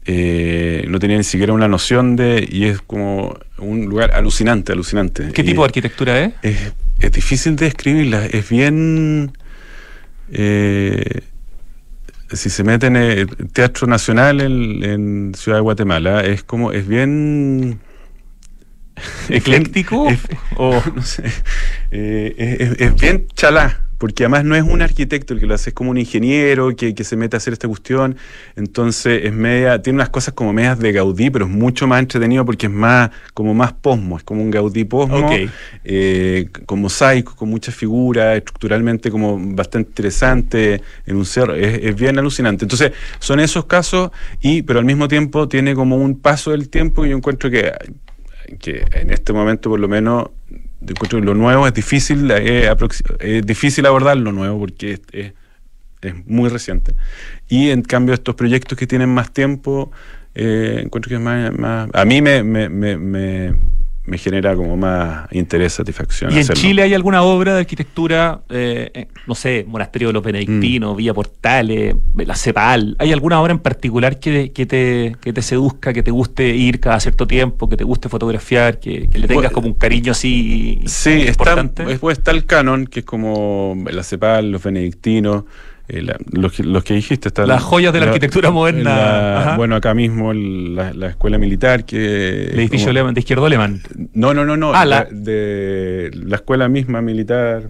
Eh, 0.06 0.86
no 0.88 0.98
tenía 0.98 1.18
ni 1.18 1.24
siquiera 1.24 1.54
una 1.54 1.68
noción 1.68 2.16
de, 2.16 2.48
y 2.50 2.66
es 2.66 2.82
como 2.82 3.38
un 3.58 3.86
lugar 3.86 4.12
alucinante, 4.14 4.72
alucinante. 4.72 5.32
¿Qué 5.34 5.44
tipo 5.44 5.62
de 5.62 5.66
arquitectura 5.66 6.20
es? 6.20 6.34
es? 6.42 7.12
difícil 7.12 7.56
de 7.56 7.66
describirla, 7.66 8.26
es 8.26 8.50
bien... 8.50 9.32
Eh, 10.32 11.22
si 12.32 12.50
se 12.50 12.64
mete 12.64 12.88
en 12.88 12.96
el 12.96 13.28
Teatro 13.52 13.88
Nacional 13.88 14.42
en, 14.42 15.34
Ciudad 15.36 15.58
de 15.58 15.62
Guatemala, 15.62 16.22
es 16.22 16.44
como, 16.44 16.72
es 16.72 16.88
bien... 16.88 17.80
¿Ecléctico? 19.30 20.08
o, 20.58 20.84
no 20.96 21.02
sé, 21.04 21.24
eh, 21.92 22.76
es, 22.80 22.96
bien 22.96 23.28
chalá 23.34 23.89
porque 24.00 24.24
además 24.24 24.46
no 24.46 24.56
es 24.56 24.64
un 24.64 24.82
arquitecto 24.82 25.34
el 25.34 25.42
que 25.42 25.46
lo 25.46 25.54
hace, 25.54 25.72
es 25.72 25.74
como 25.74 25.92
un 25.92 25.98
ingeniero 25.98 26.74
que, 26.76 26.96
se 27.04 27.16
mete 27.18 27.36
a 27.36 27.38
hacer 27.38 27.52
esta 27.52 27.68
cuestión. 27.68 28.16
Entonces 28.56 29.26
es 29.26 29.34
media, 29.34 29.82
tiene 29.82 29.98
unas 29.98 30.10
cosas 30.10 30.34
como 30.34 30.54
medias 30.54 30.80
de 30.80 30.94
Gaudí, 30.94 31.30
pero 31.30 31.46
es 31.46 31.52
mucho 31.52 31.86
más 31.86 32.00
entretenido 32.00 32.46
porque 32.46 32.68
es 32.68 32.72
más, 32.72 33.12
como 33.34 33.54
más 33.54 33.74
posmo, 33.74 34.18
es 34.18 34.24
como 34.24 34.42
un 34.42 34.52
Gaudí 34.52 34.86
posmo, 34.86 35.30
eh, 35.84 36.50
con 36.66 36.80
mosaico, 36.80 37.36
con 37.36 37.50
muchas 37.50 37.76
figuras, 37.76 38.38
estructuralmente 38.38 39.12
como 39.12 39.38
bastante 39.38 39.90
interesante, 39.90 40.82
en 41.06 41.16
un 41.18 41.26
cerro, 41.26 41.54
es, 41.56 41.94
bien 41.96 42.18
alucinante. 42.18 42.64
Entonces, 42.64 42.94
son 43.20 43.42
esos 43.42 43.66
casos, 43.66 44.12
y, 44.40 44.62
pero 44.62 44.80
al 44.80 44.86
mismo 44.86 45.10
tiempo 45.10 45.50
tiene 45.50 45.76
como 45.76 45.98
un 45.98 46.18
paso 46.20 46.52
del 46.52 46.70
tiempo 46.70 47.04
que 47.04 47.10
yo 47.10 47.18
encuentro 47.18 47.52
que, 47.52 47.74
que 48.60 48.86
en 48.94 49.12
este 49.12 49.34
momento 49.34 49.70
por 49.70 49.80
lo 49.82 49.90
menos 49.90 50.30
lo 51.22 51.34
nuevo 51.36 51.68
es 51.68 51.74
difícil, 51.74 52.32
eh, 52.32 52.74
es 53.20 53.46
difícil 53.46 53.86
abordar 53.86 54.18
lo 54.18 54.32
nuevo 54.32 54.60
porque 54.60 55.00
es, 55.12 55.34
muy 56.26 56.50
reciente. 56.50 56.96
Y 57.50 57.72
en 57.72 57.82
cambio 57.82 58.14
estos 58.14 58.36
proyectos 58.36 58.78
que 58.78 58.88
tienen 58.88 59.10
más 59.10 59.32
tiempo, 59.32 59.92
eh, 60.34 60.82
encuentro 60.84 61.10
que 61.10 61.16
es 61.16 61.22
más, 61.22 61.90
A 61.94 62.06
mí 62.06 62.22
me 62.22 62.40
genera 64.18 64.56
como 64.56 64.76
más 64.76 65.28
interés, 65.32 65.74
satisfacción. 65.74 66.32
¿Y 66.32 66.40
en 66.40 66.48
Chile 66.48 66.84
hay 66.84 66.94
alguna 66.94 67.22
obra 67.22 67.54
de 67.54 67.60
arquitectura, 67.62 68.42
eh, 68.50 68.92
eh, 68.94 69.08
no 69.28 69.36
sé, 69.36 69.66
Monasterio 69.68 70.10
de 70.10 70.14
los 70.14 70.24
Benedictinos, 70.24 70.94
mm. 70.94 70.98
Villa 70.98 71.14
Portales, 71.14 71.96
la 72.16 72.36
CEPAL? 72.36 72.96
¿Hay 73.00 73.12
alguna 73.12 73.42
obra 73.42 73.52
en 73.52 73.60
particular 73.60 74.20
que, 74.20 74.52
que, 74.52 74.66
te, 74.66 75.16
que 75.22 75.34
te 75.34 75.42
seduzca, 75.42 75.94
que 75.94 76.04
te 76.04 76.12
guste 76.12 76.48
ir 76.56 76.80
cada 76.80 77.00
cierto 77.00 77.28
tiempo, 77.28 77.70
que 77.70 77.78
te 77.78 77.84
guste 77.84 78.10
fotografiar, 78.10 78.80
que, 78.80 79.10
le 79.12 79.28
tengas 79.28 79.46
pues, 79.46 79.52
como 79.52 79.68
un 79.68 79.74
cariño 79.74 80.12
así 80.12 80.82
sí, 80.86 81.28
importante? 81.28 81.86
Sí, 81.86 81.92
está, 81.92 82.12
está 82.12 82.32
el 82.32 82.46
canon, 82.46 82.88
que 82.88 83.02
es 83.02 83.06
como 83.06 83.76
la 83.92 84.04
CEPAL, 84.04 84.52
los 84.52 84.64
Benedictinos. 84.64 85.44
Eh, 85.90 86.06
los, 86.32 86.84
que, 86.84 86.94
dijiste. 86.94 87.30
Está 87.30 87.48
Las 87.48 87.64
joyas 87.64 87.92
de 87.92 88.00
la, 88.00 88.06
arquitectura 88.08 88.52
moderna. 88.52 89.56
bueno, 89.58 89.76
acá 89.76 89.96
mismo 89.96 90.34
la, 90.34 91.08
escuela 91.08 91.38
militar 91.40 91.84
que... 91.84 92.46
El 92.46 92.60
edificio 92.60 92.94
de 92.94 93.20
izquierdo 93.20 93.46
alemán. 93.46 93.82
No, 94.14 94.34
no, 94.34 94.46
no, 94.46 94.56
no. 94.56 94.72
Ah, 94.74 95.08
de 95.10 96.12
la 96.14 96.36
escuela 96.36 96.70
misma 96.70 97.02
militar. 97.02 97.64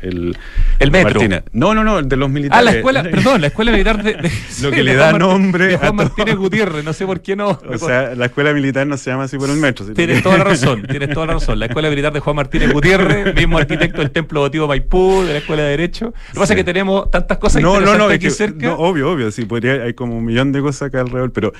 El, 0.00 0.36
el 0.78 0.90
metro. 0.90 1.20
No, 1.52 1.74
no, 1.74 1.82
no, 1.82 2.02
de 2.02 2.16
los 2.16 2.28
militares. 2.28 2.60
Ah, 2.60 2.70
la 2.70 2.76
escuela, 2.76 3.02
perdón, 3.10 3.40
la 3.40 3.46
escuela 3.46 3.72
militar 3.72 4.02
de. 4.02 4.30
lo 4.62 4.70
que 4.70 4.82
le 4.82 4.94
da 4.94 5.12
nombre. 5.12 5.66
De 5.66 5.76
Juan 5.78 5.96
Martínez 5.96 6.36
Gutiérrez, 6.36 6.84
no 6.84 6.92
sé 6.92 7.06
por 7.06 7.20
qué 7.20 7.34
no. 7.34 7.58
O 7.68 7.78
sea, 7.78 8.14
la 8.14 8.26
escuela 8.26 8.52
militar 8.52 8.86
no 8.86 8.96
se 8.96 9.10
llama 9.10 9.24
así 9.24 9.38
por 9.38 9.48
el 9.48 9.56
metro. 9.56 9.86
tienes 9.94 10.22
toda 10.22 10.38
la 10.38 10.44
razón, 10.56 10.86
tienes 10.88 11.10
toda 11.10 11.26
la 11.26 11.32
razón. 11.34 11.58
La 11.58 11.66
escuela 11.66 11.88
militar 11.88 12.12
de 12.12 12.20
Juan 12.20 12.36
Martínez 12.36 12.72
Gutiérrez, 12.72 13.34
mismo 13.34 13.58
arquitecto 13.58 14.00
del 14.00 14.10
Templo 14.10 14.40
Votivo 14.40 14.68
Maipú, 14.68 15.22
de 15.22 15.32
la 15.32 15.38
escuela 15.38 15.62
de 15.62 15.70
Derecho. 15.70 16.06
Lo 16.06 16.32
que 16.32 16.40
pasa 16.40 16.52
es 16.52 16.56
que 16.58 16.64
tenemos 16.64 17.10
tantas 17.10 17.38
cosas 17.38 17.62
no, 17.62 17.80
no, 17.80 17.96
no, 17.96 18.06
aquí 18.06 18.30
cerca. 18.30 18.66
No, 18.66 18.74
obvio, 18.74 19.10
obvio, 19.10 19.30
sí, 19.30 19.44
podría, 19.44 19.84
hay 19.84 19.94
como 19.94 20.18
un 20.18 20.24
millón 20.24 20.52
de 20.52 20.60
cosas 20.60 20.88
acá 20.88 21.00
alrededor, 21.00 21.32
pero. 21.32 21.52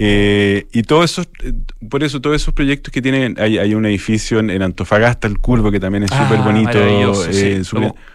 Eh, 0.00 0.66
y 0.72 0.82
todos 0.82 1.10
esos, 1.10 1.28
eh, 1.42 1.52
por 1.90 2.04
eso, 2.04 2.20
todos 2.20 2.36
esos 2.36 2.54
proyectos 2.54 2.92
que 2.92 3.02
tienen, 3.02 3.34
hay, 3.38 3.58
hay 3.58 3.74
un 3.74 3.84
edificio 3.84 4.38
en, 4.38 4.62
Antofagasta, 4.62 5.26
el 5.26 5.38
Curvo, 5.38 5.72
que 5.72 5.80
también 5.80 6.04
es 6.04 6.12
ah, 6.12 6.24
súper 6.24 6.44
bonito. 6.44 6.78
Eh, 6.80 7.64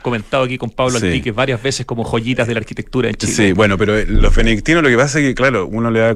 comentado 0.02 0.44
aquí 0.44 0.58
con 0.58 0.70
Pablo 0.70 1.00
sí. 1.00 1.22
varias 1.32 1.62
veces 1.62 1.86
como 1.86 2.04
joyitas 2.04 2.48
de 2.48 2.54
la 2.54 2.60
arquitectura 2.60 3.10
en 3.10 3.16
Chile. 3.16 3.34
Sí, 3.34 3.52
bueno, 3.54 3.78
pero 3.78 3.98
eh, 3.98 4.06
los 4.08 4.36
benedictinos 4.36 4.84
lo 4.84 4.90
que 4.90 4.98
pasa 4.98 5.20
es 5.20 5.26
que, 5.26 5.36
claro, 5.36 5.68
uno 5.68 5.92
le 5.92 6.00
da 6.00 6.16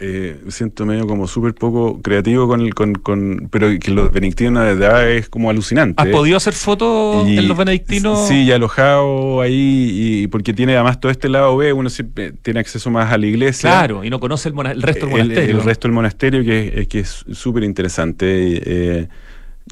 eh, 0.00 0.40
siento 0.46 0.86
medio 0.86 1.08
como 1.08 1.26
súper 1.26 1.54
poco 1.54 2.00
creativo 2.00 2.46
con 2.46 2.60
el, 2.60 2.72
con, 2.72 2.94
con, 2.94 3.48
pero 3.50 3.68
que 3.80 3.90
los 3.90 4.12
benedictinos 4.12 4.62
de 4.62 4.74
verdad 4.74 5.10
es 5.10 5.28
como 5.28 5.50
alucinante. 5.50 6.00
¿Has 6.00 6.08
podido 6.10 6.36
hacer 6.36 6.54
fotos 6.54 7.26
en 7.26 7.48
los 7.48 7.56
benedictinos? 7.56 8.28
Sí, 8.28 8.46
ya 8.46 8.54
alojado 8.54 9.40
ahí, 9.40 9.90
y 10.22 10.26
porque 10.28 10.52
tiene 10.52 10.76
además 10.76 11.00
todo 11.00 11.10
este 11.10 11.28
lado 11.28 11.56
B, 11.56 11.72
uno 11.72 11.90
siempre 11.90 12.30
tiene 12.30 12.60
acceso 12.60 12.92
más 12.92 13.12
a 13.12 13.18
la 13.18 13.26
iglesia. 13.26 13.70
Claro, 13.70 14.04
y 14.04 14.10
no 14.10 14.20
conoce 14.20 14.50
el, 14.50 14.82
resto 14.82 15.06
del 15.06 15.16
monasterio. 15.16 15.58
El, 15.58 15.64
resto 15.64 15.88
del 15.88 15.94
monasterio 15.94 16.44
que 16.44 16.74
es 16.76 16.86
que 16.86 17.00
es 17.00 17.24
súper 17.32 17.64
interesante. 17.64 18.26
Eh, 18.64 19.08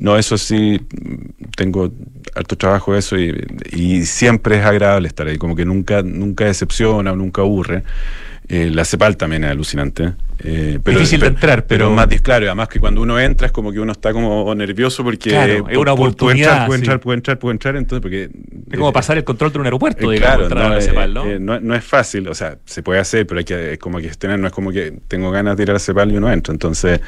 no, 0.01 0.17
eso 0.19 0.37
sí, 0.37 0.81
tengo 1.57 1.93
harto 2.35 2.57
trabajo 2.57 2.95
eso 2.95 3.17
y, 3.19 4.05
siempre 4.05 4.59
es 4.59 4.65
agradable 4.65 5.09
estar 5.09 5.27
ahí, 5.27 5.39
como 5.39 5.57
que 5.57 5.65
nunca, 5.65 6.03
nunca 6.03 6.45
decepciona 6.45 7.13
o 7.13 7.17
nunca 7.17 7.43
aburre. 7.43 7.83
Eh, 8.49 8.71
la 8.73 8.85
CEPAL 8.85 9.17
también 9.17 9.43
es 9.43 9.51
alucinante. 9.51 10.13
Eh, 10.39 10.79
pero, 10.83 10.99
Difícil 10.99 11.19
de 11.19 11.29
entrar, 11.29 11.67
pero... 11.67 11.91
más 11.91 12.07
claro, 12.23 12.47
además 12.47 12.69
que 12.69 12.79
cuando 12.79 13.01
uno 13.01 13.19
entra 13.19 13.47
es 13.47 13.53
como 13.53 13.73
que 13.73 13.81
uno 13.81 13.91
está 13.91 14.13
como 14.13 14.55
nervioso 14.55 15.03
porque 15.03 15.31
claro, 15.31 15.69
es 15.69 15.77
una 15.77 15.95
oportunidad. 15.95 16.67
Puede 16.67 16.79
entrar, 16.79 17.01
puede 17.01 17.17
entrar, 17.17 17.39
puede 17.39 17.53
entrar, 17.53 17.77
entonces 17.77 18.03
porque... 18.03 18.31
Es 18.71 18.79
como 18.79 18.93
pasar 18.93 19.17
el 19.17 19.25
control 19.25 19.53
de 19.53 19.59
un 19.59 19.65
aeropuerto, 19.65 20.13
eh, 20.13 20.15
digamos, 20.15 20.49
claro, 20.49 20.75
no, 20.75 20.81
CEPAL, 20.81 21.15
¿no? 21.15 21.25
¿no? 21.41 21.61
¿no? 21.61 21.75
es 21.75 21.85
fácil, 21.85 22.29
o 22.29 22.35
sea, 22.35 22.59
se 22.67 22.83
puede 22.85 23.01
hacer, 23.01 23.27
pero 23.27 23.39
hay 23.39 23.45
que, 23.45 23.73
es 23.73 23.79
como 23.79 23.99
que 23.99 24.09
tener, 24.11 24.39
no 24.39 24.47
es 24.47 24.53
como 24.53 24.71
que 24.71 24.93
tengo 25.09 25.31
ganas 25.33 25.57
de 25.57 25.65
ir 25.65 25.71
a 25.71 25.73
la 25.73 25.79
CEPAL 25.81 26.13
y 26.13 26.17
uno 26.17 26.31
entra, 26.31 26.53
entonces... 26.53 27.01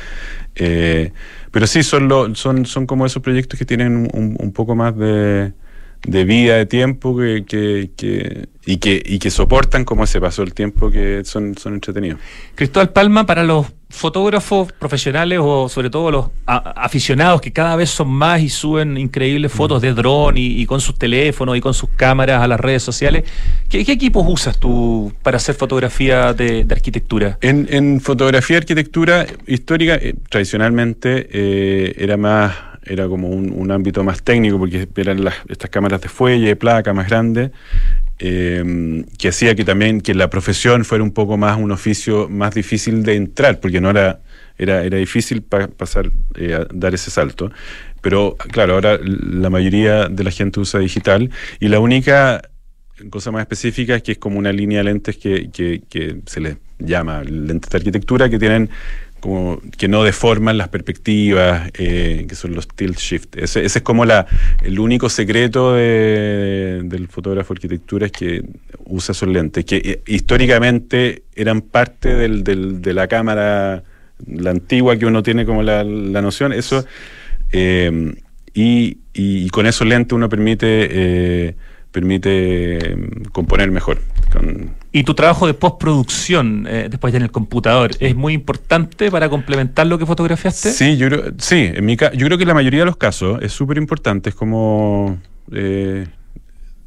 pero 1.50 1.66
sí, 1.66 1.82
son, 1.82 2.08
lo, 2.08 2.34
son, 2.34 2.66
son 2.66 2.86
como 2.86 3.06
esos 3.06 3.22
proyectos 3.22 3.58
que 3.58 3.64
tienen 3.64 4.08
un 4.12 4.52
poco 4.52 4.74
más 4.74 4.96
de 4.96 5.52
de 6.06 6.24
vida, 6.24 6.56
de 6.56 6.66
tiempo 6.66 7.16
que, 7.16 7.44
que, 7.46 7.90
que, 7.96 8.48
y, 8.64 8.78
que, 8.78 9.02
y 9.04 9.18
que 9.18 9.30
soportan 9.30 9.84
como 9.84 10.04
ese 10.04 10.20
paso 10.20 10.42
el 10.42 10.54
tiempo 10.54 10.90
que 10.90 11.24
son, 11.24 11.56
son 11.56 11.74
entretenidos. 11.74 12.20
Cristóbal 12.54 12.90
Palma, 12.90 13.26
para 13.26 13.42
los 13.42 13.66
fotógrafos 13.90 14.70
profesionales 14.72 15.38
o 15.42 15.68
sobre 15.68 15.88
todo 15.88 16.10
los 16.10 16.26
aficionados 16.46 17.40
que 17.40 17.52
cada 17.52 17.74
vez 17.74 17.90
son 17.90 18.08
más 18.08 18.42
y 18.42 18.48
suben 18.48 18.98
increíbles 18.98 19.50
fotos 19.50 19.80
de 19.80 19.94
dron 19.94 20.34
y, 20.36 20.66
con 20.66 20.80
sus 20.80 20.98
teléfonos 20.98 21.56
y 21.56 21.60
con 21.60 21.72
sus 21.72 21.88
cámaras 21.90 22.42
a 22.42 22.48
las 22.48 22.60
redes 22.60 22.82
sociales, 22.82 23.24
¿qué, 23.68 23.80
equipos 23.80 24.26
usas 24.28 24.58
tú 24.58 25.12
para 25.22 25.38
hacer 25.38 25.54
fotografía 25.54 26.34
de, 26.34 26.66
arquitectura? 26.70 27.38
En, 27.40 27.66
en, 27.70 28.00
fotografía 28.00 28.58
arquitectura 28.58 29.26
histórica, 29.46 29.94
eh, 29.94 30.14
tradicionalmente 30.28 31.28
eh, 31.32 31.94
era 31.98 32.16
más 32.16 32.54
era 32.84 33.06
como 33.06 33.28
un, 33.28 33.70
ámbito 33.70 34.02
más 34.02 34.22
técnico, 34.22 34.58
porque 34.58 34.88
eran 34.96 35.22
las, 35.22 35.34
estas 35.48 35.68
cámaras 35.68 36.00
de 36.00 36.08
fuelle, 36.08 36.56
placa 36.56 36.94
más 36.94 37.08
grandes, 37.08 37.50
eh, 38.18 39.04
que 39.18 39.28
hacía 39.28 39.54
que 39.54 39.64
también 39.64 40.00
que 40.00 40.14
la 40.14 40.30
profesión 40.30 40.84
fuera 40.84 41.04
un 41.04 41.12
poco 41.12 41.36
más 41.36 41.56
un 41.56 41.70
oficio 41.70 42.28
más 42.28 42.54
difícil 42.54 43.02
de 43.02 43.14
entrar, 43.14 43.60
porque 43.60 43.80
no 43.80 43.90
era, 43.90 44.20
era, 44.58 44.84
era 44.84 44.98
difícil 44.98 45.42
pasar 45.42 46.10
eh, 46.34 46.54
a 46.54 46.66
dar 46.72 46.94
ese 46.94 47.10
salto. 47.10 47.50
Pero 48.00 48.36
claro, 48.36 48.74
ahora 48.74 48.98
la 49.02 49.50
mayoría 49.50 50.08
de 50.08 50.24
la 50.24 50.30
gente 50.30 50.60
usa 50.60 50.80
digital 50.80 51.30
y 51.60 51.68
la 51.68 51.80
única 51.80 52.42
cosa 53.10 53.30
más 53.30 53.42
específica 53.42 53.96
es 53.96 54.02
que 54.02 54.12
es 54.12 54.18
como 54.18 54.38
una 54.38 54.52
línea 54.52 54.78
de 54.78 54.84
lentes 54.84 55.16
que, 55.16 55.50
que, 55.50 55.82
que 55.88 56.20
se 56.26 56.40
les 56.40 56.56
llama 56.78 57.22
lentes 57.22 57.70
de 57.70 57.78
arquitectura 57.78 58.28
que 58.28 58.38
tienen 58.38 58.70
como 59.20 59.60
que 59.76 59.88
no 59.88 60.04
deforman 60.04 60.58
las 60.58 60.68
perspectivas, 60.68 61.70
eh, 61.74 62.26
que 62.28 62.34
son 62.34 62.54
los 62.54 62.68
tilt 62.68 62.98
shift. 62.98 63.36
Ese, 63.36 63.64
es 63.64 63.80
como 63.82 64.04
la, 64.04 64.26
el 64.62 64.78
único 64.78 65.08
secreto 65.08 65.74
del 65.74 67.08
fotógrafo 67.08 67.54
de 67.54 67.58
arquitectura 67.58 68.06
es 68.06 68.12
que 68.12 68.44
usa 68.84 69.12
esos 69.12 69.28
lentes, 69.28 69.64
que 69.64 69.76
eh, 69.76 70.02
históricamente 70.06 71.22
eran 71.34 71.62
parte 71.62 72.14
del, 72.14 72.42
de 72.44 72.94
la 72.94 73.08
cámara, 73.08 73.82
la 74.26 74.50
antigua 74.50 74.96
que 74.96 75.06
uno 75.06 75.22
tiene 75.22 75.44
como 75.44 75.62
la, 75.62 75.84
noción, 75.84 76.52
eso, 76.52 76.84
eh, 77.52 78.14
y, 78.54 78.98
y, 79.14 79.48
con 79.50 79.66
esos 79.66 79.86
lentes 79.86 80.14
uno 80.14 80.28
permite 80.28 81.54
permite 81.90 82.96
componer 83.32 83.70
mejor. 83.70 83.98
Y 84.90 85.04
tu 85.04 85.14
trabajo 85.14 85.46
de 85.46 85.54
postproducción, 85.54 86.66
eh, 86.68 86.88
después 86.90 87.14
en 87.14 87.22
el 87.22 87.30
computador, 87.30 87.90
¿es 88.00 88.16
muy 88.16 88.32
importante 88.32 89.10
para 89.10 89.28
complementar 89.28 89.86
lo 89.86 89.98
que 89.98 90.06
fotografiaste? 90.06 90.72
Sí, 90.72 90.96
yo 90.96 91.08
creo, 91.08 91.24
sí, 91.38 91.70
en 91.74 91.84
mi 91.84 91.96
yo 91.96 92.26
creo 92.26 92.38
que 92.38 92.46
la 92.46 92.54
mayoría 92.54 92.80
de 92.80 92.86
los 92.86 92.96
casos 92.96 93.38
es 93.42 93.52
súper 93.52 93.76
importante, 93.76 94.30
es 94.30 94.34
como 94.34 95.18
eh, 95.52 96.06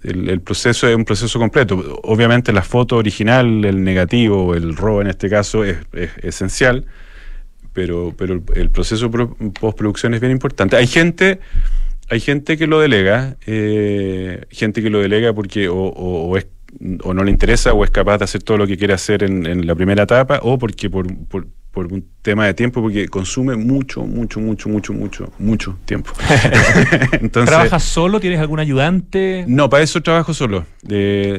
el, 0.02 0.41
proceso 0.41 0.88
es 0.88 0.95
un 0.95 1.06
proceso 1.06 1.38
completo. 1.38 1.99
Obviamente 2.04 2.52
la 2.52 2.64
foto 2.64 2.97
original, 2.97 3.64
el 3.66 3.84
negativo, 3.84 4.56
el 4.56 4.76
RAW 4.76 5.02
en 5.02 5.08
este 5.08 5.30
caso, 5.30 5.64
es, 5.64 5.78
esencial, 6.24 6.86
pero, 7.74 8.16
pero 8.18 8.41
el, 8.56 8.70
proceso 8.72 9.12
postproducción 9.12 10.16
es 10.16 10.22
bien 10.22 10.32
importante. 10.32 10.76
Hay 10.76 10.88
gente 10.88 11.39
hay 12.12 12.20
gente 12.20 12.58
que 12.58 12.68
lo 12.68 12.82
delega, 12.82 13.38
eh, 13.47 14.43
gente 14.49 14.82
que 14.84 14.89
lo 14.89 14.99
delega 14.99 15.32
porque 15.32 15.70
o, 15.72 16.36
es, 16.36 16.45
o, 17.03 17.13
no 17.13 17.24
le 17.24 17.32
interesa 17.32 17.74
o 17.74 17.84
es 17.84 17.91
capaz 17.91 18.19
de 18.19 18.26
hacer 18.26 18.43
todo 18.43 18.57
lo 18.57 18.67
que 18.67 18.78
quiere 18.78 18.93
hacer 18.93 19.24
en, 19.24 19.65
la 19.65 19.76
primera 19.76 20.03
etapa 20.03 20.39
o 20.43 20.57
porque 20.57 20.89
por, 20.89 21.07
un 21.07 22.05
tema 22.22 22.45
de 22.45 22.53
tiempo, 22.53 22.82
porque 22.82 23.07
consume 23.07 23.55
mucho, 23.55 24.03
mucho, 24.03 24.39
mucho, 24.39 24.69
mucho, 24.69 24.93
mucho, 24.93 25.32
mucho 25.39 25.78
tiempo. 25.86 26.11
¿Trabajas 27.32 27.84
solo? 27.84 28.19
¿Tienes 28.19 28.39
algún 28.39 28.59
ayudante? 28.59 29.45
No, 29.47 29.69
para 29.69 29.84
eso 29.84 30.01
trabajo 30.01 30.34
solo. 30.34 30.65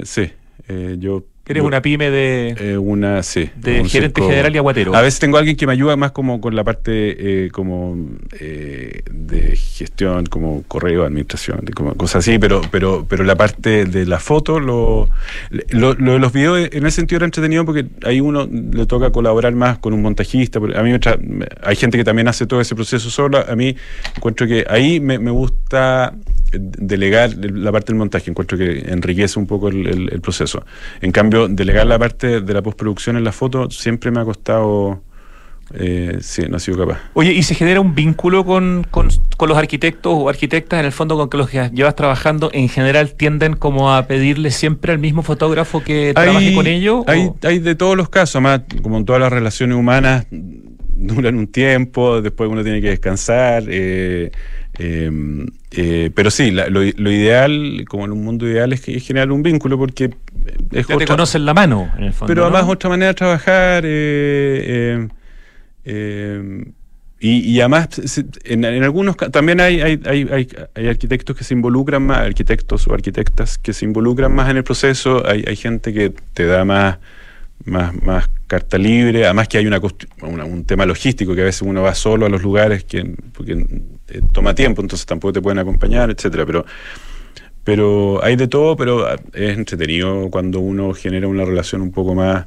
sí. 0.04 0.30
Eh, 0.68 0.96
yo 0.98 1.24
Eres 1.44 1.64
una 1.64 1.82
pyme 1.82 2.08
de, 2.10 2.54
eh, 2.56 2.78
una, 2.78 3.20
sí, 3.24 3.50
de 3.56 3.80
un 3.80 3.88
gerente 3.88 4.20
circo. 4.20 4.28
general 4.30 4.54
y 4.54 4.58
aguatero. 4.58 4.94
A 4.94 5.02
veces 5.02 5.18
tengo 5.18 5.38
alguien 5.38 5.56
que 5.56 5.66
me 5.66 5.72
ayuda 5.72 5.96
más 5.96 6.12
como 6.12 6.40
con 6.40 6.54
la 6.54 6.62
parte 6.62 6.92
eh, 7.46 7.50
como 7.50 7.98
eh, 8.38 9.00
de 9.10 9.56
gestión, 9.56 10.26
como 10.26 10.62
correo, 10.68 11.04
administración, 11.04 11.58
de 11.64 11.72
como 11.72 11.94
cosas 11.94 12.20
así, 12.26 12.38
pero, 12.38 12.60
pero, 12.70 13.04
pero 13.08 13.24
la 13.24 13.34
parte 13.34 13.86
de 13.86 14.06
la 14.06 14.20
foto, 14.20 14.60
lo, 14.60 15.08
lo, 15.70 15.94
lo 15.94 16.12
de 16.12 16.18
los 16.20 16.32
videos 16.32 16.68
en 16.72 16.86
ese 16.86 16.96
sentido 16.96 17.16
era 17.16 17.24
entretenido 17.24 17.64
porque 17.64 17.86
ahí 18.04 18.20
uno 18.20 18.48
le 18.48 18.86
toca 18.86 19.10
colaborar 19.10 19.52
más 19.52 19.78
con 19.78 19.94
un 19.94 20.00
montajista. 20.02 20.60
A 20.60 20.82
mí 20.84 20.92
hay 21.62 21.76
gente 21.76 21.98
que 21.98 22.04
también 22.04 22.28
hace 22.28 22.46
todo 22.46 22.60
ese 22.60 22.76
proceso 22.76 23.10
sola. 23.10 23.46
A 23.48 23.56
mí 23.56 23.74
encuentro 24.16 24.46
que 24.46 24.64
ahí 24.68 25.00
me, 25.00 25.18
me 25.18 25.32
gusta 25.32 26.14
delegar 26.52 27.34
la 27.36 27.72
parte 27.72 27.88
del 27.92 27.96
montaje, 27.98 28.30
encuentro 28.30 28.56
que 28.58 28.84
enriquece 28.86 29.38
un 29.38 29.46
poco 29.46 29.68
el, 29.68 29.86
el- 29.88 30.08
el 30.12 30.20
proceso. 30.20 30.64
En 31.00 31.10
cambio, 31.10 31.31
delegar 31.48 31.86
la 31.86 31.98
parte 31.98 32.40
de 32.40 32.54
la 32.54 32.62
postproducción 32.62 33.16
en 33.16 33.24
la 33.24 33.32
foto 33.32 33.70
siempre 33.70 34.10
me 34.10 34.20
ha 34.20 34.24
costado, 34.24 35.00
eh, 35.74 36.18
sí, 36.20 36.42
no 36.48 36.56
ha 36.56 36.60
sido 36.60 36.78
capaz. 36.86 36.98
Oye, 37.14 37.32
¿y 37.32 37.42
se 37.42 37.54
genera 37.54 37.80
un 37.80 37.94
vínculo 37.94 38.44
con, 38.44 38.86
con- 38.90 39.08
con 39.36 39.48
los 39.48 39.56
arquitectos 39.58 40.12
o 40.14 40.28
arquitectas 40.28 40.80
en 40.80 40.86
el 40.86 40.92
fondo 40.92 41.16
con 41.16 41.30
que 41.30 41.36
los 41.38 41.48
que 41.48 41.70
llevas 41.72 41.96
trabajando 41.96 42.50
en 42.52 42.68
general 42.68 43.14
tienden 43.14 43.54
como 43.56 43.92
a 43.94 44.06
pedirle 44.06 44.50
siempre 44.50 44.92
al 44.92 44.98
mismo 44.98 45.22
fotógrafo 45.22 45.82
que 45.82 46.12
trabaje 46.14 46.54
con 46.54 46.66
ellos? 46.66 47.04
Hay, 47.06 47.30
hay 47.42 47.58
de 47.58 47.74
todos 47.74 47.96
los 47.96 48.08
casos, 48.08 48.36
además, 48.36 48.62
como 48.82 48.98
en 48.98 49.04
todas 49.04 49.20
las 49.20 49.32
relaciones 49.32 49.76
humanas, 49.76 50.26
duran 50.30 51.36
un 51.36 51.46
tiempo, 51.48 52.20
después 52.22 52.48
uno 52.50 52.62
tiene 52.62 52.80
que 52.80 52.90
descansar. 52.90 53.64
eh, 53.68 54.30
eh, 54.78 55.10
eh, 55.72 56.10
pero 56.14 56.30
sí, 56.30 56.50
la- 56.50 56.68
lo, 56.68 56.80
lo 56.82 57.10
ideal, 57.10 57.84
como 57.88 58.04
en 58.06 58.12
un 58.12 58.24
mundo 58.24 58.48
ideal, 58.48 58.72
es 58.72 58.80
que 58.80 58.96
es 58.96 59.06
generar 59.06 59.30
un 59.32 59.42
vínculo 59.42 59.76
porque 59.78 60.04
es 60.72 60.86
ya 60.86 60.86
te 60.86 60.94
otra- 60.94 61.06
conocen 61.08 61.44
la 61.44 61.54
mano, 61.54 61.90
en 61.98 62.04
el 62.04 62.12
fondo. 62.12 62.26
pero 62.32 62.42
¿no? 62.48 62.48
además 62.56 62.70
otra 62.72 62.90
manera 62.90 63.08
de 63.08 63.14
trabajar 63.14 63.84
eh, 63.86 64.62
eh, 64.64 65.08
eh, 65.84 66.64
y, 67.20 67.38
y 67.52 67.60
además 67.60 67.88
en, 68.44 68.64
en 68.64 68.82
algunos 68.82 69.16
también 69.16 69.60
hay, 69.60 69.80
hay, 69.80 70.00
hay, 70.74 70.88
arquitectos 70.88 71.36
que 71.36 71.44
se 71.44 71.54
involucran 71.54 72.02
más, 72.02 72.18
arquitectos 72.18 72.88
o 72.88 72.94
arquitectas 72.94 73.58
que 73.58 73.72
se 73.72 73.84
involucran 73.84 74.34
más 74.34 74.50
en 74.50 74.56
el 74.56 74.64
proceso, 74.64 75.24
hay, 75.26 75.44
hay 75.46 75.54
gente 75.56 75.92
que 75.92 76.12
te 76.34 76.46
da 76.46 76.64
más, 76.64 76.98
más, 77.64 77.94
más 78.02 78.28
carta 78.48 78.76
libre, 78.76 79.24
además 79.24 79.46
que 79.46 79.58
hay 79.58 79.66
una, 79.66 79.80
una- 80.22 80.44
un 80.44 80.64
tema 80.64 80.84
logístico 80.84 81.34
que 81.36 81.42
a 81.42 81.44
veces 81.44 81.62
uno 81.62 81.82
va 81.82 81.94
solo 81.94 82.26
a 82.26 82.28
los 82.28 82.42
lugares 82.42 82.82
que 82.84 83.14
porque 83.32 83.66
eh, 84.12 84.20
toma 84.32 84.54
tiempo, 84.54 84.82
entonces 84.82 85.06
tampoco 85.06 85.32
te 85.34 85.40
pueden 85.42 85.58
acompañar, 85.58 86.10
etcétera, 86.10 86.44
pero 86.46 86.64
pero 87.64 88.22
hay 88.24 88.36
de 88.36 88.48
todo, 88.48 88.76
pero 88.76 89.06
ah, 89.06 89.16
es 89.32 89.56
entretenido 89.56 90.28
cuando 90.30 90.60
uno 90.60 90.92
genera 90.94 91.28
una 91.28 91.44
relación 91.44 91.80
un 91.82 91.92
poco 91.92 92.14
más, 92.14 92.46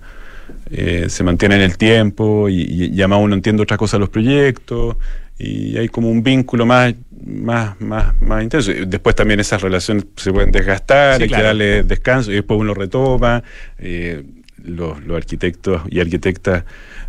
eh, 0.70 1.06
se 1.10 1.24
mantiene 1.24 1.56
en 1.56 1.62
el 1.62 1.78
tiempo 1.78 2.50
y, 2.50 2.62
y, 2.62 2.86
y 2.94 3.00
además 3.02 3.20
uno 3.22 3.36
entiende 3.36 3.64
otras 3.64 3.78
cosas 3.80 3.94
de 3.94 4.00
los 4.00 4.10
proyectos 4.10 4.98
y 5.38 5.78
hay 5.78 5.88
como 5.90 6.10
un 6.10 6.22
vínculo 6.24 6.66
más, 6.66 6.94
más, 7.26 7.80
más, 7.82 8.14
más 8.22 8.44
intenso. 8.44 8.72
Después 8.88 9.16
también 9.16 9.40
esas 9.40 9.62
relaciones 9.62 10.06
se 10.18 10.32
pueden 10.34 10.52
desgastar, 10.52 11.18
Sí, 11.18 11.24
hay 11.24 11.30
claro. 11.30 11.42
que 11.42 11.48
darle 11.48 11.84
descanso 11.84 12.32
y 12.32 12.36
después 12.36 12.60
uno 12.60 12.74
retoma. 12.74 13.44
eh, 13.80 14.24
los, 14.64 15.04
los 15.06 15.16
arquitectos 15.18 15.84
y 15.92 16.00
arquitectas 16.00 16.64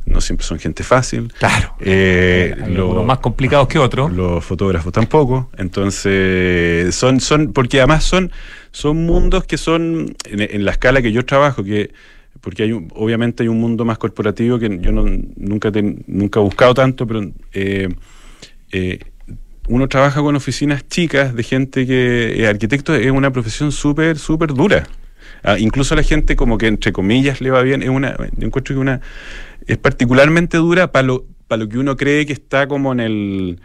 no 0.07 0.21
siempre 0.21 0.47
son 0.47 0.59
gente 0.59 0.83
fácil. 0.83 1.33
Claro. 1.39 1.75
Eh, 1.81 2.55
Hay 2.65 2.73
lo- 2.73 2.85
algunos 2.85 3.05
más 3.07 3.19
complicados 3.19 3.69
que 3.69 3.79
otros. 3.79 4.13
los 4.13 4.45
fotógrafos 4.45 4.93
tampoco. 4.93 5.51
Entonces, 5.59 6.95
son, 6.95 7.21
son, 7.21 7.53
porque 7.53 7.79
además 7.79 8.05
son, 8.05 8.31
son 8.71 9.05
mundos 9.05 9.45
que 9.45 9.59
son, 9.59 10.15
en, 10.25 10.41
en 10.41 10.65
la 10.65 10.71
escala 10.73 11.03
que 11.03 11.13
yo 11.13 11.25
trabajo, 11.25 11.63
que 11.65 11.93
porque 12.41 12.63
hay 12.63 12.73
un- 12.73 12.89
obviamente 12.95 13.43
hay 13.43 13.49
un 13.49 13.59
mundo 13.61 13.85
más 13.85 13.99
corporativo 13.99 14.59
que 14.59 14.79
yo 14.81 14.93
no, 14.93 15.05
nunca, 15.37 15.73
ten- 15.73 16.05
nunca 16.07 16.39
he 16.39 16.43
buscado 16.43 16.75
tanto, 16.75 17.07
pero 17.07 17.23
eh, 17.53 17.89
eh, 18.73 18.99
uno 19.69 19.89
trabaja 19.89 20.21
con 20.21 20.37
oficinas 20.37 20.87
chicas 20.87 21.35
de 21.35 21.43
gente 21.43 21.87
que 21.87 22.47
arquitecto 22.49 22.95
es 22.95 23.11
una 23.11 23.33
profesión 23.33 23.73
súper, 23.73 24.17
súper 24.19 24.53
dura. 24.55 24.87
Ah, 25.43 25.59
incluso 25.59 25.95
la 25.95 26.03
gente 26.03 26.37
como 26.37 26.59
que 26.59 26.67
entre 26.69 26.93
comillas 26.93 27.41
le 27.41 27.51
va 27.51 27.63
bien, 27.63 27.83
es 27.83 27.89
una, 27.89 28.17
yo 28.37 28.47
encuentro 28.47 28.75
que 28.75 28.81
una 28.81 29.01
es 29.67 29.79
particularmente 29.79 30.59
dura 30.59 30.93
para 30.93 31.07
lo, 31.07 31.27
para 31.49 31.63
lo 31.65 31.69
que 31.69 31.79
uno 31.79 31.97
cree 31.97 32.27
que 32.27 32.33
está 32.33 32.67
como 32.69 32.93
en 32.93 33.01
el, 33.01 33.61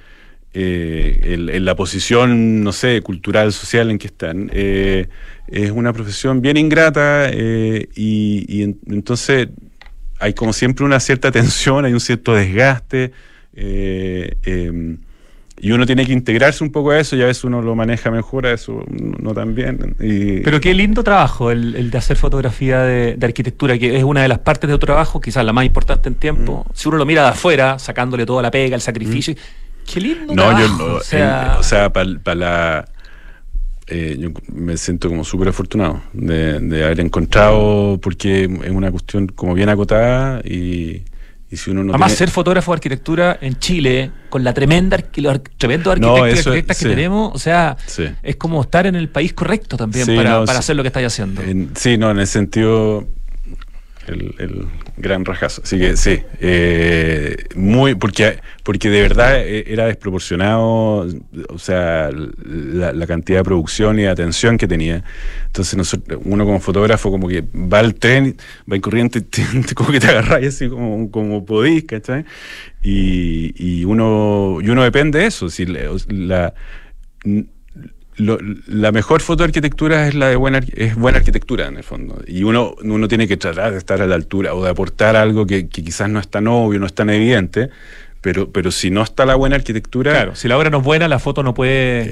eh, 0.54 1.20
en 1.52 1.66
la 1.66 1.76
posición, 1.76 2.64
no 2.64 2.72
sé, 2.74 3.02
cultural, 3.02 3.54
social 3.54 3.92
en 3.92 3.98
que 4.00 4.08
están. 4.08 4.50
Eh, 4.54 5.08
es 5.48 5.72
una 5.72 5.94
profesión 5.94 6.42
bien 6.42 6.58
ingrata 6.58 7.30
eh, 7.32 7.88
y, 7.96 8.46
y 8.48 8.64
en- 8.64 8.80
entonces 8.88 9.50
hay 10.20 10.34
como 10.34 10.54
siempre 10.54 10.86
una 10.86 11.00
cierta 11.00 11.32
tensión, 11.34 11.86
hay 11.86 11.94
un 11.94 12.00
cierto 12.00 12.34
desgaste. 12.36 13.12
Eh, 15.62 15.64
eh, 15.64 15.68
y 15.68 15.72
uno 15.72 15.86
tiene 15.86 16.06
que 16.06 16.14
integrarse 16.14 16.64
un 16.64 16.72
poco 16.72 16.92
a 16.92 17.00
eso 17.00 17.16
y 17.16 17.22
a 17.22 17.26
veces 17.28 17.44
uno 17.44 17.62
lo 17.62 17.76
maneja 17.76 18.10
mejor, 18.12 18.46
a 18.48 18.54
eso 18.54 18.84
no, 18.90 19.34
tan 19.34 19.54
bien. 19.56 19.96
Y, 20.00 20.40
Pero 20.42 20.60
qué 20.60 20.74
lindo 20.74 21.04
trabajo 21.04 21.52
el, 21.52 21.76
el 21.76 21.92
de 21.92 21.98
hacer 21.98 22.18
fotografía 22.18 22.80
de, 22.82 23.16
de 23.16 23.26
arquitectura, 23.26 23.78
que 23.78 23.98
es 23.98 24.04
una 24.04 24.22
de 24.22 24.28
las 24.28 24.40
partes 24.40 24.68
de 24.70 24.76
tu 24.78 24.86
trabajo, 24.86 25.22
quizás 25.22 25.46
la 25.46 25.54
más 25.54 25.66
importante 25.66 26.10
en 26.10 26.16
tiempo. 26.16 26.66
Mm. 26.68 26.72
Si 26.74 26.88
uno 26.90 26.98
lo 26.98 27.06
mira 27.06 27.24
de 27.24 27.30
afuera, 27.30 27.78
sacándole 27.80 28.26
toda 28.26 28.42
la 28.42 28.52
pega, 28.52 28.76
el 28.76 28.82
sacrificio, 28.82 29.36
qué 29.92 30.00
lindo 30.02 30.34
No, 30.34 30.44
trabajo. 30.48 30.62
yo 30.62 30.78
no. 30.78 30.96
o 30.96 31.02
sea, 31.02 31.54
en- 31.54 31.60
o 31.60 31.64
sea, 31.64 31.92
para 31.94 32.36
la. 32.36 32.86
eh, 33.88 34.16
yo 34.20 34.30
me 34.54 34.78
siento 34.78 35.10
como 35.10 35.24
súper 35.24 35.50
afortunado 35.50 36.02
de, 36.14 36.60
de 36.60 36.84
haber 36.86 37.00
encontrado, 37.02 38.00
porque 38.02 38.44
es 38.64 38.70
una 38.72 38.90
cuestión 38.92 39.28
como 39.28 39.54
bien 39.54 39.70
acotada 39.70 40.42
y, 40.46 41.04
y 41.52 41.58
si 41.58 41.70
uno 41.72 41.84
no 41.84 41.92
Además, 41.92 42.08
tiene- 42.12 42.18
ser 42.18 42.30
fotógrafo 42.30 42.72
de 42.72 42.76
arquitectura 42.78 43.38
en 43.42 43.60
Chile, 43.60 44.10
con 44.30 44.44
la 44.44 44.54
tremenda 44.54 44.98
arqui- 44.98 45.22
los 45.22 45.34
ar- 45.34 45.42
tremendos 45.58 46.00
No, 46.00 46.16
arquitectos 46.16 46.48
arquitectas 46.48 46.78
que 46.78 46.84
sí. 46.86 46.90
tenemos, 46.90 47.32
o 47.36 47.38
sea, 47.38 47.76
Sí. 47.86 48.06
es 48.24 48.36
como 48.38 48.62
estar 48.62 48.88
en 48.88 48.96
el 48.96 49.10
país 49.10 49.34
correcto 49.34 49.76
también 49.78 50.06
Sí, 50.06 50.16
para, 50.16 50.30
no, 50.40 50.46
para 50.46 50.54
sí. 50.54 50.60
hacer 50.60 50.76
lo 50.78 50.84
que 50.84 50.88
estáis 50.88 51.08
haciendo. 51.08 51.42
En- 51.42 51.72
sí, 51.76 51.98
no, 51.98 52.10
en 52.10 52.20
el 52.20 52.28
sentido. 52.28 53.06
El, 54.08 54.34
el 54.40 54.66
gran 54.98 55.24
rajazo. 55.26 55.62
Así 55.64 55.78
que 55.78 55.96
sí, 55.96 56.20
eh, 56.40 57.36
muy, 57.56 57.94
porque, 57.94 58.40
porque 58.64 58.90
de 58.90 59.00
verdad 59.02 59.40
eh, 59.40 59.64
era 59.68 59.86
desproporcionado, 59.86 61.08
o 61.50 61.60
sea, 61.60 62.10
la, 62.12 62.94
la 62.94 63.08
cantidad 63.08 63.40
de 63.40 63.44
producción 63.44 64.00
y 64.00 64.04
de 64.04 64.10
atención 64.10 64.58
que 64.58 64.68
tenía. 64.68 65.04
Entonces, 65.46 65.78
nosotros, 65.78 66.20
uno 66.26 66.46
como 66.46 66.60
fotógrafo, 66.60 67.12
como 67.12 67.28
que 67.28 67.44
va 67.54 67.78
al 67.80 67.94
tren, 67.94 68.36
va 68.70 68.76
en 68.76 68.82
corriente, 68.82 69.22
te- 69.22 69.44
te- 69.68 69.76
como 69.76 69.92
que 69.92 70.00
te 70.00 70.08
agarráis 70.08 70.48
así 70.48 70.68
como, 70.68 71.12
como 71.12 71.46
podís, 71.46 71.84
¿cachai? 71.84 72.26
Y, 72.82 73.54
y 73.56 73.86
uno, 73.86 74.58
y 74.62 74.70
uno 74.70 74.84
depende 74.84 75.20
de 75.20 75.28
eso. 75.28 75.48
Si 75.50 75.68
la, 75.68 75.82
la- 76.10 76.54
lo- 78.18 78.38
la 78.68 78.92
mejor 78.92 79.22
foto 79.22 79.44
de 79.44 79.46
arquitectura 79.46 80.08
es 80.08 80.16
la 80.16 80.28
de 80.30 80.36
buena, 80.36 80.60
es 80.76 80.96
buena 80.96 81.18
arquitectura 81.20 81.68
en 81.68 81.78
el 81.78 81.84
fondo. 81.84 82.22
Y 82.28 82.44
uno, 82.44 82.76
uno 82.84 83.08
tiene 83.08 83.28
que 83.28 83.38
tratar 83.38 83.72
de 83.72 83.78
estar 83.78 84.02
a 84.02 84.08
la 84.08 84.16
altura 84.16 84.54
o 84.54 84.64
de 84.64 84.70
aportar 84.70 85.16
algo 85.16 85.46
que, 85.46 85.68
que 85.68 85.84
quizás 85.84 86.10
no 86.10 86.20
es 86.20 86.28
tan 86.28 86.48
obvio, 86.48 86.80
no 86.80 86.86
es 86.86 86.94
tan 86.94 87.10
evidente, 87.10 87.70
pero, 88.22 88.52
pero 88.52 88.72
si 88.72 88.92
no 88.92 89.02
está 89.04 89.26
la 89.26 89.36
buena 89.36 89.56
arquitectura, 89.56 90.12
Claro, 90.12 90.36
si 90.36 90.48
la 90.48 90.58
obra 90.58 90.70
no 90.70 90.78
es 90.80 90.84
buena, 90.84 91.08
la 91.08 91.20
foto 91.20 91.42
no 91.44 91.54
puede 91.54 92.06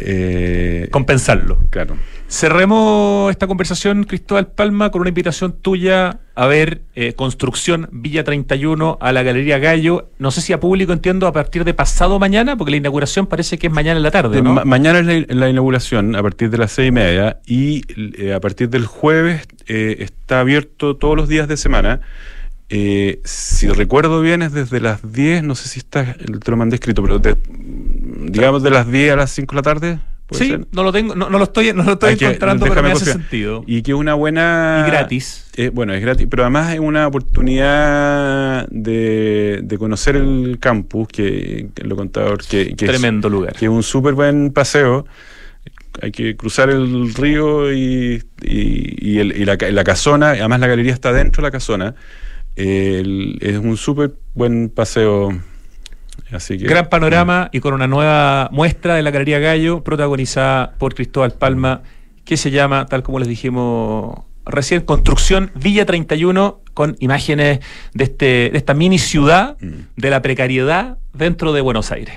eh, 0.83 0.87
compensarlo. 0.91 1.59
claro. 1.69 1.95
Cerremos 2.43 3.31
esta 3.31 3.47
conversación, 3.47 4.03
Cristóbal 4.05 4.47
Palma, 4.47 4.91
con 4.91 5.01
una 5.01 5.09
invitación 5.09 5.51
tuya 5.51 6.19
a 6.35 6.45
ver 6.47 6.81
eh, 6.95 7.13
Construcción 7.13 7.89
Villa 7.91 8.23
31 8.23 8.97
a 9.01 9.11
la 9.11 9.23
Galería 9.23 9.57
Gallo. 9.57 10.09
No 10.19 10.31
sé 10.31 10.41
si 10.41 10.53
a 10.53 10.59
público 10.59 10.93
entiendo 10.93 11.27
a 11.27 11.33
partir 11.33 11.63
de 11.65 11.73
pasado 11.73 12.17
mañana, 12.19 12.55
porque 12.55 12.71
la 12.71 12.77
inauguración 12.77 13.27
parece 13.27 13.57
que 13.57 13.67
es 13.67 13.73
mañana 13.73 13.97
en 13.97 14.03
la 14.03 14.11
tarde, 14.11 14.41
¿no? 14.41 14.53
Ma- 14.53 14.63
mañana 14.63 14.99
es 14.99 15.05
la, 15.27 15.35
la 15.35 15.49
inauguración 15.49 16.15
a 16.15 16.21
partir 16.21 16.49
de 16.49 16.57
las 16.59 16.71
seis 16.71 16.89
y 16.89 16.91
media 16.91 17.39
y 17.45 17.81
eh, 18.17 18.33
a 18.33 18.39
partir 18.39 18.69
del 18.69 18.85
jueves 18.85 19.45
eh, 19.67 19.97
está 19.99 20.39
abierto 20.39 20.95
todos 20.95 21.17
los 21.17 21.27
días 21.27 21.47
de 21.47 21.57
semana. 21.57 21.99
Eh, 22.69 23.19
si 23.23 23.67
recuerdo 23.67 24.21
bien 24.21 24.41
es 24.43 24.53
desde 24.53 24.79
las 24.79 25.11
10, 25.11 25.43
no 25.43 25.55
sé 25.55 25.67
si 25.69 25.79
está, 25.79 26.13
te 26.13 26.51
lo 26.51 26.57
mandé 26.57 26.75
escrito, 26.75 27.01
pero 27.01 27.17
de- 27.19 27.35
digamos 28.29 28.61
de 28.63 28.69
las 28.69 28.89
10 28.91 29.11
a 29.13 29.15
las 29.15 29.31
5 29.31 29.53
de 29.53 29.55
la 29.57 29.61
tarde. 29.63 29.99
¿puede 30.27 30.43
Sí, 30.43 30.49
ser? 30.51 30.67
no 30.71 30.83
lo 30.83 30.91
tengo, 30.91 31.15
no, 31.15 31.27
no 31.31 31.39
lo 31.39 31.45
estoy, 31.45 31.73
no 31.73 31.81
lo 31.81 31.93
estoy 31.93 32.15
que- 32.15 32.25
encontrando, 32.25 32.67
pero 32.67 32.83
me 32.83 32.91
hace 32.91 33.05
sentido. 33.13 33.63
Y 33.65 33.81
que 33.81 33.93
es 33.93 33.97
una 33.97 34.13
buena... 34.13 34.83
Y 34.87 34.91
gratis. 34.91 35.47
Eh, 35.55 35.71
bueno, 35.73 35.91
es 35.95 36.01
gratis, 36.01 36.27
pero 36.29 36.43
además 36.43 36.71
es 36.71 36.79
una 36.79 37.07
oportunidad 37.07 38.67
de, 38.69 39.61
de 39.63 39.77
conocer 39.77 40.15
el 40.15 40.57
campus, 40.59 41.07
que, 41.07 41.69
que 41.73 41.83
lo 41.83 41.95
contador, 41.95 42.43
que, 42.45 42.75
que 42.75 42.85
es- 42.85 42.91
Tremendo 42.91 43.29
lugar. 43.29 43.53
que 43.53 43.65
es 43.65 43.71
un 43.71 43.81
súper 43.83 44.13
buen 44.13 44.51
paseo. 44.51 45.07
Hay 46.01 46.11
que 46.11 46.35
cruzar 46.35 46.69
el 46.69 47.13
río 47.15 47.73
y, 47.73 48.23
y- 48.43 49.09
y 49.13 49.17
el- 49.19 49.35
y 49.35 49.45
la, 49.45 49.57
la 49.59 49.83
casona, 49.83 50.29
además 50.29 50.59
la 50.59 50.67
galería 50.67 50.93
está 50.93 51.11
dentro 51.11 51.41
de 51.41 51.47
la 51.47 51.51
casona. 51.51 51.95
El- 52.59 53.37
es 53.41 53.57
un 53.57 53.77
súper 53.77 54.15
buen 54.33 54.69
paseo. 54.69 55.31
Así 56.31 56.57
que, 56.57 56.65
Gran 56.65 56.89
panorama 56.89 57.49
y 57.51 57.59
con 57.59 57.73
una 57.73 57.87
nueva 57.87 58.49
muestra 58.51 58.95
de 58.95 59.01
la 59.01 59.11
Galería 59.11 59.39
Gallo, 59.39 59.83
protagonizada 59.83 60.73
por 60.77 60.93
Cristóbal 60.93 61.31
Palma, 61.31 61.81
que 62.25 62.37
se 62.37 62.51
llama, 62.51 62.85
tal 62.85 63.01
como 63.01 63.19
les 63.19 63.27
dijimos 63.27 64.19
recién 64.45 64.81
construcción 64.81 65.51
Villa 65.55 65.85
31 65.85 66.61
con 66.73 66.95
imágenes 66.99 67.59
de, 67.93 68.03
este, 68.03 68.25
de 68.51 68.57
esta 68.57 68.73
mini 68.73 68.99
ciudad 68.99 69.57
mm. 69.59 69.73
de 69.95 70.09
la 70.09 70.21
precariedad 70.21 70.97
dentro 71.13 71.53
de 71.53 71.61
Buenos 71.61 71.91
Aires. 71.91 72.15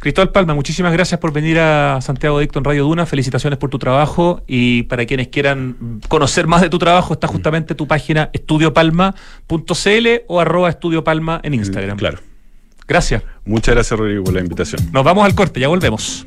Cristóbal 0.00 0.32
Palma, 0.32 0.54
muchísimas 0.54 0.94
gracias 0.94 1.20
por 1.20 1.30
venir 1.30 1.58
a 1.58 2.00
Santiago 2.00 2.38
Dicto 2.38 2.58
en 2.58 2.64
Radio 2.64 2.84
Duna. 2.84 3.04
Felicitaciones 3.04 3.58
por 3.58 3.68
tu 3.68 3.78
trabajo 3.78 4.42
y 4.46 4.84
para 4.84 5.04
quienes 5.04 5.28
quieran 5.28 6.00
conocer 6.08 6.46
más 6.46 6.62
de 6.62 6.70
tu 6.70 6.78
trabajo 6.78 7.12
está 7.12 7.26
justamente 7.26 7.74
tu 7.74 7.86
página 7.86 8.30
estudiopalma.cl 8.32 10.08
o 10.26 10.40
arroba 10.40 10.70
estudiopalma 10.70 11.40
en 11.42 11.52
Instagram. 11.52 11.98
Claro. 11.98 12.18
Gracias. 12.88 13.22
Muchas 13.44 13.74
gracias, 13.74 14.00
Rodrigo, 14.00 14.24
por 14.24 14.32
la 14.32 14.40
invitación. 14.40 14.90
Nos 14.90 15.04
vamos 15.04 15.22
al 15.22 15.34
corte, 15.34 15.60
ya 15.60 15.68
volvemos. 15.68 16.26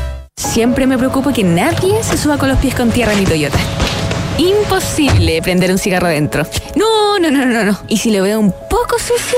Siempre 0.51 0.85
me 0.85 0.97
preocupo 0.97 1.31
que 1.31 1.45
nadie 1.45 2.03
se 2.03 2.17
suba 2.17 2.37
con 2.37 2.49
los 2.49 2.57
pies 2.57 2.75
con 2.75 2.91
tierra 2.91 3.13
en 3.13 3.19
mi 3.19 3.25
Toyota. 3.25 3.57
Imposible 4.37 5.41
prender 5.41 5.71
un 5.71 5.77
cigarro 5.77 6.09
dentro. 6.09 6.45
No, 6.75 7.19
no, 7.19 7.31
no, 7.31 7.45
no, 7.45 7.63
no. 7.63 7.79
Y 7.87 7.97
si 7.97 8.11
lo 8.11 8.23
veo 8.23 8.37
un 8.37 8.51
poco 8.69 8.99
sucio, 8.99 9.37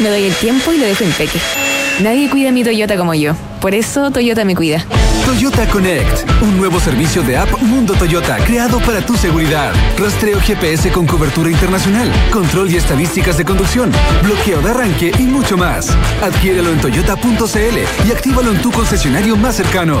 me 0.00 0.08
doy 0.08 0.24
el 0.24 0.34
tiempo 0.34 0.72
y 0.72 0.78
lo 0.78 0.86
dejo 0.86 1.04
impeque. 1.04 1.38
Nadie 2.00 2.28
cuida 2.28 2.50
mi 2.50 2.64
Toyota 2.64 2.96
como 2.96 3.14
yo. 3.14 3.34
Por 3.60 3.74
eso 3.74 4.10
Toyota 4.10 4.44
me 4.44 4.56
cuida. 4.56 4.84
Toyota 5.26 5.68
Connect, 5.68 6.28
un 6.40 6.56
nuevo 6.56 6.80
servicio 6.80 7.22
de 7.22 7.36
app 7.36 7.50
Mundo 7.60 7.92
Toyota 7.94 8.38
creado 8.38 8.78
para 8.80 9.04
tu 9.04 9.14
seguridad. 9.16 9.72
Rastreo 9.98 10.40
GPS 10.40 10.90
con 10.90 11.06
cobertura 11.06 11.50
internacional, 11.50 12.10
control 12.32 12.70
y 12.70 12.76
estadísticas 12.76 13.36
de 13.36 13.44
conducción, 13.44 13.92
bloqueo 14.22 14.62
de 14.62 14.70
arranque 14.70 15.12
y 15.18 15.24
mucho 15.24 15.58
más. 15.58 15.90
Adquiérelo 16.22 16.70
en 16.70 16.80
toyota.cl 16.80 18.08
y 18.08 18.10
actívalo 18.10 18.52
en 18.52 18.62
tu 18.62 18.72
concesionario 18.72 19.36
más 19.36 19.56
cercano. 19.56 20.00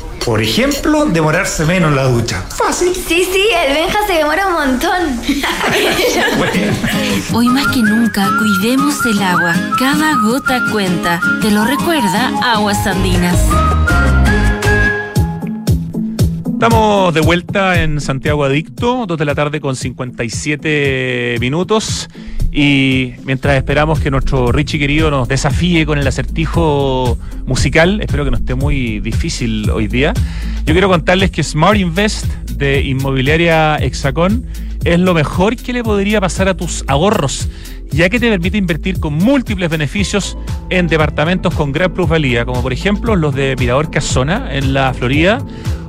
Por 0.25 0.39
ejemplo, 0.41 1.05
demorarse 1.05 1.65
menos 1.65 1.89
en 1.89 1.95
la 1.95 2.03
ducha. 2.03 2.43
Fácil. 2.55 2.93
Sí, 2.93 3.27
sí, 3.31 3.43
el 3.65 3.73
Benja 3.73 3.97
se 4.05 4.13
demora 4.13 4.47
un 4.47 4.53
montón. 4.53 5.19
Hoy 7.33 7.49
más 7.49 7.67
que 7.67 7.79
nunca, 7.79 8.29
cuidemos 8.37 9.03
el 9.07 9.21
agua. 9.21 9.55
Cada 9.79 10.15
gota 10.17 10.61
cuenta. 10.71 11.19
¿Te 11.41 11.49
lo 11.49 11.65
recuerda? 11.65 12.31
Aguas 12.53 12.85
Andinas. 12.85 13.39
Estamos 16.45 17.13
de 17.15 17.21
vuelta 17.21 17.81
en 17.81 17.99
Santiago 17.99 18.43
Adicto, 18.43 19.05
2 19.07 19.17
de 19.17 19.25
la 19.25 19.33
tarde 19.33 19.59
con 19.59 19.75
57 19.75 21.37
minutos. 21.39 22.07
Y 22.51 23.13
mientras 23.23 23.55
esperamos 23.55 24.01
que 24.01 24.11
nuestro 24.11 24.51
Richie 24.51 24.77
querido 24.77 25.09
nos 25.09 25.27
desafíe 25.27 25.85
con 25.85 25.97
el 25.97 26.05
acertijo 26.05 27.17
musical, 27.45 28.01
espero 28.01 28.25
que 28.25 28.31
no 28.31 28.37
esté 28.37 28.55
muy 28.55 28.99
difícil 28.99 29.69
hoy 29.69 29.87
día. 29.87 30.13
Yo 30.65 30.73
quiero 30.73 30.89
contarles 30.89 31.31
que 31.31 31.43
Smart 31.43 31.77
Invest 31.77 32.25
de 32.51 32.81
Inmobiliaria 32.81 33.77
Hexacón 33.77 34.45
es 34.83 34.99
lo 34.99 35.13
mejor 35.13 35.55
que 35.55 35.71
le 35.71 35.83
podría 35.83 36.19
pasar 36.19 36.49
a 36.49 36.57
tus 36.57 36.83
ahorros 36.87 37.47
ya 37.91 38.09
que 38.09 38.19
te 38.19 38.29
permite 38.29 38.57
invertir 38.57 38.99
con 38.99 39.13
múltiples 39.15 39.69
beneficios 39.69 40.37
en 40.69 40.87
departamentos 40.87 41.53
con 41.53 41.71
gran 41.71 41.93
plusvalía, 41.93 42.45
como 42.45 42.61
por 42.61 42.73
ejemplo 42.73 43.15
los 43.15 43.35
de 43.35 43.55
Mirador 43.59 43.91
Casona 43.91 44.53
en 44.53 44.73
la 44.73 44.93
Florida 44.93 45.39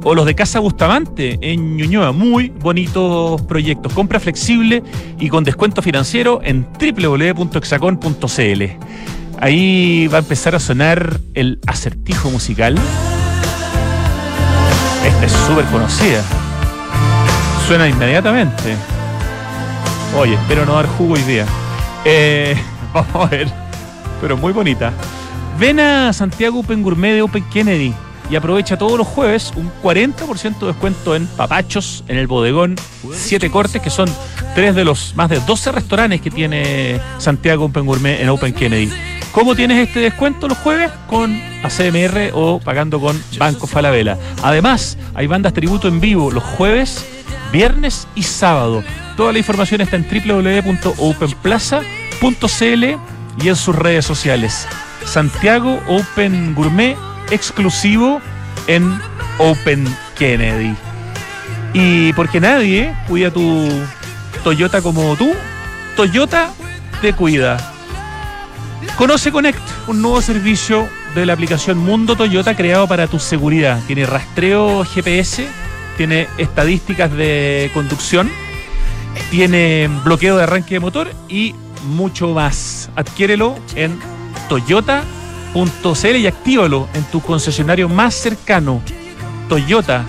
o 0.03 0.15
los 0.15 0.27
de 0.27 0.35
Casa 0.35 0.59
Bustamante 0.59 1.39
en 1.41 1.77
Ñuñoa. 1.77 2.13
Muy 2.13 2.49
bonitos 2.49 3.41
proyectos. 3.43 3.93
Compra 3.93 4.19
flexible 4.19 4.83
y 5.19 5.29
con 5.29 5.45
descuento 5.45 5.81
financiero 5.81 6.41
en 6.43 6.67
www.exacon.cl. 6.73 8.63
Ahí 9.41 10.09
va 10.09 10.17
a 10.19 10.21
empezar 10.21 10.55
a 10.55 10.61
sonar 10.61 11.21
el 11.35 11.61
acertijo 11.67 12.31
musical. 12.31 12.77
Esta 15.07 15.27
es 15.27 15.33
súper 15.33 15.65
conocida. 15.67 16.23
Suena 17.67 17.89
inmediatamente. 17.89 18.77
Oye, 20.17 20.35
espero 20.35 20.67
no 20.67 20.75
dar 20.75 20.87
jugo 20.87 21.15
hoy 21.15 21.23
día. 21.23 21.47
Eh, 22.05 22.57
vamos 22.95 23.15
a 23.15 23.27
ver. 23.27 23.49
Pero 24.21 24.37
muy 24.37 24.53
bonita. 24.53 24.93
Ven 25.59 25.81
a 25.81 26.13
Santiago 26.13 26.61
Open 26.61 26.83
Gourmet 26.83 27.15
de 27.15 27.23
Open 27.23 27.45
Kennedy. 27.51 27.95
Y 28.31 28.37
aprovecha 28.37 28.79
todos 28.79 28.97
los 28.97 29.07
jueves 29.07 29.53
un 29.57 29.71
40% 29.83 30.59
de 30.59 30.67
descuento 30.67 31.15
en 31.15 31.27
papachos, 31.27 32.05
en 32.09 32.17
el 32.17 32.27
bodegón, 32.27 32.77
siete 33.13 33.51
cortes, 33.51 33.83
que 33.83 33.91
son 33.91 34.09
tres 34.55 34.75
de 34.75 34.85
los 34.85 35.15
más 35.17 35.29
de 35.29 35.41
12 35.41 35.73
restaurantes 35.73 36.21
que 36.21 36.31
tiene 36.31 37.01
Santiago 37.19 37.67
Open 37.67 37.87
Gourmet 37.87 38.21
en 38.21 38.29
Open 38.29 38.53
Kennedy. 38.53 38.91
¿Cómo 39.33 39.55
tienes 39.55 39.89
este 39.89 40.01
descuento 40.01 40.47
los 40.47 40.59
jueves? 40.59 40.91
Con 41.09 41.41
ACMR 41.63 42.33
o 42.35 42.61
pagando 42.61 43.01
con 43.01 43.19
Banco 43.39 43.67
Falabella. 43.67 44.19
Además, 44.43 44.99
hay 45.15 45.27
bandas 45.27 45.55
tributo 45.55 45.89
en 45.89 46.01
vivo 46.01 46.31
los 46.31 46.45
jueves, 46.45 47.07
viernes 47.51 48.07
y 48.15 48.25
sábado. 48.25 48.85
Toda 49.17 49.33
la 49.33 49.39
información 49.39 49.81
está 49.81 49.97
en 49.97 50.07
www.openplaza.cl 50.07 52.85
y 53.43 53.49
en 53.49 53.57
sus 53.57 53.75
redes 53.75 54.05
sociales. 54.05 54.69
Santiago 55.07 55.81
Open 55.89 56.55
Gourmet 56.55 56.99
exclusivo 57.33 58.21
en 58.67 59.01
Open 59.39 59.85
Kennedy. 60.19 60.75
Y 61.75 62.13
porque 62.13 62.41
nadie 62.41 62.95
cuida 63.09 63.31
tu 63.31 63.69
Toyota 64.45 64.83
como 64.83 65.17
tú, 65.17 65.33
Toyota 65.97 66.53
te 67.01 67.13
cuida. 67.13 67.57
Conoce 68.97 69.33
Connect, 69.33 69.61
un 69.87 70.03
nuevo 70.03 70.21
servicio 70.21 70.89
de 71.15 71.27
la 71.27 71.33
aplicación 71.33 71.79
Mundo 71.79 72.17
Toyota 72.17 72.57
creado 72.57 72.87
para 72.87 73.07
tu 73.07 73.19
seguridad. 73.19 73.81
Tiene 73.87 74.07
rastreo 74.07 74.85
GPS, 74.85 75.47
tiene 75.97 76.29
estadísticas 76.39 77.13
de 77.13 77.71
conducción, 77.73 78.31
tiene 79.31 79.89
bloqueo 80.05 80.37
de 80.37 80.43
arranque 80.43 80.75
de 80.75 80.81
motor 80.81 81.13
y 81.29 81.55
mucho 81.85 82.29
más. 82.29 82.91
Adquiérelo 82.97 83.57
en 83.75 83.99
toyota.cl 85.53 86.17
y 86.17 86.27
actívalo 86.27 86.89
en 86.95 87.05
tu 87.05 87.21
concesionario 87.21 87.89
más 87.89 88.15
cercano. 88.15 88.83
Toyota 89.49 90.05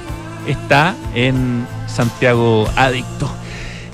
está 0.47 0.95
en 1.13 1.67
Santiago 1.87 2.69
Adicto. 2.75 3.29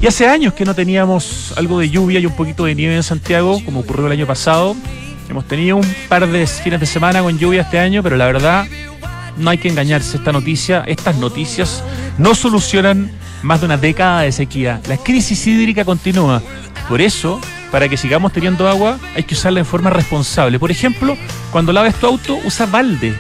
Y 0.02 0.08
hace 0.08 0.28
años 0.28 0.54
que 0.54 0.64
no 0.64 0.74
teníamos 0.74 1.54
algo 1.58 1.80
de 1.80 1.89
lluvia 1.89 2.20
y 2.20 2.26
un 2.26 2.36
poquito 2.36 2.66
de 2.66 2.76
nieve 2.76 2.95
en 2.95 3.04
Santiago, 3.04 3.60
como 3.66 3.82
ocurrió 3.82 4.06
el 4.06 4.14
año 4.14 4.26
pasado. 4.26 4.76
Hemos 5.30 5.45
tenido 5.45 5.78
un 5.78 5.95
par 6.08 6.28
de 6.28 6.47
fines 6.47 6.80
de 6.80 6.86
semana 6.86 7.22
con 7.22 7.38
lluvia 7.38 7.64
este 7.64 7.80
año, 7.80 8.02
pero 8.02 8.16
la 8.16 8.26
verdad 8.26 8.66
no 9.38 9.50
hay 9.50 9.58
que 9.58 9.68
engañarse. 9.68 10.18
Esta 10.18 10.32
noticia, 10.32 10.84
estas 10.88 11.18
noticias 11.18 11.84
no 12.18 12.34
solucionan 12.34 13.12
más 13.43 13.60
de 13.60 13.66
una 13.66 13.78
década 13.78 14.22
de 14.22 14.32
sequía. 14.32 14.82
La 14.88 14.97
crisis 14.97 15.45
hídrica 15.45 15.84
continúa. 15.84 16.41
Por 16.88 17.02
eso, 17.02 17.39
para 17.72 17.88
que 17.88 17.97
sigamos 17.97 18.34
teniendo 18.34 18.67
agua, 18.67 18.97
hay 19.15 19.24
que 19.24 19.36
usarla 19.36 19.59
en 19.59 19.65
forma 19.65 19.89
responsable. 19.89 20.59
Por 20.59 20.72
ejemplo, 20.72 21.17
cuando 21.51 21.72
laves 21.72 21.95
tu 21.95 22.07
auto, 22.07 22.39
usa 22.43 22.65
baldes 22.65 23.15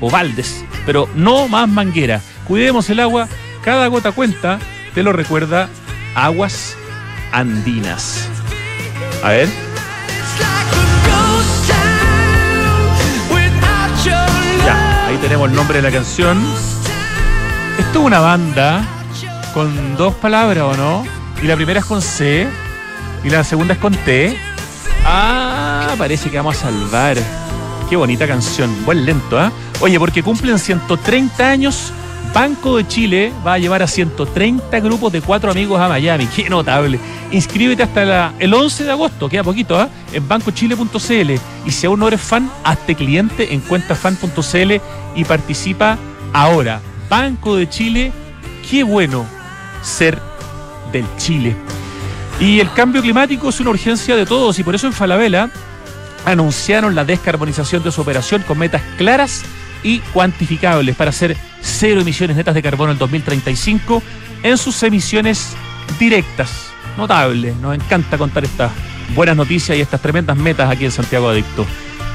o 0.00 0.10
baldes, 0.10 0.64
pero 0.86 1.08
no 1.14 1.48
más 1.48 1.68
manguera. 1.68 2.20
Cuidemos 2.46 2.88
el 2.90 3.00
agua, 3.00 3.28
cada 3.62 3.86
gota 3.88 4.12
cuenta, 4.12 4.58
te 4.94 5.02
lo 5.02 5.12
recuerda 5.12 5.68
Aguas 6.14 6.76
Andinas. 7.32 8.28
A 9.22 9.30
ver. 9.30 9.48
Ya, 14.64 15.06
ahí 15.06 15.16
tenemos 15.16 15.48
el 15.50 15.56
nombre 15.56 15.78
de 15.78 15.82
la 15.82 15.90
canción. 15.90 16.38
Esto 17.78 18.00
es 18.00 18.04
una 18.04 18.20
banda 18.20 18.84
con 19.54 19.96
dos 19.96 20.14
palabras, 20.14 20.64
¿o 20.64 20.76
no? 20.76 21.06
Y 21.42 21.46
la 21.46 21.56
primera 21.56 21.80
es 21.80 21.86
con 21.86 22.02
C 22.02 22.46
y 23.24 23.30
la 23.30 23.44
segunda 23.44 23.74
es 23.74 23.80
con 23.80 23.94
T. 23.94 24.36
Ah, 25.04 25.94
parece 25.98 26.30
que 26.30 26.36
vamos 26.36 26.56
a 26.56 26.60
salvar. 26.60 27.16
Qué 27.88 27.96
bonita 27.96 28.26
canción. 28.26 28.84
Buen 28.84 29.04
lento, 29.04 29.38
¿ah? 29.38 29.50
Oye, 29.80 29.98
porque 29.98 30.22
cumplen 30.22 30.58
130 30.58 31.48
años 31.48 31.92
Banco 32.32 32.76
de 32.76 32.86
Chile 32.86 33.32
va 33.44 33.54
a 33.54 33.58
llevar 33.58 33.82
a 33.82 33.88
130 33.88 34.80
grupos 34.80 35.12
de 35.12 35.20
cuatro 35.20 35.50
amigos 35.50 35.80
a 35.80 35.88
Miami. 35.88 36.26
Qué 36.26 36.48
notable. 36.48 36.98
Inscríbete 37.32 37.82
hasta 37.82 38.32
el 38.38 38.54
11 38.54 38.84
de 38.84 38.90
agosto, 38.90 39.28
queda 39.28 39.42
poquito, 39.42 39.78
¿ah? 39.78 39.88
en 40.12 40.26
bancochile.cl. 40.28 41.30
Y 41.66 41.70
si 41.70 41.86
aún 41.86 41.98
no 41.98 42.08
eres 42.08 42.20
fan, 42.20 42.50
hazte 42.62 42.94
cliente 42.94 43.52
en 43.52 43.60
cuentafan.cl 43.60 44.72
y 45.16 45.24
participa 45.24 45.98
ahora. 46.32 46.80
Banco 47.08 47.56
de 47.56 47.68
Chile, 47.68 48.12
qué 48.68 48.84
bueno 48.84 49.26
ser 49.82 50.20
del 50.92 51.04
Chile. 51.16 51.56
Y 52.40 52.58
el 52.58 52.72
cambio 52.72 53.02
climático 53.02 53.50
es 53.50 53.60
una 53.60 53.70
urgencia 53.70 54.16
de 54.16 54.24
todos 54.24 54.58
y 54.58 54.64
por 54.64 54.74
eso 54.74 54.86
en 54.86 54.94
Falabella 54.94 55.50
anunciaron 56.24 56.94
la 56.94 57.04
descarbonización 57.04 57.82
de 57.82 57.92
su 57.92 58.00
operación 58.00 58.42
con 58.42 58.58
metas 58.58 58.80
claras 58.96 59.42
y 59.82 59.98
cuantificables 59.98 60.96
para 60.96 61.10
hacer 61.10 61.36
cero 61.60 62.00
emisiones 62.00 62.36
netas 62.36 62.54
de 62.54 62.62
carbono 62.62 62.92
en 62.92 62.98
2035 62.98 64.02
en 64.42 64.56
sus 64.56 64.82
emisiones 64.82 65.54
directas. 65.98 66.70
Notable, 66.96 67.54
nos 67.60 67.74
encanta 67.74 68.16
contar 68.16 68.44
estas 68.44 68.72
buenas 69.14 69.36
noticias 69.36 69.76
y 69.76 69.82
estas 69.82 70.00
tremendas 70.00 70.36
metas 70.36 70.70
aquí 70.70 70.86
en 70.86 70.92
Santiago 70.92 71.28
Adicto. 71.28 71.66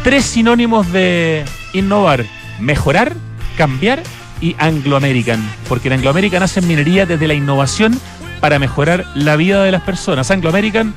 Tres 0.03 0.25
sinónimos 0.25 0.91
de 0.91 1.45
innovar, 1.73 2.25
mejorar, 2.59 3.13
cambiar 3.57 4.01
y 4.41 4.55
Anglo 4.57 4.97
American, 4.97 5.43
porque 5.69 5.87
en 5.87 5.93
Anglo 5.93 6.09
American 6.09 6.41
hacen 6.41 6.67
minería 6.67 7.05
desde 7.05 7.27
la 7.27 7.35
innovación 7.35 7.99
para 8.45 8.59
mejorar 8.59 9.07
la 9.15 9.37
vida 9.37 9.63
de 9.63 9.71
las 9.71 9.81
personas. 9.81 10.29
Anglo 10.29 10.49
American 10.49 10.93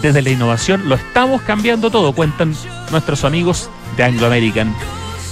desde 0.00 0.22
la 0.22 0.30
innovación 0.30 0.88
lo 0.88 0.94
estamos 0.94 1.42
cambiando 1.42 1.90
todo, 1.90 2.14
cuentan 2.14 2.54
nuestros 2.90 3.22
amigos 3.22 3.68
de 3.98 4.04
Anglo 4.04 4.28
American. 4.28 4.74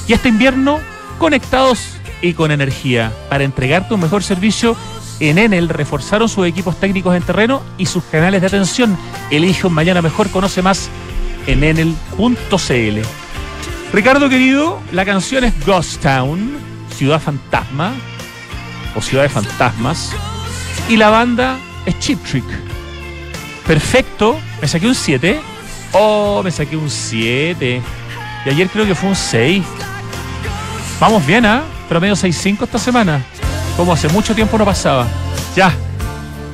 Y 0.07 0.13
este 0.13 0.29
invierno, 0.29 0.79
conectados 1.19 1.97
y 2.21 2.35
con 2.35 2.51
energía. 2.51 3.15
Para 3.31 3.45
entregarte 3.45 3.95
un 3.95 4.01
mejor 4.01 4.23
servicio, 4.23 4.77
en 5.21 5.39
Enel 5.39 5.71
reforzaron 5.71 6.29
sus 6.29 6.47
equipos 6.47 6.79
técnicos 6.79 7.17
en 7.17 7.23
terreno 7.23 7.63
y 7.79 7.87
sus 7.87 8.05
canales 8.05 8.43
de 8.43 8.49
atención. 8.49 8.95
Elige 9.31 9.67
un 9.67 9.73
mañana 9.73 10.03
mejor, 10.03 10.29
conoce 10.29 10.61
más 10.61 10.91
en 11.47 11.65
enel.cl. 11.65 12.99
Ricardo 13.91 14.29
querido, 14.29 14.81
la 14.93 15.07
canción 15.07 15.45
es 15.45 15.55
Ghost 15.65 16.03
Town, 16.03 16.59
Ciudad 16.95 17.23
Fantasma, 17.23 17.95
o 18.95 19.01
Ciudad 19.01 19.23
de 19.23 19.31
Fantasmas, 19.31 20.15
y 20.89 20.97
la 20.97 21.11
banda 21.11 21.59
es 21.87 21.99
Chip 21.99 22.23
Trick. 22.25 22.45
Perfecto, 23.67 24.39
me 24.61 24.69
saqué 24.69 24.87
un 24.87 24.95
7. 24.95 25.41
Oh, 25.93 26.43
me 26.43 26.51
saqué 26.51 26.77
un 26.77 26.91
7. 26.91 27.81
Y 28.45 28.49
ayer 28.49 28.69
creo 28.69 28.87
que 28.87 28.95
fue 28.95 29.09
un 29.09 29.17
6. 29.17 29.65
Vamos 31.01 31.25
bien, 31.27 31.47
¿ah? 31.47 31.63
Promedio 31.89 32.15
6-5 32.15 32.65
esta 32.65 32.79
semana. 32.79 33.23
Como 33.77 33.93
hace 33.93 34.09
mucho 34.09 34.35
tiempo 34.35 34.59
no 34.59 34.65
pasaba. 34.65 35.07
Ya. 35.57 35.73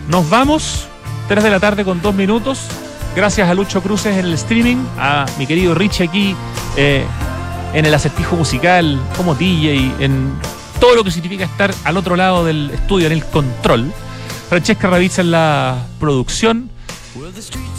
Nos 0.09 0.29
vamos. 0.31 0.87
3 1.29 1.43
de 1.43 1.51
la 1.51 1.61
tarde 1.61 1.85
con 1.85 2.01
2 2.01 2.15
minutos. 2.15 2.67
Gracias 3.15 3.49
a 3.49 3.55
Lucho 3.55 3.83
Cruces 3.83 4.17
en 4.17 4.27
el 4.27 4.35
streaming. 4.35 4.77
A 4.99 5.27
mi 5.39 5.47
querido 5.47 5.75
Richie 5.75 6.05
aquí 6.05 6.37
eh, 6.77 7.05
en 7.75 7.87
el 7.87 7.95
acertijo 7.95 8.37
musical, 8.37 9.01
como 9.17 9.35
DJ, 9.35 9.93
en 9.99 10.33
todo 10.81 10.95
lo 10.95 11.05
que 11.05 11.11
significa 11.11 11.45
estar 11.45 11.75
al 11.85 11.97
otro 11.97 12.17
lado 12.17 12.45
del 12.45 12.71
estudio, 12.71 13.07
en 13.07 13.13
el 13.13 13.25
control. 13.25 13.93
Francesca 14.51 14.91
Ravizza 14.91 15.23
en 15.23 15.31
la 15.31 15.87
producción. 16.01 16.71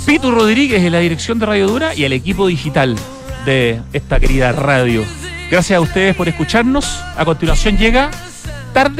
Pitu 0.05 0.32
Rodríguez 0.32 0.82
en 0.82 0.93
la 0.93 0.99
dirección 0.99 1.38
de 1.38 1.45
Radio 1.45 1.67
Dura 1.67 1.93
y 1.93 2.05
el 2.05 2.13
equipo 2.13 2.47
digital 2.47 2.95
de 3.43 3.82
esta 3.91 4.22
querida 4.22 4.53
radio. 4.53 5.03
Gracias 5.51 5.76
a 5.76 5.82
ustedes 5.82 6.15
por 6.15 6.30
escucharnos. 6.30 6.86
A 7.17 7.26
continuación 7.26 7.78
llega 7.78 8.09
Tardes 8.74 8.95